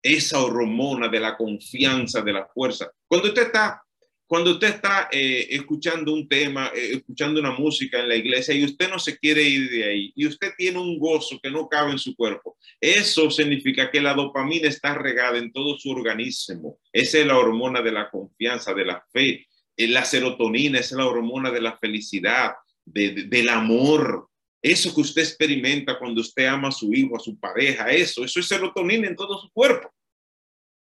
esa 0.02 0.44
hormona 0.44 1.08
de 1.08 1.20
la 1.20 1.36
confianza, 1.38 2.22
de 2.22 2.34
la 2.34 2.48
fuerza. 2.48 2.92
Cuando 3.08 3.30
usted 3.30 3.44
está, 3.44 3.82
cuando 4.28 4.52
usted 4.52 4.68
está 4.68 5.08
eh, 5.12 5.48
escuchando 5.52 6.14
un 6.14 6.28
tema, 6.28 6.72
eh, 6.76 6.98
escuchando 6.98 7.40
una 7.40 7.52
música 7.52 8.00
en 8.00 8.10
la 8.10 8.16
iglesia 8.16 8.54
y 8.54 8.66
usted 8.66 8.90
no 8.90 9.00
se 9.00 9.18
quiere 9.18 9.42
ir 9.42 9.70
de 9.70 9.86
ahí 9.86 10.12
y 10.16 10.28
usted 10.28 10.52
tiene 10.58 10.80
un 10.80 11.00
gozo 11.00 11.40
que 11.42 11.50
no 11.50 11.68
cabe 11.68 11.92
en 11.92 12.00
su 12.00 12.16
cuerpo, 12.16 12.58
eso 12.80 13.32
significa 13.32 13.90
que 13.90 14.02
la 14.02 14.14
dopamina 14.14 14.68
está 14.68 14.94
regada 14.96 15.38
en 15.38 15.52
todo 15.52 15.78
su 15.78 15.92
organismo. 15.92 16.78
Esa 16.92 17.20
es 17.20 17.26
la 17.26 17.38
hormona 17.38 17.82
de 17.82 17.92
la 17.94 18.10
confianza, 18.10 18.74
de 18.74 18.86
la 18.86 19.04
fe, 19.12 19.48
la 19.78 20.04
serotonina 20.04 20.80
es 20.80 20.92
la 20.92 21.06
hormona 21.06 21.52
de 21.52 21.62
la 21.62 21.78
felicidad, 21.78 22.54
del 22.84 23.50
amor. 23.50 24.28
Eso 24.62 24.94
que 24.94 25.02
usted 25.02 25.22
experimenta 25.22 26.00
cuando 26.00 26.22
usted 26.22 26.46
ama 26.46 26.70
a 26.70 26.72
su 26.72 26.92
hijo, 26.94 27.16
a 27.16 27.20
su 27.20 27.40
pareja, 27.40 27.92
eso, 27.92 28.24
eso 28.24 28.40
es 28.40 28.48
serotonina 28.48 29.08
en 29.08 29.16
todo 29.16 29.40
su 29.40 29.52
cuerpo. 29.52 29.94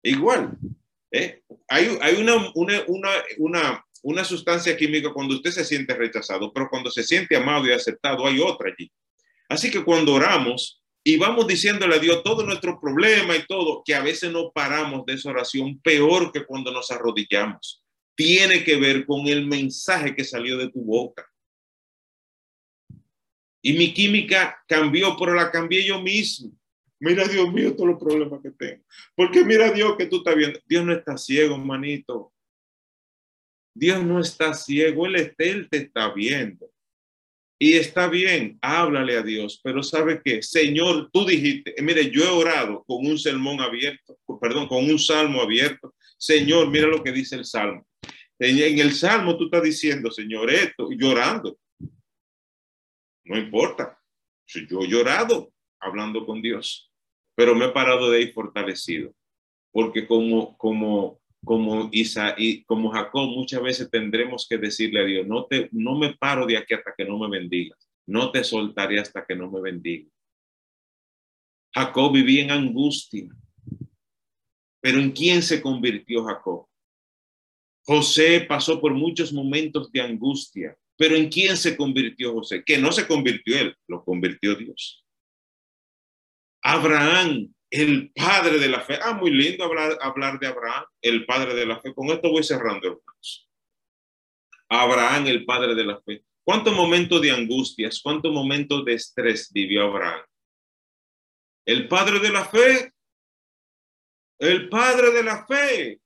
Igual, 0.02 0.58
¿eh? 1.12 1.42
hay, 1.68 1.98
hay 2.02 2.16
una, 2.16 2.52
una, 2.56 2.84
una, 3.38 3.86
una 4.04 4.24
sustancia 4.24 4.78
química 4.78 5.12
cuando 5.12 5.36
usted 5.36 5.52
se 5.52 5.66
siente 5.66 5.94
rechazado, 5.94 6.54
pero 6.54 6.70
cuando 6.70 6.90
se 6.90 7.04
siente 7.04 7.36
amado 7.36 7.68
y 7.68 7.74
aceptado, 7.74 8.26
hay 8.26 8.40
otra 8.40 8.70
allí. 8.70 8.90
Así 9.50 9.70
que 9.70 9.84
cuando 9.84 10.14
oramos 10.14 10.82
y 11.04 11.18
vamos 11.18 11.48
diciéndole 11.48 11.96
a 11.96 12.00
Dios 12.00 12.24
todo 12.24 12.44
nuestro 12.44 12.80
problema 12.80 13.36
y 13.36 13.46
todo, 13.46 13.84
que 13.84 13.94
a 13.94 14.02
veces 14.02 14.32
no 14.32 14.52
paramos 14.52 15.06
de 15.06 15.14
esa 15.14 15.30
oración, 15.30 15.80
peor 15.82 16.32
que 16.32 16.46
cuando 16.46 16.72
nos 16.72 16.90
arrodillamos 16.92 17.85
tiene 18.16 18.64
que 18.64 18.78
ver 18.78 19.06
con 19.06 19.28
el 19.28 19.46
mensaje 19.46 20.16
que 20.16 20.24
salió 20.24 20.58
de 20.58 20.70
tu 20.70 20.82
boca. 20.82 21.30
Y 23.62 23.74
mi 23.74 23.94
química 23.94 24.64
cambió, 24.68 25.16
pero 25.18 25.34
la 25.34 25.52
cambié 25.52 25.86
yo 25.86 26.02
mismo. 26.02 26.52
Mira, 27.00 27.28
Dios 27.28 27.52
mío, 27.52 27.76
todos 27.76 27.90
los 27.90 28.00
problemas 28.00 28.42
que 28.42 28.52
tengo. 28.52 28.84
Porque 29.16 29.44
mira, 29.44 29.72
Dios, 29.72 29.96
que 29.98 30.06
tú 30.06 30.18
estás 30.18 30.36
viendo. 30.36 30.60
Dios 30.66 30.86
no 30.86 30.94
está 30.94 31.18
ciego, 31.18 31.58
manito. 31.58 32.32
Dios 33.76 34.04
no 34.04 34.22
está 34.22 34.54
ciego, 34.54 35.06
Él, 35.06 35.34
él 35.38 35.70
te 35.70 35.78
está 35.78 36.14
viendo. 36.14 36.72
Y 37.60 37.74
está 37.74 38.08
bien, 38.08 38.58
háblale 38.62 39.18
a 39.18 39.22
Dios, 39.22 39.62
pero 39.64 39.82
sabe 39.82 40.22
que, 40.24 40.44
Señor, 40.44 41.10
tú 41.12 41.26
dijiste, 41.26 41.74
mire, 41.82 42.10
yo 42.10 42.24
he 42.24 42.28
orado 42.28 42.84
con 42.86 43.06
un 43.06 43.18
sermón 43.18 43.62
abierto, 43.62 44.18
perdón, 44.42 44.68
con 44.68 44.84
un 44.86 45.00
salmo 45.00 45.42
abierto. 45.42 45.96
Señor, 46.18 46.70
mira 46.70 46.88
lo 46.88 47.02
que 47.02 47.14
dice 47.14 47.36
el 47.36 47.46
salmo. 47.46 47.88
En, 48.40 48.80
el 48.80 48.94
salmo 48.94 49.38
tú 49.38 49.46
estás 49.46 49.64
diciendo, 49.64 50.12
Señor, 50.12 50.50
esto, 50.50 50.90
llorando. 50.92 51.58
No 53.24 53.38
importa. 53.38 54.00
Yo 54.48 54.82
he 54.82 54.88
llorado 54.88 55.52
hablando 55.80 56.26
con 56.26 56.42
Dios, 56.42 56.92
pero 57.36 57.56
me 57.56 57.66
he 57.66 57.70
parado 57.70 58.10
de 58.10 58.20
ahí 58.20 58.32
fortalecido, 58.32 59.14
porque 59.72 60.08
como, 60.08 60.56
como 60.58 61.20
como 61.46 61.90
Isa 61.92 62.36
y 62.38 62.66
como 62.66 62.90
Jacob, 62.90 63.30
muchas 63.30 63.62
veces 63.62 63.90
tendremos 63.90 64.48
que 64.50 64.58
decirle 64.58 65.00
a 65.00 65.06
Dios, 65.06 65.28
no, 65.28 65.46
te, 65.46 65.70
no 65.72 65.98
me 65.98 66.14
paro 66.16 66.46
de 66.46 66.58
aquí 66.58 66.74
hasta 66.74 66.94
que 66.98 67.06
no 67.06 67.18
me 67.20 67.30
bendigas, 67.30 67.88
no 68.08 68.32
te 68.32 68.44
soltaré 68.44 69.00
hasta 69.00 69.26
que 69.26 69.36
no 69.36 69.50
me 69.50 69.62
bendiga. 69.62 70.10
Jacob 71.74 72.14
vivía 72.14 72.44
en 72.44 72.52
angustia, 72.52 73.30
pero 74.82 75.00
¿en 75.00 75.12
quién 75.12 75.42
se 75.42 75.62
convirtió 75.62 76.26
Jacob? 76.26 76.68
José 77.86 78.42
pasó 78.42 78.82
por 78.82 78.94
muchos 78.94 79.32
momentos 79.32 79.92
de 79.92 80.02
angustia, 80.02 80.76
pero 80.98 81.16
¿en 81.16 81.30
quién 81.30 81.56
se 81.56 81.78
convirtió 81.78 82.34
José? 82.34 82.64
Que 82.66 82.78
no 82.78 82.92
se 82.92 83.08
convirtió 83.08 83.60
él, 83.60 83.76
lo 83.88 84.04
convirtió 84.04 84.56
Dios. 84.56 85.06
Abraham 86.62 87.54
el 87.82 88.12
padre 88.14 88.60
de 88.60 88.70
la 88.70 88.82
fe. 88.82 88.98
Ah, 89.02 89.14
muy 89.14 89.32
lindo 89.32 89.64
hablar, 89.64 89.98
hablar 90.02 90.40
de 90.40 90.48
Abraham, 90.48 90.86
el 91.02 91.26
padre 91.26 91.54
de 91.54 91.66
la 91.66 91.80
fe. 91.80 91.94
Con 91.94 92.10
esto 92.10 92.30
voy 92.30 92.44
cerrando, 92.44 92.88
hermanos. 92.88 93.50
Abraham, 94.70 95.28
el 95.28 95.46
padre 95.46 95.76
de 95.76 95.84
la 95.84 96.02
fe. 96.02 96.24
¿Cuántos 96.44 96.74
momentos 96.74 97.22
de 97.22 97.32
angustias, 97.32 98.00
cuántos 98.02 98.32
momentos 98.32 98.86
de 98.86 98.94
estrés 98.94 99.52
vivió 99.52 99.84
Abraham? 99.84 100.22
El 101.66 101.88
padre 101.88 102.20
de 102.20 102.30
la 102.30 102.46
fe. 102.46 102.94
El 104.40 104.70
padre 104.70 105.12
de 105.12 105.24
la 105.24 105.46
fe. 105.46 106.00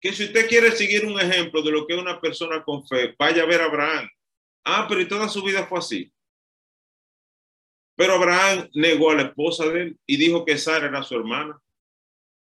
Que 0.00 0.12
si 0.12 0.24
usted 0.24 0.48
quiere 0.48 0.70
seguir 0.72 1.06
un 1.06 1.18
ejemplo 1.20 1.62
de 1.62 1.70
lo 1.70 1.86
que 1.86 1.94
una 1.94 2.20
persona 2.20 2.62
con 2.62 2.86
fe, 2.86 3.14
vaya 3.18 3.42
a 3.42 3.46
ver 3.46 3.60
a 3.60 3.64
Abraham. 3.64 4.08
Ah, 4.64 4.86
pero 4.88 5.06
toda 5.08 5.28
su 5.28 5.42
vida 5.42 5.66
fue 5.66 5.78
así. 5.78 6.12
Pero 7.96 8.14
Abraham 8.14 8.68
negó 8.74 9.10
a 9.10 9.14
la 9.14 9.22
esposa 9.22 9.66
de 9.68 9.82
él 9.82 10.00
y 10.06 10.16
dijo 10.16 10.44
que 10.44 10.58
Sara 10.58 10.86
era 10.86 11.02
su 11.02 11.14
hermana. 11.14 11.58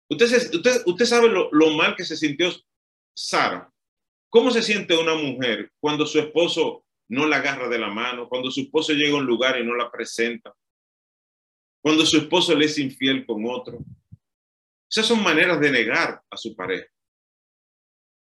Usted, 0.09 0.83
usted 0.85 1.05
sabe 1.05 1.29
lo, 1.29 1.49
lo 1.51 1.71
mal 1.71 1.95
que 1.95 2.03
se 2.03 2.17
sintió 2.17 2.51
Sara. 3.15 3.71
¿Cómo 4.29 4.51
se 4.51 4.63
siente 4.63 4.97
una 4.97 5.15
mujer 5.15 5.71
cuando 5.79 6.05
su 6.05 6.19
esposo 6.19 6.83
no 7.07 7.27
la 7.27 7.37
agarra 7.37 7.69
de 7.69 7.77
la 7.77 7.89
mano, 7.89 8.27
cuando 8.27 8.51
su 8.51 8.61
esposo 8.61 8.93
llega 8.93 9.13
a 9.13 9.19
un 9.19 9.25
lugar 9.25 9.59
y 9.59 9.63
no 9.63 9.75
la 9.75 9.91
presenta, 9.91 10.53
cuando 11.81 12.05
su 12.05 12.17
esposo 12.17 12.55
le 12.55 12.65
es 12.65 12.77
infiel 12.77 13.25
con 13.25 13.45
otro? 13.47 13.79
Esas 14.89 15.05
son 15.05 15.23
maneras 15.23 15.59
de 15.59 15.71
negar 15.71 16.21
a 16.29 16.37
su 16.37 16.55
pareja. 16.55 16.87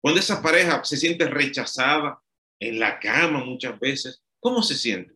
Cuando 0.01 0.19
esa 0.19 0.41
pareja 0.41 0.83
se 0.83 0.97
siente 0.97 1.27
rechazada 1.27 2.21
en 2.59 2.79
la 2.79 2.99
cama 2.99 3.43
muchas 3.43 3.79
veces, 3.79 4.23
¿cómo 4.39 4.63
se 4.63 4.75
siente? 4.75 5.15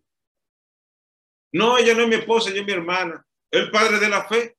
No, 1.51 1.77
ella 1.77 1.93
no 1.95 2.03
es 2.03 2.09
mi 2.09 2.15
esposa, 2.15 2.49
ella 2.49 2.61
es 2.61 2.65
mi 2.65 2.73
hermana. 2.73 3.25
El 3.51 3.71
padre 3.71 3.99
de 3.99 4.09
la 4.09 4.27
fe. 4.27 4.57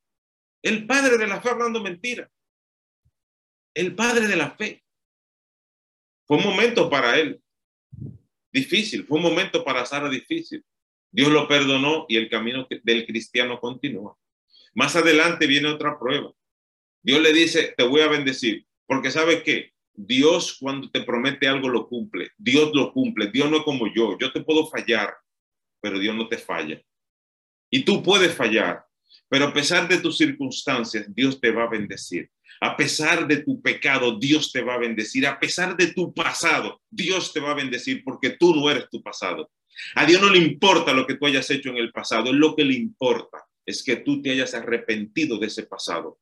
El 0.62 0.87
padre 0.87 1.16
de 1.16 1.27
la 1.27 1.41
fe 1.41 1.51
hablando 1.51 1.83
mentira. 1.83 2.31
El 3.74 3.95
padre 3.95 4.27
de 4.27 4.37
la 4.37 4.51
fe. 4.51 4.83
Fue 6.27 6.39
un 6.39 6.45
momento 6.45 6.91
para 6.91 7.18
él 7.18 7.41
difícil, 8.51 9.05
fue 9.07 9.18
un 9.18 9.22
momento 9.22 9.62
para 9.62 9.85
Sara 9.85 10.09
difícil. 10.09 10.64
Dios 11.11 11.31
lo 11.31 11.47
perdonó 11.47 12.07
y 12.09 12.16
el 12.16 12.29
camino 12.29 12.66
del 12.83 13.07
cristiano 13.07 13.61
continúa. 13.61 14.16
Más 14.74 14.97
adelante 14.97 15.47
viene 15.47 15.68
otra 15.68 15.99
prueba. 15.99 16.33
Dios 17.03 17.20
le 17.20 17.33
dice, 17.33 17.74
te 17.77 17.85
voy 17.85 18.01
a 18.01 18.09
bendecir, 18.09 18.66
porque 18.87 19.11
sabe 19.11 19.43
que 19.43 19.72
Dios 19.97 20.57
cuando 20.61 20.90
te 20.90 21.03
promete 21.03 21.49
algo 21.49 21.68
lo 21.68 21.88
cumple. 21.88 22.30
Dios 22.36 22.70
lo 22.74 22.92
cumple. 22.92 23.30
Dios 23.30 23.51
no 23.51 23.59
es 23.59 23.62
como 23.62 23.92
yo. 23.92 24.16
Yo 24.18 24.32
te 24.32 24.42
puedo 24.42 24.66
fallar, 24.66 25.14
pero 25.80 25.99
Dios 25.99 26.14
no 26.14 26.28
te 26.28 26.38
falla. 26.38 26.80
Y 27.70 27.84
tú 27.84 28.03
puedes 28.03 28.34
fallar, 28.34 28.84
pero 29.28 29.47
a 29.47 29.53
pesar 29.53 29.88
de 29.88 29.99
tus 29.99 30.18
circunstancias, 30.18 31.07
Dios 31.14 31.40
te 31.40 31.51
va 31.51 31.64
a 31.64 31.70
bendecir. 31.70 32.30
A 32.61 32.76
pesar 32.76 33.26
de 33.26 33.38
tu 33.38 33.61
pecado, 33.61 34.18
Dios 34.18 34.53
te 34.53 34.62
va 34.62 34.74
a 34.74 34.78
bendecir. 34.78 35.26
A 35.26 35.38
pesar 35.38 35.76
de 35.76 35.92
tu 35.92 36.14
pasado, 36.14 36.80
Dios 36.90 37.32
te 37.32 37.40
va 37.40 37.51
a 37.51 37.55
bendecir 37.55 38.03
porque 38.05 38.30
tú 38.30 38.55
no 38.55 38.70
eres 38.70 38.88
tu 38.88 39.03
pasado. 39.03 39.51
A 39.94 40.07
Dios 40.07 40.22
no 40.22 40.30
le 40.30 40.38
importa 40.38 40.92
lo 40.94 41.07
que 41.07 41.16
tú 41.16 41.26
hayas 41.26 41.51
hecho 41.51 41.68
en 41.70 41.76
el 41.76 41.92
pasado, 41.92 42.32
lo 42.32 42.57
que 42.57 42.64
le 42.64 42.74
importa 42.74 43.44
es 43.66 43.82
que 43.82 43.97
tú 43.97 44.22
te 44.22 44.30
hayas 44.30 44.55
arrepentido 44.55 45.38
de 45.38 45.49
ese 45.49 45.64
pasado. 45.64 46.18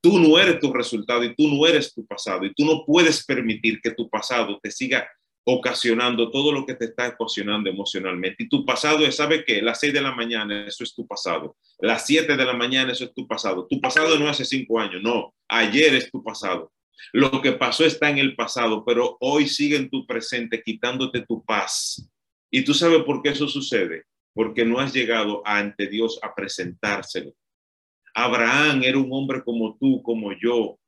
Tú 0.00 0.18
no 0.18 0.38
eres 0.38 0.60
tu 0.60 0.72
resultado 0.72 1.24
y 1.24 1.34
tú 1.34 1.48
no 1.48 1.66
eres 1.66 1.92
tu 1.92 2.06
pasado 2.06 2.44
y 2.44 2.54
tú 2.54 2.64
no 2.64 2.84
puedes 2.86 3.24
permitir 3.24 3.80
que 3.80 3.90
tu 3.90 4.08
pasado 4.08 4.58
te 4.62 4.70
siga 4.70 5.08
ocasionando 5.44 6.30
todo 6.30 6.52
lo 6.52 6.66
que 6.66 6.74
te 6.74 6.86
está 6.86 7.08
ocasionando 7.08 7.70
emocionalmente. 7.70 8.44
Y 8.44 8.48
tu 8.48 8.64
pasado 8.64 9.04
es, 9.04 9.16
¿sabe 9.16 9.44
qué? 9.44 9.62
Las 9.62 9.80
seis 9.80 9.92
de 9.92 10.00
la 10.00 10.14
mañana, 10.14 10.66
eso 10.66 10.84
es 10.84 10.94
tu 10.94 11.06
pasado. 11.06 11.56
Las 11.78 12.06
siete 12.06 12.36
de 12.36 12.44
la 12.44 12.52
mañana, 12.52 12.92
eso 12.92 13.04
es 13.04 13.14
tu 13.14 13.26
pasado. 13.26 13.66
Tu 13.68 13.80
pasado 13.80 14.18
no 14.18 14.28
hace 14.28 14.44
cinco 14.44 14.78
años, 14.78 15.02
no. 15.02 15.34
Ayer 15.48 15.94
es 15.94 16.10
tu 16.10 16.22
pasado. 16.22 16.72
Lo 17.12 17.40
que 17.40 17.52
pasó 17.52 17.84
está 17.84 18.10
en 18.10 18.18
el 18.18 18.36
pasado, 18.36 18.84
pero 18.84 19.16
hoy 19.20 19.48
sigue 19.48 19.76
en 19.76 19.88
tu 19.88 20.06
presente, 20.06 20.62
quitándote 20.62 21.24
tu 21.26 21.44
paz. 21.44 22.08
Y 22.50 22.62
tú 22.62 22.74
sabes 22.74 23.02
por 23.04 23.22
qué 23.22 23.30
eso 23.30 23.48
sucede. 23.48 24.04
Porque 24.32 24.64
no 24.64 24.78
has 24.78 24.92
llegado 24.92 25.42
ante 25.44 25.88
Dios 25.88 26.18
a 26.22 26.34
presentárselo. 26.34 27.32
Abraham 28.14 28.82
era 28.82 28.98
un 28.98 29.08
hombre 29.12 29.42
como 29.42 29.76
tú, 29.78 30.02
como 30.02 30.32
yo, 30.32 30.80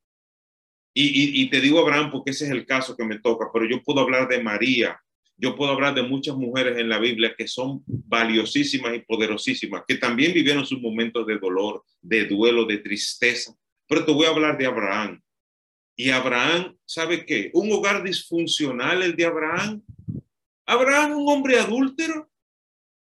y, 0.95 1.49
te 1.49 1.61
digo 1.61 1.79
Abraham 1.81 2.11
porque 2.11 2.33
ese 2.33 2.45
es 2.45 2.51
el 2.51 2.67
caso 2.67 2.97
que 2.97 3.05
me 3.05 3.19
toca, 3.19 3.49
pero 3.53 3.67
yo 3.67 3.83
puedo 3.83 4.01
hablar 4.01 4.29
de 4.29 4.43
María, 4.43 5.01
yo 5.39 5.57
puedo 5.57 5.73
hablar 5.73 5.95
de 5.95 6.03
muchas 6.03 6.37
mujeres 6.37 6.79
en 6.79 6.89
la 6.89 6.99
Biblia 6.99 7.35
que 7.37 7.49
son 7.49 7.83
valiosísimas 7.87 8.95
y 8.95 9.01
poderosísimas, 9.01 9.85
que 9.89 9.97
también 9.97 10.35
vivieron 10.35 10.67
sus 10.67 10.81
momentos 10.81 11.27
de 11.27 11.39
dolor, 11.39 11.83
de 12.01 12.27
duelo, 12.27 12.67
de 12.67 12.79
tristeza. 12.79 13.55
Pero 13.89 14.05
te 14.05 14.13
voy 14.13 14.27
a 14.27 14.31
hablar 14.31 14.59
de 14.59 14.67
Abraham. 14.67 15.21
Y 15.97 16.11
Abraham, 16.11 16.77
¿sabe 16.85 17.25
qué? 17.25 17.51
Un 17.55 17.73
hogar 17.73 18.03
disfuncional 18.03 19.03
el 19.03 19.17
de 19.17 19.25
Abraham. 19.25 19.83
Abraham, 20.67 21.13
un 21.13 21.29
hombre 21.29 21.59
adúltero. 21.59 22.31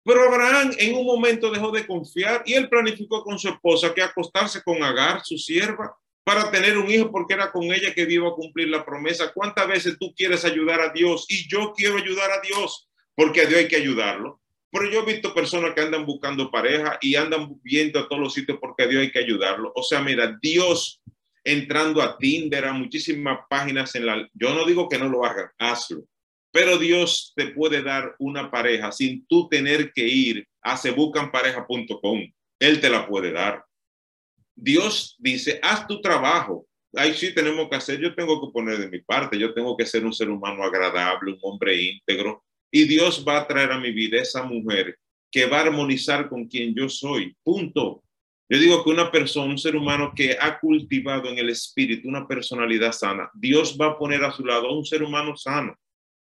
Pero 0.05 0.21
Abraham 0.21 0.71
en 0.77 0.95
un 0.95 1.05
momento 1.05 1.49
dejó 1.49 1.71
de 1.71 1.87
confiar 1.87 2.43
y 2.45 2.53
él 2.53 2.69
planificó 2.69 3.23
con 3.23 3.39
su 3.39 3.49
esposa 3.49 3.91
que 3.91 4.03
acostarse 4.03 4.61
con 4.61 4.83
Agar, 4.83 5.21
su 5.23 5.35
sierva, 5.35 5.97
para 6.23 6.51
tener 6.51 6.77
un 6.77 6.89
hijo 6.89 7.11
porque 7.11 7.33
era 7.33 7.51
con 7.51 7.63
ella 7.63 7.93
que 7.93 8.03
iba 8.03 8.29
a 8.29 8.33
cumplir 8.33 8.69
la 8.69 8.85
promesa. 8.85 9.33
¿Cuántas 9.33 9.67
veces 9.67 9.97
tú 9.99 10.13
quieres 10.15 10.45
ayudar 10.45 10.79
a 10.79 10.89
Dios? 10.89 11.25
Y 11.27 11.47
yo 11.49 11.73
quiero 11.75 11.97
ayudar 11.97 12.31
a 12.31 12.41
Dios 12.41 12.87
porque 13.15 13.41
a 13.41 13.45
Dios 13.45 13.61
hay 13.61 13.67
que 13.67 13.77
ayudarlo. 13.77 14.39
Pero 14.71 14.91
yo 14.91 15.01
he 15.01 15.13
visto 15.13 15.33
personas 15.33 15.73
que 15.73 15.81
andan 15.81 16.05
buscando 16.05 16.51
pareja 16.51 16.99
y 17.01 17.15
andan 17.15 17.59
viendo 17.63 17.99
a 17.99 18.07
todos 18.07 18.21
los 18.21 18.33
sitios 18.33 18.59
porque 18.61 18.83
a 18.83 18.87
Dios 18.87 19.01
hay 19.01 19.11
que 19.11 19.19
ayudarlo. 19.19 19.71
O 19.75 19.81
sea, 19.81 20.01
mira, 20.01 20.37
Dios 20.39 21.01
entrando 21.43 22.01
a 22.01 22.17
Tinder, 22.17 22.65
a 22.65 22.73
muchísimas 22.73 23.39
páginas 23.49 23.95
en 23.95 24.05
la... 24.05 24.29
Yo 24.33 24.53
no 24.53 24.65
digo 24.65 24.87
que 24.87 24.99
no 24.99 25.07
lo 25.09 25.25
hagan, 25.25 25.49
hazlo. 25.57 26.03
Pero 26.55 26.77
Dios 26.77 27.33
te 27.35 27.47
puede 27.47 27.83
dar 27.83 28.15
una 28.17 28.49
pareja 28.49 28.89
sin 28.89 29.27
tú 29.27 29.49
tener 29.49 29.91
que 29.91 30.07
ir 30.07 30.47
a 30.61 30.77
sebucanpareja.com. 30.77 32.31
Él 32.59 32.79
te 32.79 32.89
la 32.89 33.05
puede 33.05 33.33
dar. 33.33 33.65
Dios 34.55 35.17
dice, 35.19 35.59
haz 35.61 35.85
tu 35.85 35.99
trabajo. 35.99 36.65
Ahí 36.95 37.13
sí 37.13 37.35
tenemos 37.35 37.67
que 37.67 37.75
hacer, 37.75 37.99
yo 37.99 38.15
tengo 38.15 38.39
que 38.39 38.53
poner 38.53 38.77
de 38.77 38.87
mi 38.87 39.01
parte, 39.01 39.37
yo 39.37 39.53
tengo 39.53 39.75
que 39.75 39.85
ser 39.85 40.05
un 40.05 40.13
ser 40.13 40.29
humano 40.29 40.63
agradable, 40.63 41.33
un 41.33 41.39
hombre 41.41 41.75
íntegro, 41.75 42.41
y 42.71 42.85
Dios 42.85 43.25
va 43.27 43.39
a 43.39 43.47
traer 43.47 43.73
a 43.73 43.77
mi 43.77 43.91
vida 43.91 44.21
esa 44.21 44.43
mujer 44.43 44.97
que 45.29 45.47
va 45.47 45.57
a 45.57 45.63
armonizar 45.63 46.29
con 46.29 46.47
quien 46.47 46.73
yo 46.73 46.87
soy. 46.87 47.35
Punto. 47.43 48.01
Yo 48.47 48.57
digo 48.57 48.81
que 48.81 48.91
una 48.91 49.11
persona, 49.11 49.51
un 49.51 49.57
ser 49.57 49.75
humano 49.75 50.13
que 50.15 50.37
ha 50.39 50.57
cultivado 50.57 51.27
en 51.27 51.37
el 51.37 51.49
espíritu 51.49 52.07
una 52.07 52.25
personalidad 52.25 52.93
sana, 52.93 53.29
Dios 53.33 53.77
va 53.77 53.87
a 53.87 53.97
poner 53.97 54.23
a 54.23 54.31
su 54.31 54.45
lado 54.45 54.69
a 54.69 54.73
un 54.73 54.85
ser 54.85 55.03
humano 55.03 55.35
sano. 55.35 55.77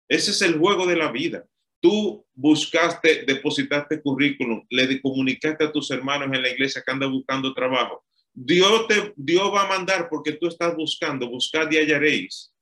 Ese 0.08 0.30
es 0.30 0.42
el 0.42 0.58
juego 0.58 0.86
de 0.86 0.96
la 0.96 1.10
vida. 1.10 1.44
Tú 1.80 2.26
buscaste, 2.34 3.24
depositaste 3.26 4.00
currículum, 4.00 4.64
le 4.70 5.00
comunicaste 5.00 5.64
a 5.64 5.72
tus 5.72 5.90
hermanos 5.90 6.28
en 6.32 6.42
la 6.42 6.48
iglesia 6.48 6.82
que 6.84 6.90
andan 6.90 7.12
buscando 7.12 7.52
trabajo 7.52 8.04
Dios, 8.34 8.88
te, 8.88 9.14
Dios 9.16 9.52
va 9.54 9.62
a 9.62 9.68
mandar 9.68 10.08
porque 10.10 10.32
tú 10.32 10.48
estás 10.48 10.74
buscando, 10.74 11.28
buscad 11.28 11.70
y 11.70 11.76
hallaréis. 11.76 12.52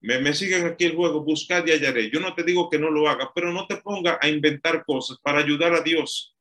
Me, 0.00 0.34
siguen 0.34 0.66
aquí 0.66 0.84
el 0.84 0.94
juego, 0.94 1.24
buscad 1.24 1.66
y 1.66 1.70
hallaréis. 1.70 2.12
Yo 2.12 2.20
no 2.20 2.34
te 2.34 2.42
digo 2.42 2.68
que 2.68 2.78
no 2.78 2.90
lo 2.90 3.08
hagas, 3.08 3.28
pero 3.34 3.50
no 3.50 3.66
te 3.66 3.78
ponga 3.78 4.18
a 4.20 4.28
inventar 4.28 4.84
cosas 4.84 5.16
para 5.22 5.38
ayudar 5.38 5.72
a 5.72 5.80
Dios. 5.80 6.36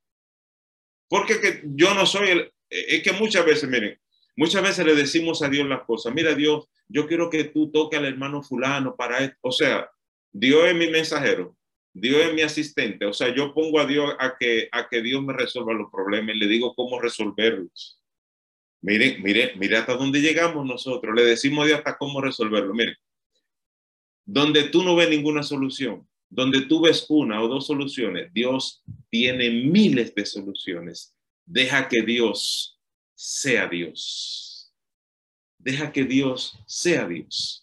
Porque 1.07 1.39
que 1.39 1.61
yo 1.63 1.93
no 1.93 2.05
soy 2.05 2.29
el, 2.29 2.51
es 2.69 3.01
que 3.03 3.13
muchas 3.13 3.45
veces, 3.45 3.69
miren, 3.69 3.97
muchas 4.35 4.61
veces 4.61 4.85
le 4.85 4.95
decimos 4.95 5.41
a 5.41 5.47
Dios 5.47 5.65
las 5.65 5.83
cosas. 5.83 6.13
Mira, 6.13 6.35
Dios, 6.35 6.65
yo 6.89 7.07
quiero 7.07 7.29
que 7.29 7.45
tú 7.45 7.71
toques 7.71 7.97
al 7.97 8.05
hermano 8.05 8.43
fulano 8.43 8.97
para. 8.97 9.37
O 9.39 9.51
sea, 9.53 9.89
Dios 10.33 10.65
es 10.65 10.75
mi 10.75 10.89
mensajero. 10.89 11.55
Dios 11.93 12.25
es 12.25 12.33
mi 12.33 12.41
asistente. 12.41 13.05
O 13.05 13.13
sea, 13.13 13.33
yo 13.33 13.53
pongo 13.53 13.79
a 13.79 13.85
Dios 13.85 14.13
a 14.19 14.35
que, 14.37 14.67
a 14.71 14.89
que 14.89 15.01
Dios 15.01 15.23
me 15.23 15.33
resuelva 15.33 15.73
los 15.73 15.91
problemas 15.91 16.35
y 16.35 16.39
le 16.39 16.47
digo 16.47 16.73
cómo 16.75 16.99
resolverlos. 16.99 18.01
Mire, 18.81 19.19
mire, 19.19 19.53
mire 19.55 19.77
hasta 19.77 19.95
dónde 19.95 20.19
llegamos 20.19 20.65
nosotros. 20.65 21.15
Le 21.15 21.23
decimos 21.23 21.63
a 21.63 21.67
Dios 21.67 21.77
hasta 21.77 21.97
cómo 21.97 22.19
resolverlo. 22.19 22.73
Mire, 22.73 22.97
donde 24.25 24.63
tú 24.63 24.83
no 24.83 24.95
ves 24.95 25.09
ninguna 25.09 25.43
solución, 25.43 26.07
donde 26.29 26.61
tú 26.61 26.81
ves 26.81 27.05
una 27.09 27.41
o 27.41 27.47
dos 27.47 27.67
soluciones, 27.67 28.33
Dios 28.33 28.83
tiene 29.09 29.49
miles 29.49 30.15
de 30.15 30.25
soluciones. 30.25 31.15
Deja 31.45 31.87
que 31.87 32.01
Dios 32.01 32.79
sea 33.13 33.67
Dios. 33.67 34.73
Deja 35.59 35.91
que 35.91 36.03
Dios 36.03 36.57
sea 36.65 37.07
Dios. 37.07 37.62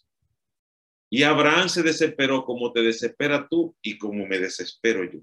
Y 1.11 1.25
Abraham 1.25 1.69
se 1.69 1.83
desesperó 1.83 2.45
como 2.45 2.73
te 2.73 2.83
desespera 2.83 3.49
tú 3.49 3.77
y 3.83 3.99
como 3.99 4.27
me 4.27 4.39
desespero 4.39 5.05
yo. 5.05 5.21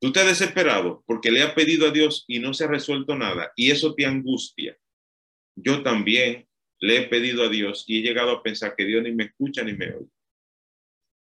Tú 0.00 0.12
te 0.12 0.20
has 0.20 0.26
desesperado 0.26 1.02
porque 1.06 1.30
le 1.30 1.42
has 1.42 1.52
pedido 1.54 1.86
a 1.86 1.90
Dios 1.90 2.24
y 2.26 2.40
no 2.40 2.52
se 2.52 2.64
ha 2.64 2.66
resuelto 2.66 3.14
nada 3.14 3.52
y 3.56 3.70
eso 3.70 3.94
te 3.94 4.04
angustia. 4.04 4.76
Yo 5.56 5.82
también 5.82 6.48
le 6.80 6.98
he 6.98 7.08
pedido 7.08 7.44
a 7.44 7.48
Dios 7.48 7.84
y 7.86 7.98
he 7.98 8.02
llegado 8.02 8.32
a 8.32 8.42
pensar 8.42 8.74
que 8.76 8.84
Dios 8.84 9.02
ni 9.02 9.12
me 9.12 9.24
escucha 9.24 9.62
ni 9.62 9.72
me 9.72 9.94
oye. 9.94 10.10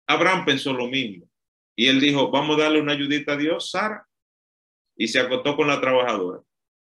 Abraham 0.07 0.45
pensó 0.45 0.74
lo 0.74 0.88
mismo 0.88 1.30
y 1.76 1.88
él 1.88 1.99
dijo, 1.99 2.32
vamos 2.32 2.57
a 2.57 2.64
darle 2.64 2.82
una 2.82 2.93
ayudita 2.93 3.34
a 3.34 3.38
Dios, 3.38 3.72
Sara. 3.72 4.07
Y 4.95 5.07
se 5.07 5.20
acostó 5.20 5.55
con 5.55 5.68
la 5.68 5.82
trabajadora. 5.82 6.41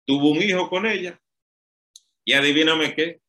Tuvo 0.05 0.30
un 0.32 0.41
hijo 0.41 0.70
con 0.70 0.86
ella 0.86 1.20
y 2.24 2.34
adivíname 2.34 2.93
qué, 2.95 3.22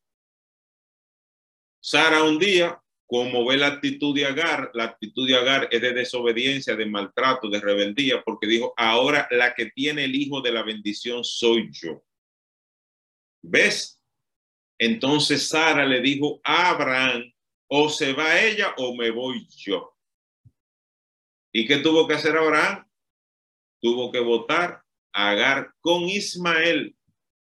Sara 1.81 2.23
un 2.23 2.37
día, 2.37 2.81
como 3.07 3.45
ve 3.45 3.57
la 3.57 3.67
actitud 3.67 4.13
de 4.13 4.25
Agar, 4.25 4.69
la 4.73 4.83
actitud 4.83 5.27
de 5.27 5.35
Agar 5.35 5.69
es 5.71 5.81
de 5.81 5.93
desobediencia, 5.93 6.75
de 6.75 6.85
maltrato, 6.85 7.49
de 7.49 7.59
rebeldía, 7.59 8.21
porque 8.23 8.47
dijo, 8.47 8.73
ahora 8.77 9.27
la 9.31 9.55
que 9.55 9.67
tiene 9.67 10.03
el 10.03 10.15
hijo 10.15 10.41
de 10.41 10.51
la 10.51 10.63
bendición 10.63 11.23
soy 11.23 11.69
yo. 11.71 12.03
¿Ves? 13.41 14.01
Entonces 14.77 15.47
Sara 15.47 15.85
le 15.85 16.01
dijo 16.01 16.41
a 16.43 16.69
Abraham, 16.69 17.33
o 17.67 17.89
se 17.89 18.13
va 18.13 18.39
ella 18.41 18.73
o 18.77 18.95
me 18.95 19.11
voy 19.11 19.47
yo. 19.49 19.95
¿Y 21.53 21.65
qué 21.65 21.77
tuvo 21.77 22.07
que 22.07 22.15
hacer 22.15 22.35
Abraham? 22.35 22.85
Tuvo 23.81 24.11
que 24.11 24.19
votar 24.19 24.83
a 25.13 25.29
Agar 25.29 25.73
con 25.79 26.03
Ismael, 26.03 26.95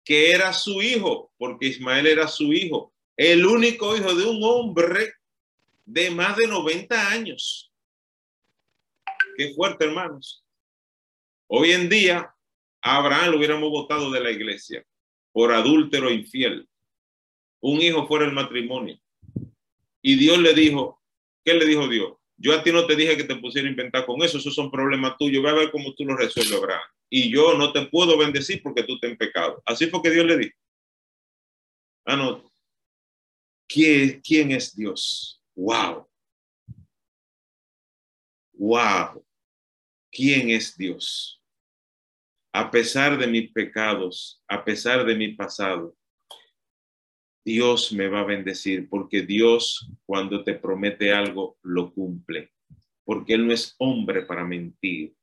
que 0.03 0.31
era 0.31 0.53
su 0.53 0.81
hijo, 0.81 1.31
porque 1.37 1.67
Ismael 1.67 2.07
era 2.07 2.27
su 2.27 2.51
hijo 2.51 2.92
el 3.17 3.45
único 3.45 3.95
hijo 3.95 4.13
de 4.15 4.25
un 4.25 4.43
hombre 4.43 5.13
de 5.85 6.11
más 6.11 6.35
de 6.37 6.47
90 6.47 7.09
años. 7.09 7.71
Qué 9.37 9.53
fuerte, 9.53 9.85
hermanos. 9.85 10.43
Hoy 11.47 11.71
en 11.71 11.89
día, 11.89 12.33
a 12.81 12.97
Abraham 12.97 13.31
lo 13.31 13.37
hubiéramos 13.37 13.69
votado 13.69 14.11
de 14.11 14.19
la 14.19 14.31
iglesia 14.31 14.85
por 15.31 15.51
adúltero 15.51 16.11
infiel. 16.11 16.67
Un 17.59 17.81
hijo 17.81 18.07
fuera 18.07 18.25
el 18.25 18.33
matrimonio. 18.33 18.99
Y 20.01 20.15
Dios 20.15 20.37
le 20.39 20.53
dijo, 20.53 21.01
¿qué 21.43 21.53
le 21.53 21.65
dijo 21.65 21.87
Dios? 21.87 22.13
Yo 22.37 22.53
a 22.53 22.63
ti 22.63 22.71
no 22.71 22.85
te 22.85 22.95
dije 22.95 23.15
que 23.15 23.23
te 23.23 23.35
pusiera 23.37 23.67
a 23.67 23.71
inventar 23.71 24.05
con 24.05 24.21
eso, 24.21 24.37
esos 24.37 24.53
son 24.53 24.69
problemas 24.69 25.17
tuyos, 25.17 25.41
voy 25.41 25.51
a 25.51 25.55
ver 25.55 25.71
cómo 25.71 25.93
tú 25.93 26.03
lo 26.03 26.17
resuelves, 26.17 26.53
Abraham. 26.53 26.81
Y 27.09 27.31
yo 27.31 27.57
no 27.57 27.71
te 27.71 27.85
puedo 27.85 28.17
bendecir 28.17 28.61
porque 28.61 28.83
tú 28.83 28.99
te 28.99 29.07
en 29.07 29.17
pecado. 29.17 29.61
Así 29.65 29.87
fue 29.87 30.01
que 30.01 30.09
Dios 30.09 30.25
le 30.25 30.37
dijo. 30.37 30.57
Ah, 32.05 32.17
no, 32.17 32.52
¿Quién, 33.73 34.51
es 34.51 34.75
Dios? 34.75 35.41
¡Wow! 35.55 36.07
¡Wow! 38.53 39.25
¿Quién 40.11 40.51
es 40.51 40.77
Dios? 40.77 41.41
A 42.53 42.69
pesar 42.69 43.17
de 43.17 43.25
mis 43.25 43.51
pecados, 43.51 44.43
a 44.47 44.63
pesar 44.63 45.03
de 45.03 45.15
mi 45.15 45.29
pasado, 45.29 45.97
Dios 47.43 47.91
me 47.91 48.07
va 48.07 48.19
a 48.19 48.25
bendecir 48.25 48.87
porque 48.87 49.23
Dios 49.23 49.89
cuando 50.05 50.43
te 50.43 50.53
promete 50.53 51.11
algo 51.11 51.57
lo 51.63 51.91
cumple, 51.91 52.51
porque 53.03 53.33
Él 53.33 53.47
no 53.47 53.53
es 53.53 53.73
hombre 53.79 54.21
para 54.21 54.43
mentir. 54.43 55.15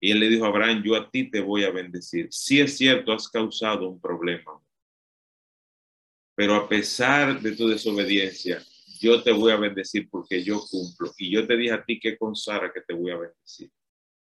Y 0.00 0.12
Él 0.12 0.20
le 0.20 0.30
dijo 0.30 0.46
a 0.46 0.48
Abraham, 0.48 0.82
yo 0.82 0.96
a 0.96 1.10
ti 1.10 1.30
te 1.30 1.40
voy 1.40 1.64
a 1.64 1.70
bendecir. 1.70 2.28
Si 2.30 2.58
es 2.58 2.78
cierto, 2.78 3.12
has 3.12 3.28
causado 3.28 3.86
un 3.86 4.00
problema, 4.00 4.63
pero 6.34 6.54
a 6.54 6.68
pesar 6.68 7.40
de 7.40 7.52
tu 7.52 7.68
desobediencia, 7.68 8.62
yo 9.00 9.22
te 9.22 9.32
voy 9.32 9.52
a 9.52 9.56
bendecir 9.56 10.08
porque 10.10 10.42
yo 10.42 10.60
cumplo. 10.70 11.12
Y 11.18 11.30
yo 11.30 11.46
te 11.46 11.56
dije 11.56 11.72
a 11.72 11.84
ti 11.84 12.00
que 12.00 12.16
con 12.16 12.34
Sara 12.34 12.72
que 12.72 12.80
te 12.80 12.94
voy 12.94 13.10
a 13.10 13.16
bendecir. 13.16 13.70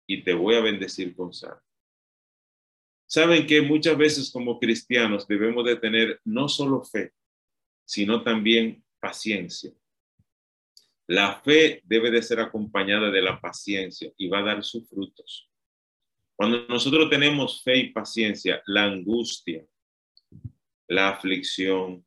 Y 0.05 0.23
te 0.23 0.33
voy 0.33 0.55
a 0.55 0.61
bendecir 0.61 1.15
con 1.15 1.33
Sara. 1.33 1.61
Saben 3.07 3.47
que 3.47 3.61
muchas 3.61 3.97
veces 3.97 4.31
como 4.31 4.59
cristianos 4.59 5.27
debemos 5.27 5.65
de 5.65 5.77
tener 5.77 6.19
no 6.25 6.49
solo 6.49 6.83
fe, 6.83 7.13
sino 7.85 8.21
también 8.21 8.83
paciencia. 8.99 9.71
La 11.07 11.39
fe 11.39 11.81
debe 11.85 12.11
de 12.11 12.21
ser 12.21 12.41
acompañada 12.41 13.09
de 13.09 13.21
la 13.21 13.39
paciencia 13.39 14.11
y 14.17 14.27
va 14.27 14.39
a 14.39 14.43
dar 14.43 14.63
sus 14.63 14.89
frutos. 14.89 15.49
Cuando 16.35 16.67
nosotros 16.67 17.09
tenemos 17.09 17.63
fe 17.63 17.77
y 17.77 17.93
paciencia, 17.93 18.61
la 18.67 18.83
angustia, 18.83 19.65
la 20.87 21.09
aflicción. 21.09 22.05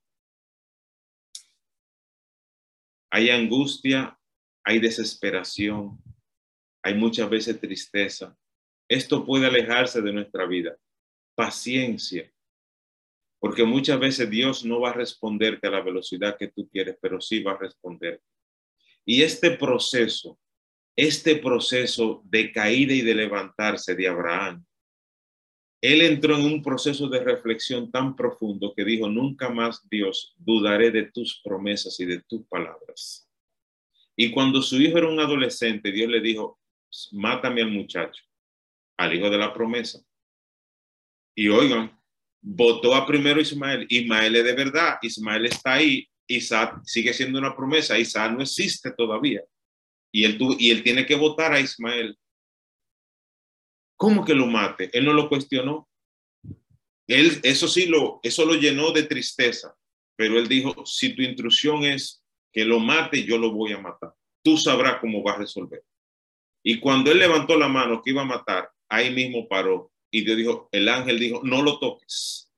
Hay 3.11 3.31
angustia, 3.31 4.19
hay 4.65 4.79
desesperación, 4.79 5.99
hay 6.83 6.95
muchas 6.95 7.29
veces 7.29 7.61
tristeza. 7.61 8.37
Esto 8.89 9.25
puede 9.25 9.47
alejarse 9.47 10.01
de 10.01 10.13
nuestra 10.13 10.47
vida. 10.47 10.77
Paciencia, 11.35 12.33
porque 13.41 13.65
muchas 13.65 13.99
veces 13.99 14.29
Dios 14.29 14.65
no 14.65 14.81
va 14.81 14.91
a 14.91 14.95
responderte 14.95 15.67
a 15.67 15.71
la 15.71 15.81
velocidad 15.81 16.37
que 16.39 16.49
tú 16.49 16.69
quieres, 16.69 16.97
pero 17.01 17.21
sí 17.21 17.43
va 17.43 17.53
a 17.53 17.59
responder. 17.59 18.23
Y 19.05 19.23
este 19.23 19.53
proceso, 19.53 20.39
este 20.95 21.37
proceso 21.37 22.23
de 22.25 22.53
caída 22.53 22.93
y 22.93 23.01
de 23.01 23.15
levantarse 23.15 23.95
de 23.95 24.09
Abraham, 24.09 24.65
él 25.81 26.03
entró 26.03 26.37
en 26.37 26.45
un 26.45 26.63
proceso 26.63 27.09
de 27.09 27.21
reflexión 27.21 27.91
tan 27.91 28.15
profundo 28.15 28.75
que 28.77 28.85
dijo, 28.85 29.09
nunca 29.09 29.49
más 29.49 29.89
Dios 29.89 30.35
dudaré 30.39 30.91
de 30.91 31.05
tus 31.05 31.41
promesas 31.43 31.99
y 32.01 32.05
de 32.05 32.21
tus 32.21 32.47
palabras. 32.47 33.27
Y 34.15 34.31
cuando 34.31 34.61
su 34.61 34.81
hijo 34.81 34.99
era 34.99 35.09
un 35.09 35.21
adolescente, 35.21 35.91
Dios 35.91 36.11
le 36.11 36.21
dijo, 36.21 36.61
mátame 37.13 37.63
al 37.63 37.71
muchacho, 37.71 38.23
al 38.99 39.15
hijo 39.15 39.31
de 39.31 39.39
la 39.39 39.55
promesa. 39.55 40.01
Y 41.35 41.49
oigan, 41.49 41.99
votó 42.43 42.95
a 42.95 43.07
primero 43.07 43.41
Ismael. 43.41 43.87
Ismael 43.89 44.37
es 44.37 44.45
de 44.45 44.53
verdad, 44.53 44.99
Ismael 45.01 45.47
está 45.47 45.75
ahí, 45.75 46.07
Isaac 46.27 46.81
sigue 46.85 47.15
siendo 47.15 47.39
una 47.39 47.57
promesa, 47.57 47.99
Isaac 47.99 48.33
no 48.33 48.43
existe 48.43 48.91
todavía. 48.91 49.43
Y 50.13 50.25
él, 50.25 50.39
y 50.59 50.71
él 50.71 50.83
tiene 50.83 51.07
que 51.07 51.15
votar 51.15 51.53
a 51.53 51.61
Ismael. 51.61 52.19
¿Cómo 54.01 54.25
que 54.25 54.35
lo 54.35 54.47
mate? 54.47 54.89
Él 54.95 55.05
no 55.05 55.13
lo 55.13 55.29
cuestionó. 55.29 55.87
Él, 57.07 57.39
eso 57.43 57.69
sí, 57.69 57.85
lo, 57.85 58.19
eso 58.23 58.47
lo 58.47 58.55
llenó 58.55 58.93
de 58.93 59.03
tristeza, 59.03 59.77
pero 60.17 60.39
él 60.39 60.49
dijo, 60.49 60.87
si 60.87 61.15
tu 61.15 61.21
instrucción 61.21 61.85
es 61.85 62.25
que 62.51 62.65
lo 62.65 62.81
mate, 62.81 63.25
yo 63.25 63.37
lo 63.37 63.53
voy 63.53 63.73
a 63.73 63.79
matar. 63.79 64.15
Tú 64.43 64.57
sabrás 64.57 65.01
cómo 65.03 65.23
va 65.23 65.33
a 65.33 65.39
resolver. 65.39 65.85
Y 66.65 66.81
cuando 66.81 67.13
él 67.13 67.19
levantó 67.19 67.59
la 67.59 67.69
mano 67.69 68.01
que 68.01 68.13
iba 68.13 68.23
a 68.23 68.25
matar, 68.25 68.71
ahí 68.89 69.13
mismo 69.13 69.47
paró. 69.47 69.93
Y 70.11 70.25
Dios 70.25 70.39
dijo, 70.39 70.69
el 70.73 70.89
ángel 70.89 71.19
dijo, 71.19 71.43
no 71.45 71.61
lo 71.61 71.79
toques. 71.79 72.51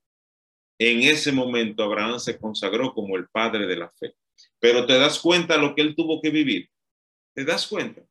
En 0.79 1.01
ese 1.01 1.33
momento 1.33 1.83
Abraham 1.83 2.21
se 2.21 2.37
consagró 2.37 2.93
como 2.93 3.17
el 3.17 3.27
padre 3.27 3.67
de 3.67 3.75
la 3.75 3.89
fe. 3.89 4.15
Pero 4.59 4.85
te 4.85 4.93
das 4.93 5.19
cuenta 5.19 5.57
lo 5.57 5.75
que 5.75 5.81
él 5.81 5.93
tuvo 5.93 6.21
que 6.21 6.29
vivir. 6.29 6.69
¿Te 7.35 7.43
das 7.43 7.67
cuenta? 7.67 8.01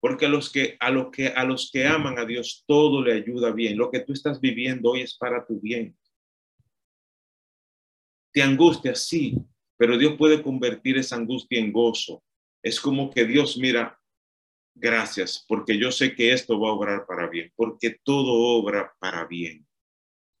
Porque 0.00 0.26
a 0.26 0.28
los 0.28 0.50
que 0.50 0.76
a 0.78 0.90
los 0.90 1.10
que 1.10 1.28
a 1.28 1.44
los 1.44 1.70
que 1.70 1.86
aman 1.86 2.18
a 2.18 2.24
Dios 2.24 2.64
todo 2.66 3.02
le 3.02 3.14
ayuda 3.14 3.52
bien. 3.52 3.76
Lo 3.76 3.90
que 3.90 4.00
tú 4.00 4.12
estás 4.12 4.40
viviendo 4.40 4.90
hoy 4.90 5.00
es 5.02 5.16
para 5.16 5.44
tu 5.46 5.60
bien. 5.60 5.96
Te 8.32 8.42
angustia, 8.42 8.94
sí, 8.94 9.36
pero 9.76 9.96
Dios 9.96 10.14
puede 10.16 10.42
convertir 10.42 10.98
esa 10.98 11.16
angustia 11.16 11.58
en 11.58 11.72
gozo. 11.72 12.22
Es 12.62 12.80
como 12.80 13.10
que 13.10 13.24
Dios 13.24 13.56
mira, 13.56 13.98
gracias, 14.74 15.44
porque 15.48 15.78
yo 15.78 15.90
sé 15.90 16.14
que 16.14 16.32
esto 16.32 16.60
va 16.60 16.68
a 16.68 16.72
obrar 16.72 17.06
para 17.06 17.28
bien, 17.28 17.52
porque 17.56 17.96
todo 18.02 18.32
obra 18.32 18.94
para 18.98 19.24
bien. 19.26 19.66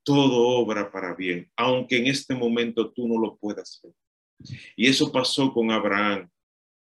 Todo 0.04 0.46
obra 0.58 0.90
para 0.92 1.14
bien, 1.14 1.50
aunque 1.56 1.96
en 1.96 2.06
este 2.06 2.34
momento 2.34 2.92
tú 2.92 3.08
no 3.08 3.18
lo 3.18 3.36
puedas 3.36 3.80
ver. 3.82 3.94
Y 4.76 4.88
eso 4.88 5.10
pasó 5.10 5.52
con 5.52 5.70
Abraham. 5.70 6.30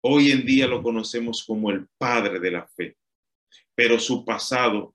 Hoy 0.06 0.32
en 0.32 0.44
día 0.44 0.66
lo 0.66 0.82
conocemos 0.82 1.42
como 1.42 1.70
el 1.70 1.86
padre 1.96 2.38
de 2.38 2.50
la 2.50 2.66
fe, 2.66 2.98
pero 3.74 3.98
su 3.98 4.22
pasado 4.22 4.94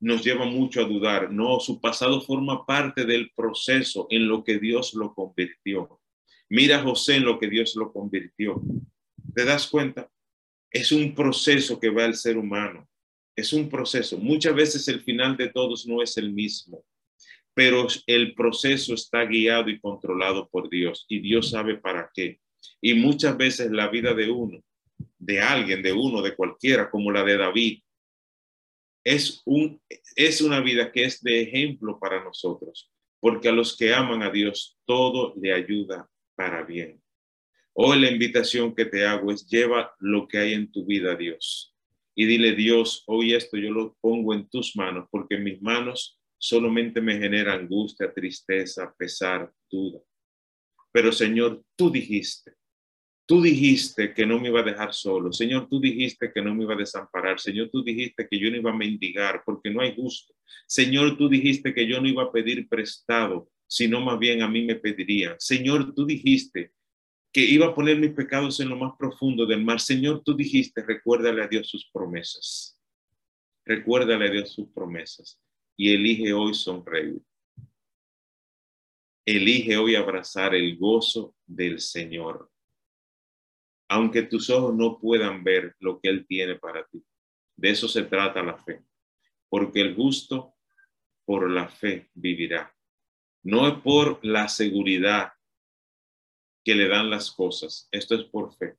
nos 0.00 0.24
lleva 0.24 0.46
mucho 0.46 0.80
a 0.80 0.88
dudar. 0.88 1.30
No, 1.30 1.60
su 1.60 1.78
pasado 1.82 2.22
forma 2.22 2.64
parte 2.64 3.04
del 3.04 3.30
proceso 3.32 4.06
en 4.08 4.26
lo 4.26 4.42
que 4.42 4.58
Dios 4.58 4.94
lo 4.94 5.12
convirtió. 5.12 6.00
Mira 6.48 6.82
José 6.82 7.16
en 7.16 7.26
lo 7.26 7.38
que 7.38 7.46
Dios 7.46 7.76
lo 7.76 7.92
convirtió. 7.92 8.62
¿Te 9.34 9.44
das 9.44 9.66
cuenta? 9.66 10.10
Es 10.70 10.92
un 10.92 11.14
proceso 11.14 11.78
que 11.78 11.90
va 11.90 12.06
el 12.06 12.14
ser 12.14 12.38
humano. 12.38 12.88
Es 13.36 13.52
un 13.52 13.68
proceso. 13.68 14.16
Muchas 14.16 14.54
veces 14.54 14.88
el 14.88 15.02
final 15.02 15.36
de 15.36 15.48
todos 15.48 15.86
no 15.86 16.00
es 16.00 16.16
el 16.16 16.32
mismo, 16.32 16.86
pero 17.52 17.86
el 18.06 18.34
proceso 18.34 18.94
está 18.94 19.26
guiado 19.26 19.68
y 19.68 19.78
controlado 19.78 20.48
por 20.48 20.70
Dios 20.70 21.04
y 21.06 21.20
Dios 21.20 21.50
sabe 21.50 21.76
para 21.76 22.10
qué. 22.14 22.40
Y 22.80 22.94
muchas 22.94 23.36
veces 23.36 23.70
la 23.70 23.88
vida 23.88 24.14
de 24.14 24.30
uno, 24.30 24.62
de 25.18 25.40
alguien, 25.40 25.82
de 25.82 25.92
uno, 25.92 26.22
de 26.22 26.34
cualquiera, 26.34 26.90
como 26.90 27.10
la 27.10 27.24
de 27.24 27.36
David, 27.36 27.80
es, 29.04 29.42
un, 29.44 29.80
es 30.16 30.40
una 30.40 30.60
vida 30.60 30.92
que 30.92 31.04
es 31.04 31.22
de 31.22 31.40
ejemplo 31.40 31.98
para 31.98 32.22
nosotros, 32.22 32.90
porque 33.20 33.48
a 33.48 33.52
los 33.52 33.76
que 33.76 33.94
aman 33.94 34.22
a 34.22 34.30
Dios 34.30 34.78
todo 34.84 35.34
le 35.40 35.52
ayuda 35.52 36.08
para 36.36 36.62
bien. 36.62 37.00
Hoy 37.72 38.00
la 38.00 38.10
invitación 38.10 38.74
que 38.74 38.84
te 38.84 39.06
hago 39.06 39.30
es 39.30 39.46
lleva 39.46 39.94
lo 40.00 40.26
que 40.26 40.38
hay 40.38 40.52
en 40.52 40.70
tu 40.70 40.84
vida, 40.84 41.14
Dios. 41.14 41.74
Y 42.14 42.26
dile, 42.26 42.52
Dios, 42.52 43.04
hoy 43.06 43.34
esto 43.34 43.56
yo 43.56 43.70
lo 43.70 43.96
pongo 44.00 44.34
en 44.34 44.48
tus 44.48 44.74
manos, 44.74 45.06
porque 45.10 45.36
mis 45.38 45.62
manos 45.62 46.18
solamente 46.36 47.00
me 47.00 47.18
generan 47.18 47.60
angustia, 47.60 48.12
tristeza, 48.12 48.92
pesar, 48.98 49.52
duda. 49.70 50.00
Pero 50.92 51.12
Señor, 51.12 51.62
tú 51.76 51.90
dijiste, 51.90 52.54
tú 53.26 53.42
dijiste 53.42 54.14
que 54.14 54.24
no 54.24 54.40
me 54.40 54.48
iba 54.48 54.60
a 54.60 54.64
dejar 54.64 54.94
solo. 54.94 55.32
Señor, 55.32 55.68
tú 55.68 55.80
dijiste 55.80 56.32
que 56.32 56.40
no 56.40 56.54
me 56.54 56.64
iba 56.64 56.74
a 56.74 56.78
desamparar. 56.78 57.38
Señor, 57.38 57.68
tú 57.70 57.84
dijiste 57.84 58.26
que 58.26 58.38
yo 58.38 58.50
no 58.50 58.56
iba 58.56 58.70
a 58.70 58.76
mendigar 58.76 59.42
porque 59.44 59.70
no 59.70 59.82
hay 59.82 59.94
gusto. 59.94 60.34
Señor, 60.66 61.18
tú 61.18 61.28
dijiste 61.28 61.74
que 61.74 61.86
yo 61.86 62.00
no 62.00 62.08
iba 62.08 62.22
a 62.22 62.32
pedir 62.32 62.66
prestado, 62.68 63.50
sino 63.66 64.00
más 64.00 64.18
bien 64.18 64.40
a 64.40 64.48
mí 64.48 64.64
me 64.64 64.76
pedirían. 64.76 65.36
Señor, 65.38 65.94
tú 65.94 66.06
dijiste 66.06 66.72
que 67.30 67.44
iba 67.44 67.66
a 67.66 67.74
poner 67.74 67.98
mis 67.98 68.12
pecados 68.12 68.58
en 68.60 68.70
lo 68.70 68.76
más 68.76 68.92
profundo 68.98 69.44
del 69.44 69.62
mar. 69.62 69.78
Señor, 69.78 70.22
tú 70.24 70.34
dijiste, 70.34 70.82
recuérdale 70.82 71.42
a 71.42 71.48
Dios 71.48 71.68
sus 71.68 71.88
promesas. 71.92 72.78
Recuérdale 73.66 74.28
a 74.28 74.30
Dios 74.30 74.52
sus 74.54 74.68
promesas 74.70 75.38
y 75.76 75.92
elige 75.92 76.32
hoy 76.32 76.54
sonreír. 76.54 77.20
Elige 79.30 79.76
hoy 79.76 79.94
abrazar 79.94 80.54
el 80.54 80.78
gozo 80.78 81.36
del 81.44 81.80
Señor. 81.80 82.50
Aunque 83.90 84.22
tus 84.22 84.48
ojos 84.48 84.74
no 84.74 84.98
puedan 84.98 85.44
ver 85.44 85.76
lo 85.80 86.00
que 86.00 86.08
Él 86.08 86.26
tiene 86.26 86.54
para 86.54 86.86
ti. 86.86 87.04
De 87.54 87.68
eso 87.68 87.88
se 87.88 88.04
trata 88.04 88.42
la 88.42 88.56
fe. 88.56 88.82
Porque 89.50 89.82
el 89.82 89.94
justo 89.94 90.54
por 91.26 91.50
la 91.50 91.68
fe 91.68 92.08
vivirá. 92.14 92.74
No 93.42 93.68
es 93.68 93.74
por 93.82 94.18
la 94.24 94.48
seguridad 94.48 95.34
que 96.64 96.74
le 96.74 96.88
dan 96.88 97.10
las 97.10 97.30
cosas. 97.30 97.86
Esto 97.90 98.14
es 98.14 98.24
por 98.24 98.56
fe. 98.56 98.78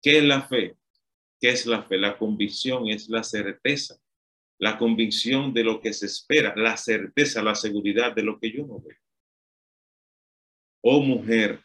¿Qué 0.00 0.18
es 0.18 0.24
la 0.24 0.42
fe? 0.42 0.76
¿Qué 1.40 1.48
es 1.48 1.66
la 1.66 1.82
fe? 1.82 1.98
La 1.98 2.16
convicción 2.16 2.86
es 2.90 3.08
la 3.08 3.24
certeza, 3.24 4.00
la 4.56 4.78
convicción 4.78 5.52
de 5.52 5.64
lo 5.64 5.80
que 5.80 5.92
se 5.92 6.06
espera, 6.06 6.54
la 6.54 6.76
certeza, 6.76 7.42
la 7.42 7.56
seguridad 7.56 8.14
de 8.14 8.22
lo 8.22 8.38
que 8.38 8.52
yo 8.52 8.64
no 8.68 8.78
veo. 8.78 9.03
Oh 10.86 11.00
mujer, 11.00 11.64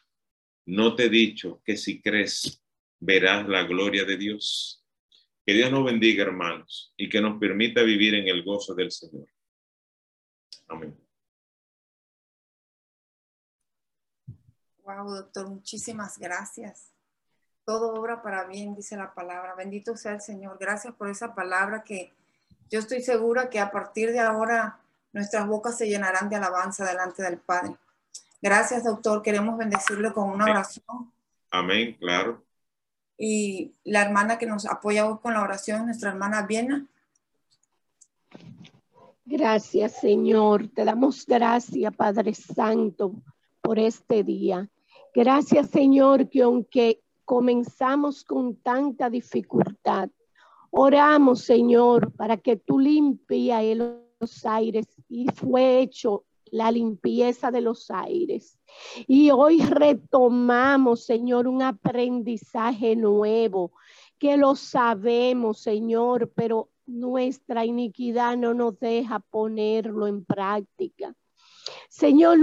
no 0.65 0.95
te 0.95 1.05
he 1.05 1.09
dicho 1.09 1.61
que 1.65 1.76
si 1.76 2.01
crees 2.01 2.63
verás 3.01 3.45
la 3.49 3.63
gloria 3.63 4.05
de 4.05 4.15
Dios. 4.15 4.82
Que 5.45 5.53
Dios 5.53 5.70
nos 5.70 5.84
bendiga, 5.84 6.24
hermanos, 6.24 6.93
y 6.95 7.09
que 7.09 7.20
nos 7.20 7.38
permita 7.38 7.84
vivir 7.84 8.15
en 8.15 8.30
el 8.30 8.45
gozo 8.45 8.74
del 8.74 8.91
Señor. 8.91 9.28
Amén. 10.70 10.97
Wow, 14.84 15.09
doctor, 15.13 15.49
muchísimas 15.49 16.17
gracias. 16.17 16.93
Todo 17.65 17.93
obra 17.95 18.22
para 18.22 18.45
bien, 18.45 18.74
dice 18.74 18.95
la 18.95 19.13
palabra. 19.13 19.53
Bendito 19.53 19.97
sea 19.97 20.13
el 20.13 20.22
Señor. 20.22 20.57
Gracias 20.57 20.95
por 20.95 21.09
esa 21.09 21.36
palabra 21.36 21.84
que 21.84 22.13
yo 22.70 22.80
estoy 22.80 23.01
segura 23.01 23.49
que 23.49 23.59
a 23.59 23.70
partir 23.70 24.13
de 24.13 24.20
ahora 24.20 24.80
nuestras 25.11 25.45
bocas 25.45 25.78
se 25.78 25.89
llenarán 25.89 26.30
de 26.30 26.38
alabanza 26.38 26.86
delante 26.86 27.22
del 27.22 27.39
Padre. 27.39 27.76
Gracias, 28.41 28.83
doctor. 28.83 29.21
Queremos 29.21 29.57
bendecirle 29.57 30.13
con 30.13 30.29
una 30.29 30.45
oración. 30.45 31.11
Amén, 31.51 31.95
claro. 31.99 32.43
Y 33.17 33.73
la 33.83 34.03
hermana 34.03 34.37
que 34.37 34.45
nos 34.45 34.65
apoya 34.65 35.07
hoy 35.07 35.17
con 35.21 35.33
la 35.33 35.41
oración, 35.41 35.85
nuestra 35.85 36.11
hermana 36.11 36.43
Viena. 36.43 36.87
Gracias, 39.25 39.99
Señor. 39.99 40.69
Te 40.69 40.85
damos 40.85 41.25
gracias, 41.25 41.95
Padre 41.95 42.33
Santo, 42.33 43.13
por 43.61 43.77
este 43.77 44.23
día. 44.23 44.69
Gracias 45.13 45.69
Señor 45.69 46.29
que 46.29 46.43
aunque 46.43 47.01
comenzamos 47.25 48.23
con 48.23 48.55
tanta 48.57 49.09
dificultad, 49.09 50.09
oramos 50.69 51.41
Señor 51.41 52.11
para 52.13 52.37
que 52.37 52.57
tú 52.57 52.79
limpias 52.79 53.63
los 54.19 54.45
aires 54.45 54.85
y 55.07 55.27
fue 55.33 55.79
hecho 55.79 56.25
la 56.51 56.71
limpieza 56.71 57.51
de 57.51 57.61
los 57.61 57.89
aires. 57.91 58.59
Y 59.07 59.31
hoy 59.31 59.61
retomamos, 59.61 61.05
Señor, 61.05 61.47
un 61.47 61.61
aprendizaje 61.61 62.95
nuevo, 62.95 63.71
que 64.17 64.37
lo 64.37 64.55
sabemos, 64.55 65.59
Señor, 65.59 66.31
pero 66.35 66.69
nuestra 66.85 67.65
iniquidad 67.65 68.35
no 68.37 68.53
nos 68.53 68.79
deja 68.79 69.19
ponerlo 69.19 70.07
en 70.07 70.25
práctica. 70.25 71.15
Señor, 71.89 72.39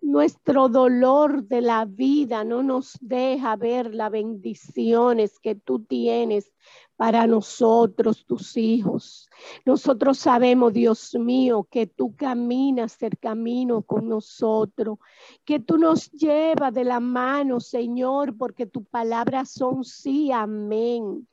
nuestro 0.00 0.68
dolor 0.68 1.44
de 1.44 1.60
la 1.60 1.84
vida 1.84 2.44
no 2.44 2.62
nos 2.62 2.98
deja 3.00 3.56
ver 3.56 3.94
las 3.94 4.10
bendiciones 4.10 5.38
que 5.40 5.54
tú 5.54 5.84
tienes 5.84 6.52
para 7.00 7.26
nosotros, 7.26 8.26
tus 8.26 8.58
hijos. 8.58 9.30
Nosotros 9.64 10.18
sabemos, 10.18 10.74
Dios 10.74 11.14
mío, 11.14 11.66
que 11.70 11.86
tú 11.86 12.14
caminas 12.14 13.02
el 13.02 13.16
camino 13.16 13.80
con 13.80 14.06
nosotros, 14.06 14.98
que 15.46 15.60
tú 15.60 15.78
nos 15.78 16.10
llevas 16.10 16.74
de 16.74 16.84
la 16.84 17.00
mano, 17.00 17.58
Señor, 17.58 18.36
porque 18.36 18.66
tu 18.66 18.84
palabra 18.84 19.46
son 19.46 19.82
sí, 19.82 20.30
amén 20.30 21.26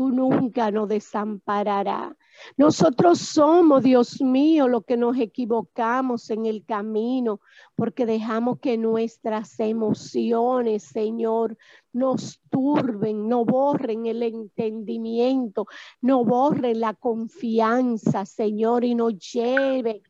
tú 0.00 0.08
nunca 0.08 0.70
nos 0.70 0.88
desampararás. 0.88 2.16
Nosotros 2.56 3.18
somos, 3.18 3.82
Dios 3.82 4.22
mío, 4.22 4.66
lo 4.66 4.80
que 4.80 4.96
nos 4.96 5.18
equivocamos 5.18 6.30
en 6.30 6.46
el 6.46 6.64
camino, 6.64 7.42
porque 7.74 8.06
dejamos 8.06 8.60
que 8.60 8.78
nuestras 8.78 9.60
emociones, 9.60 10.84
Señor, 10.84 11.58
nos 11.92 12.40
turben, 12.48 13.28
no 13.28 13.44
borren 13.44 14.06
el 14.06 14.22
entendimiento, 14.22 15.66
no 16.00 16.24
borren 16.24 16.80
la 16.80 16.94
confianza, 16.94 18.24
Señor, 18.24 18.84
y 18.84 18.94
nos 18.94 19.18
lleve 19.18 20.02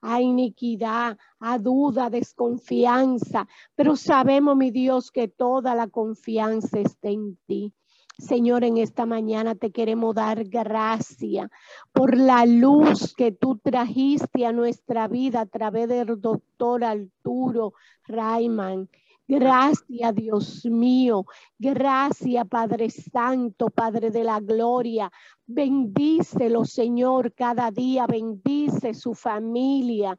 a 0.00 0.20
iniquidad, 0.20 1.18
a 1.38 1.58
duda, 1.60 2.10
desconfianza, 2.10 3.46
pero 3.76 3.94
sabemos, 3.94 4.56
mi 4.56 4.72
Dios, 4.72 5.12
que 5.12 5.28
toda 5.28 5.76
la 5.76 5.86
confianza 5.86 6.80
está 6.80 7.10
en 7.10 7.38
ti. 7.46 7.72
Señor, 8.18 8.64
en 8.64 8.78
esta 8.78 9.04
mañana 9.04 9.54
te 9.54 9.70
queremos 9.70 10.14
dar 10.14 10.44
gracias 10.44 11.50
por 11.92 12.16
la 12.16 12.46
luz 12.46 13.14
que 13.14 13.30
tú 13.30 13.58
trajiste 13.58 14.46
a 14.46 14.52
nuestra 14.52 15.06
vida 15.06 15.42
a 15.42 15.46
través 15.46 15.88
del 15.88 16.18
doctor 16.20 16.82
Arturo 16.82 17.74
Rayman. 18.04 18.88
Gracias, 19.28 20.14
Dios 20.14 20.64
mío. 20.64 21.26
Gracias, 21.58 22.46
Padre 22.48 22.90
Santo, 22.90 23.70
Padre 23.70 24.10
de 24.10 24.24
la 24.24 24.40
Gloria. 24.40 25.10
Bendícelo, 25.48 26.64
Señor, 26.64 27.32
cada 27.32 27.70
día. 27.70 28.08
Bendice 28.08 28.94
su 28.94 29.14
familia. 29.14 30.18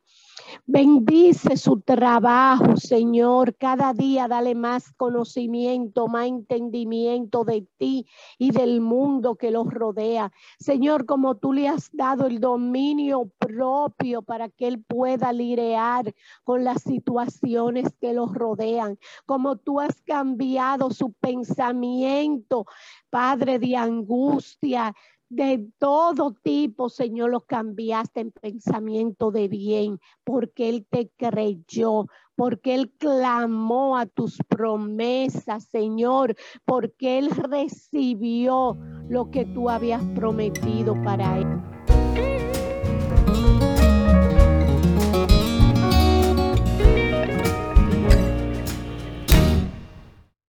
Bendice 0.65 1.57
su 1.57 1.82
trabajo, 1.82 2.78
Señor. 2.78 3.57
Cada 3.57 3.93
día 3.93 4.30
dale 4.30 4.55
más 4.55 4.93
conocimiento, 4.93 6.07
más 6.07 6.28
entendimiento 6.28 7.43
de 7.43 7.67
ti 7.78 8.07
y 8.38 8.51
del 8.51 8.80
mundo 8.80 9.36
que 9.36 9.51
los 9.51 9.67
rodea. 9.69 10.32
Señor, 10.59 11.05
como 11.05 11.36
tú 11.36 11.51
le 11.51 11.67
has 11.67 11.89
dado 11.91 12.25
el 12.25 12.39
dominio 12.39 13.30
propio 13.38 14.21
para 14.21 14.47
que 14.47 14.69
él 14.69 14.82
pueda 14.82 15.34
lidiar 15.34 16.15
con 16.45 16.63
las 16.63 16.84
situaciones 16.84 17.93
que 17.99 18.13
los 18.13 18.34
rodean. 18.34 18.97
Como 19.25 19.57
tú 19.57 19.82
has 19.82 20.01
cambiado 20.03 20.89
su 20.91 21.11
pensamiento, 21.11 22.65
Padre 23.09 23.59
de 23.59 23.75
angustia, 23.75 24.93
de 25.30 25.67
todo 25.78 26.34
tipo, 26.41 26.89
Señor, 26.89 27.32
los 27.32 27.45
cambiaste 27.45 28.21
en 28.21 28.32
pensamiento 28.32 29.32
de 29.32 29.47
bien, 29.47 29.99
porque 30.23 30.69
Él 30.69 30.86
te 30.89 31.09
creyó, 31.17 32.07
porque 32.36 32.75
Él 32.75 32.91
clamó 32.97 33.97
a 33.97 34.05
tus 34.05 34.38
promesas, 34.47 35.65
Señor, 35.65 36.36
porque 36.65 37.17
Él 37.17 37.32
recibió 37.32 38.78
lo 39.09 39.30
que 39.32 39.45
tú 39.45 39.69
habías 39.69 40.03
prometido 40.15 40.93
para 41.03 41.39
Él. 41.39 42.46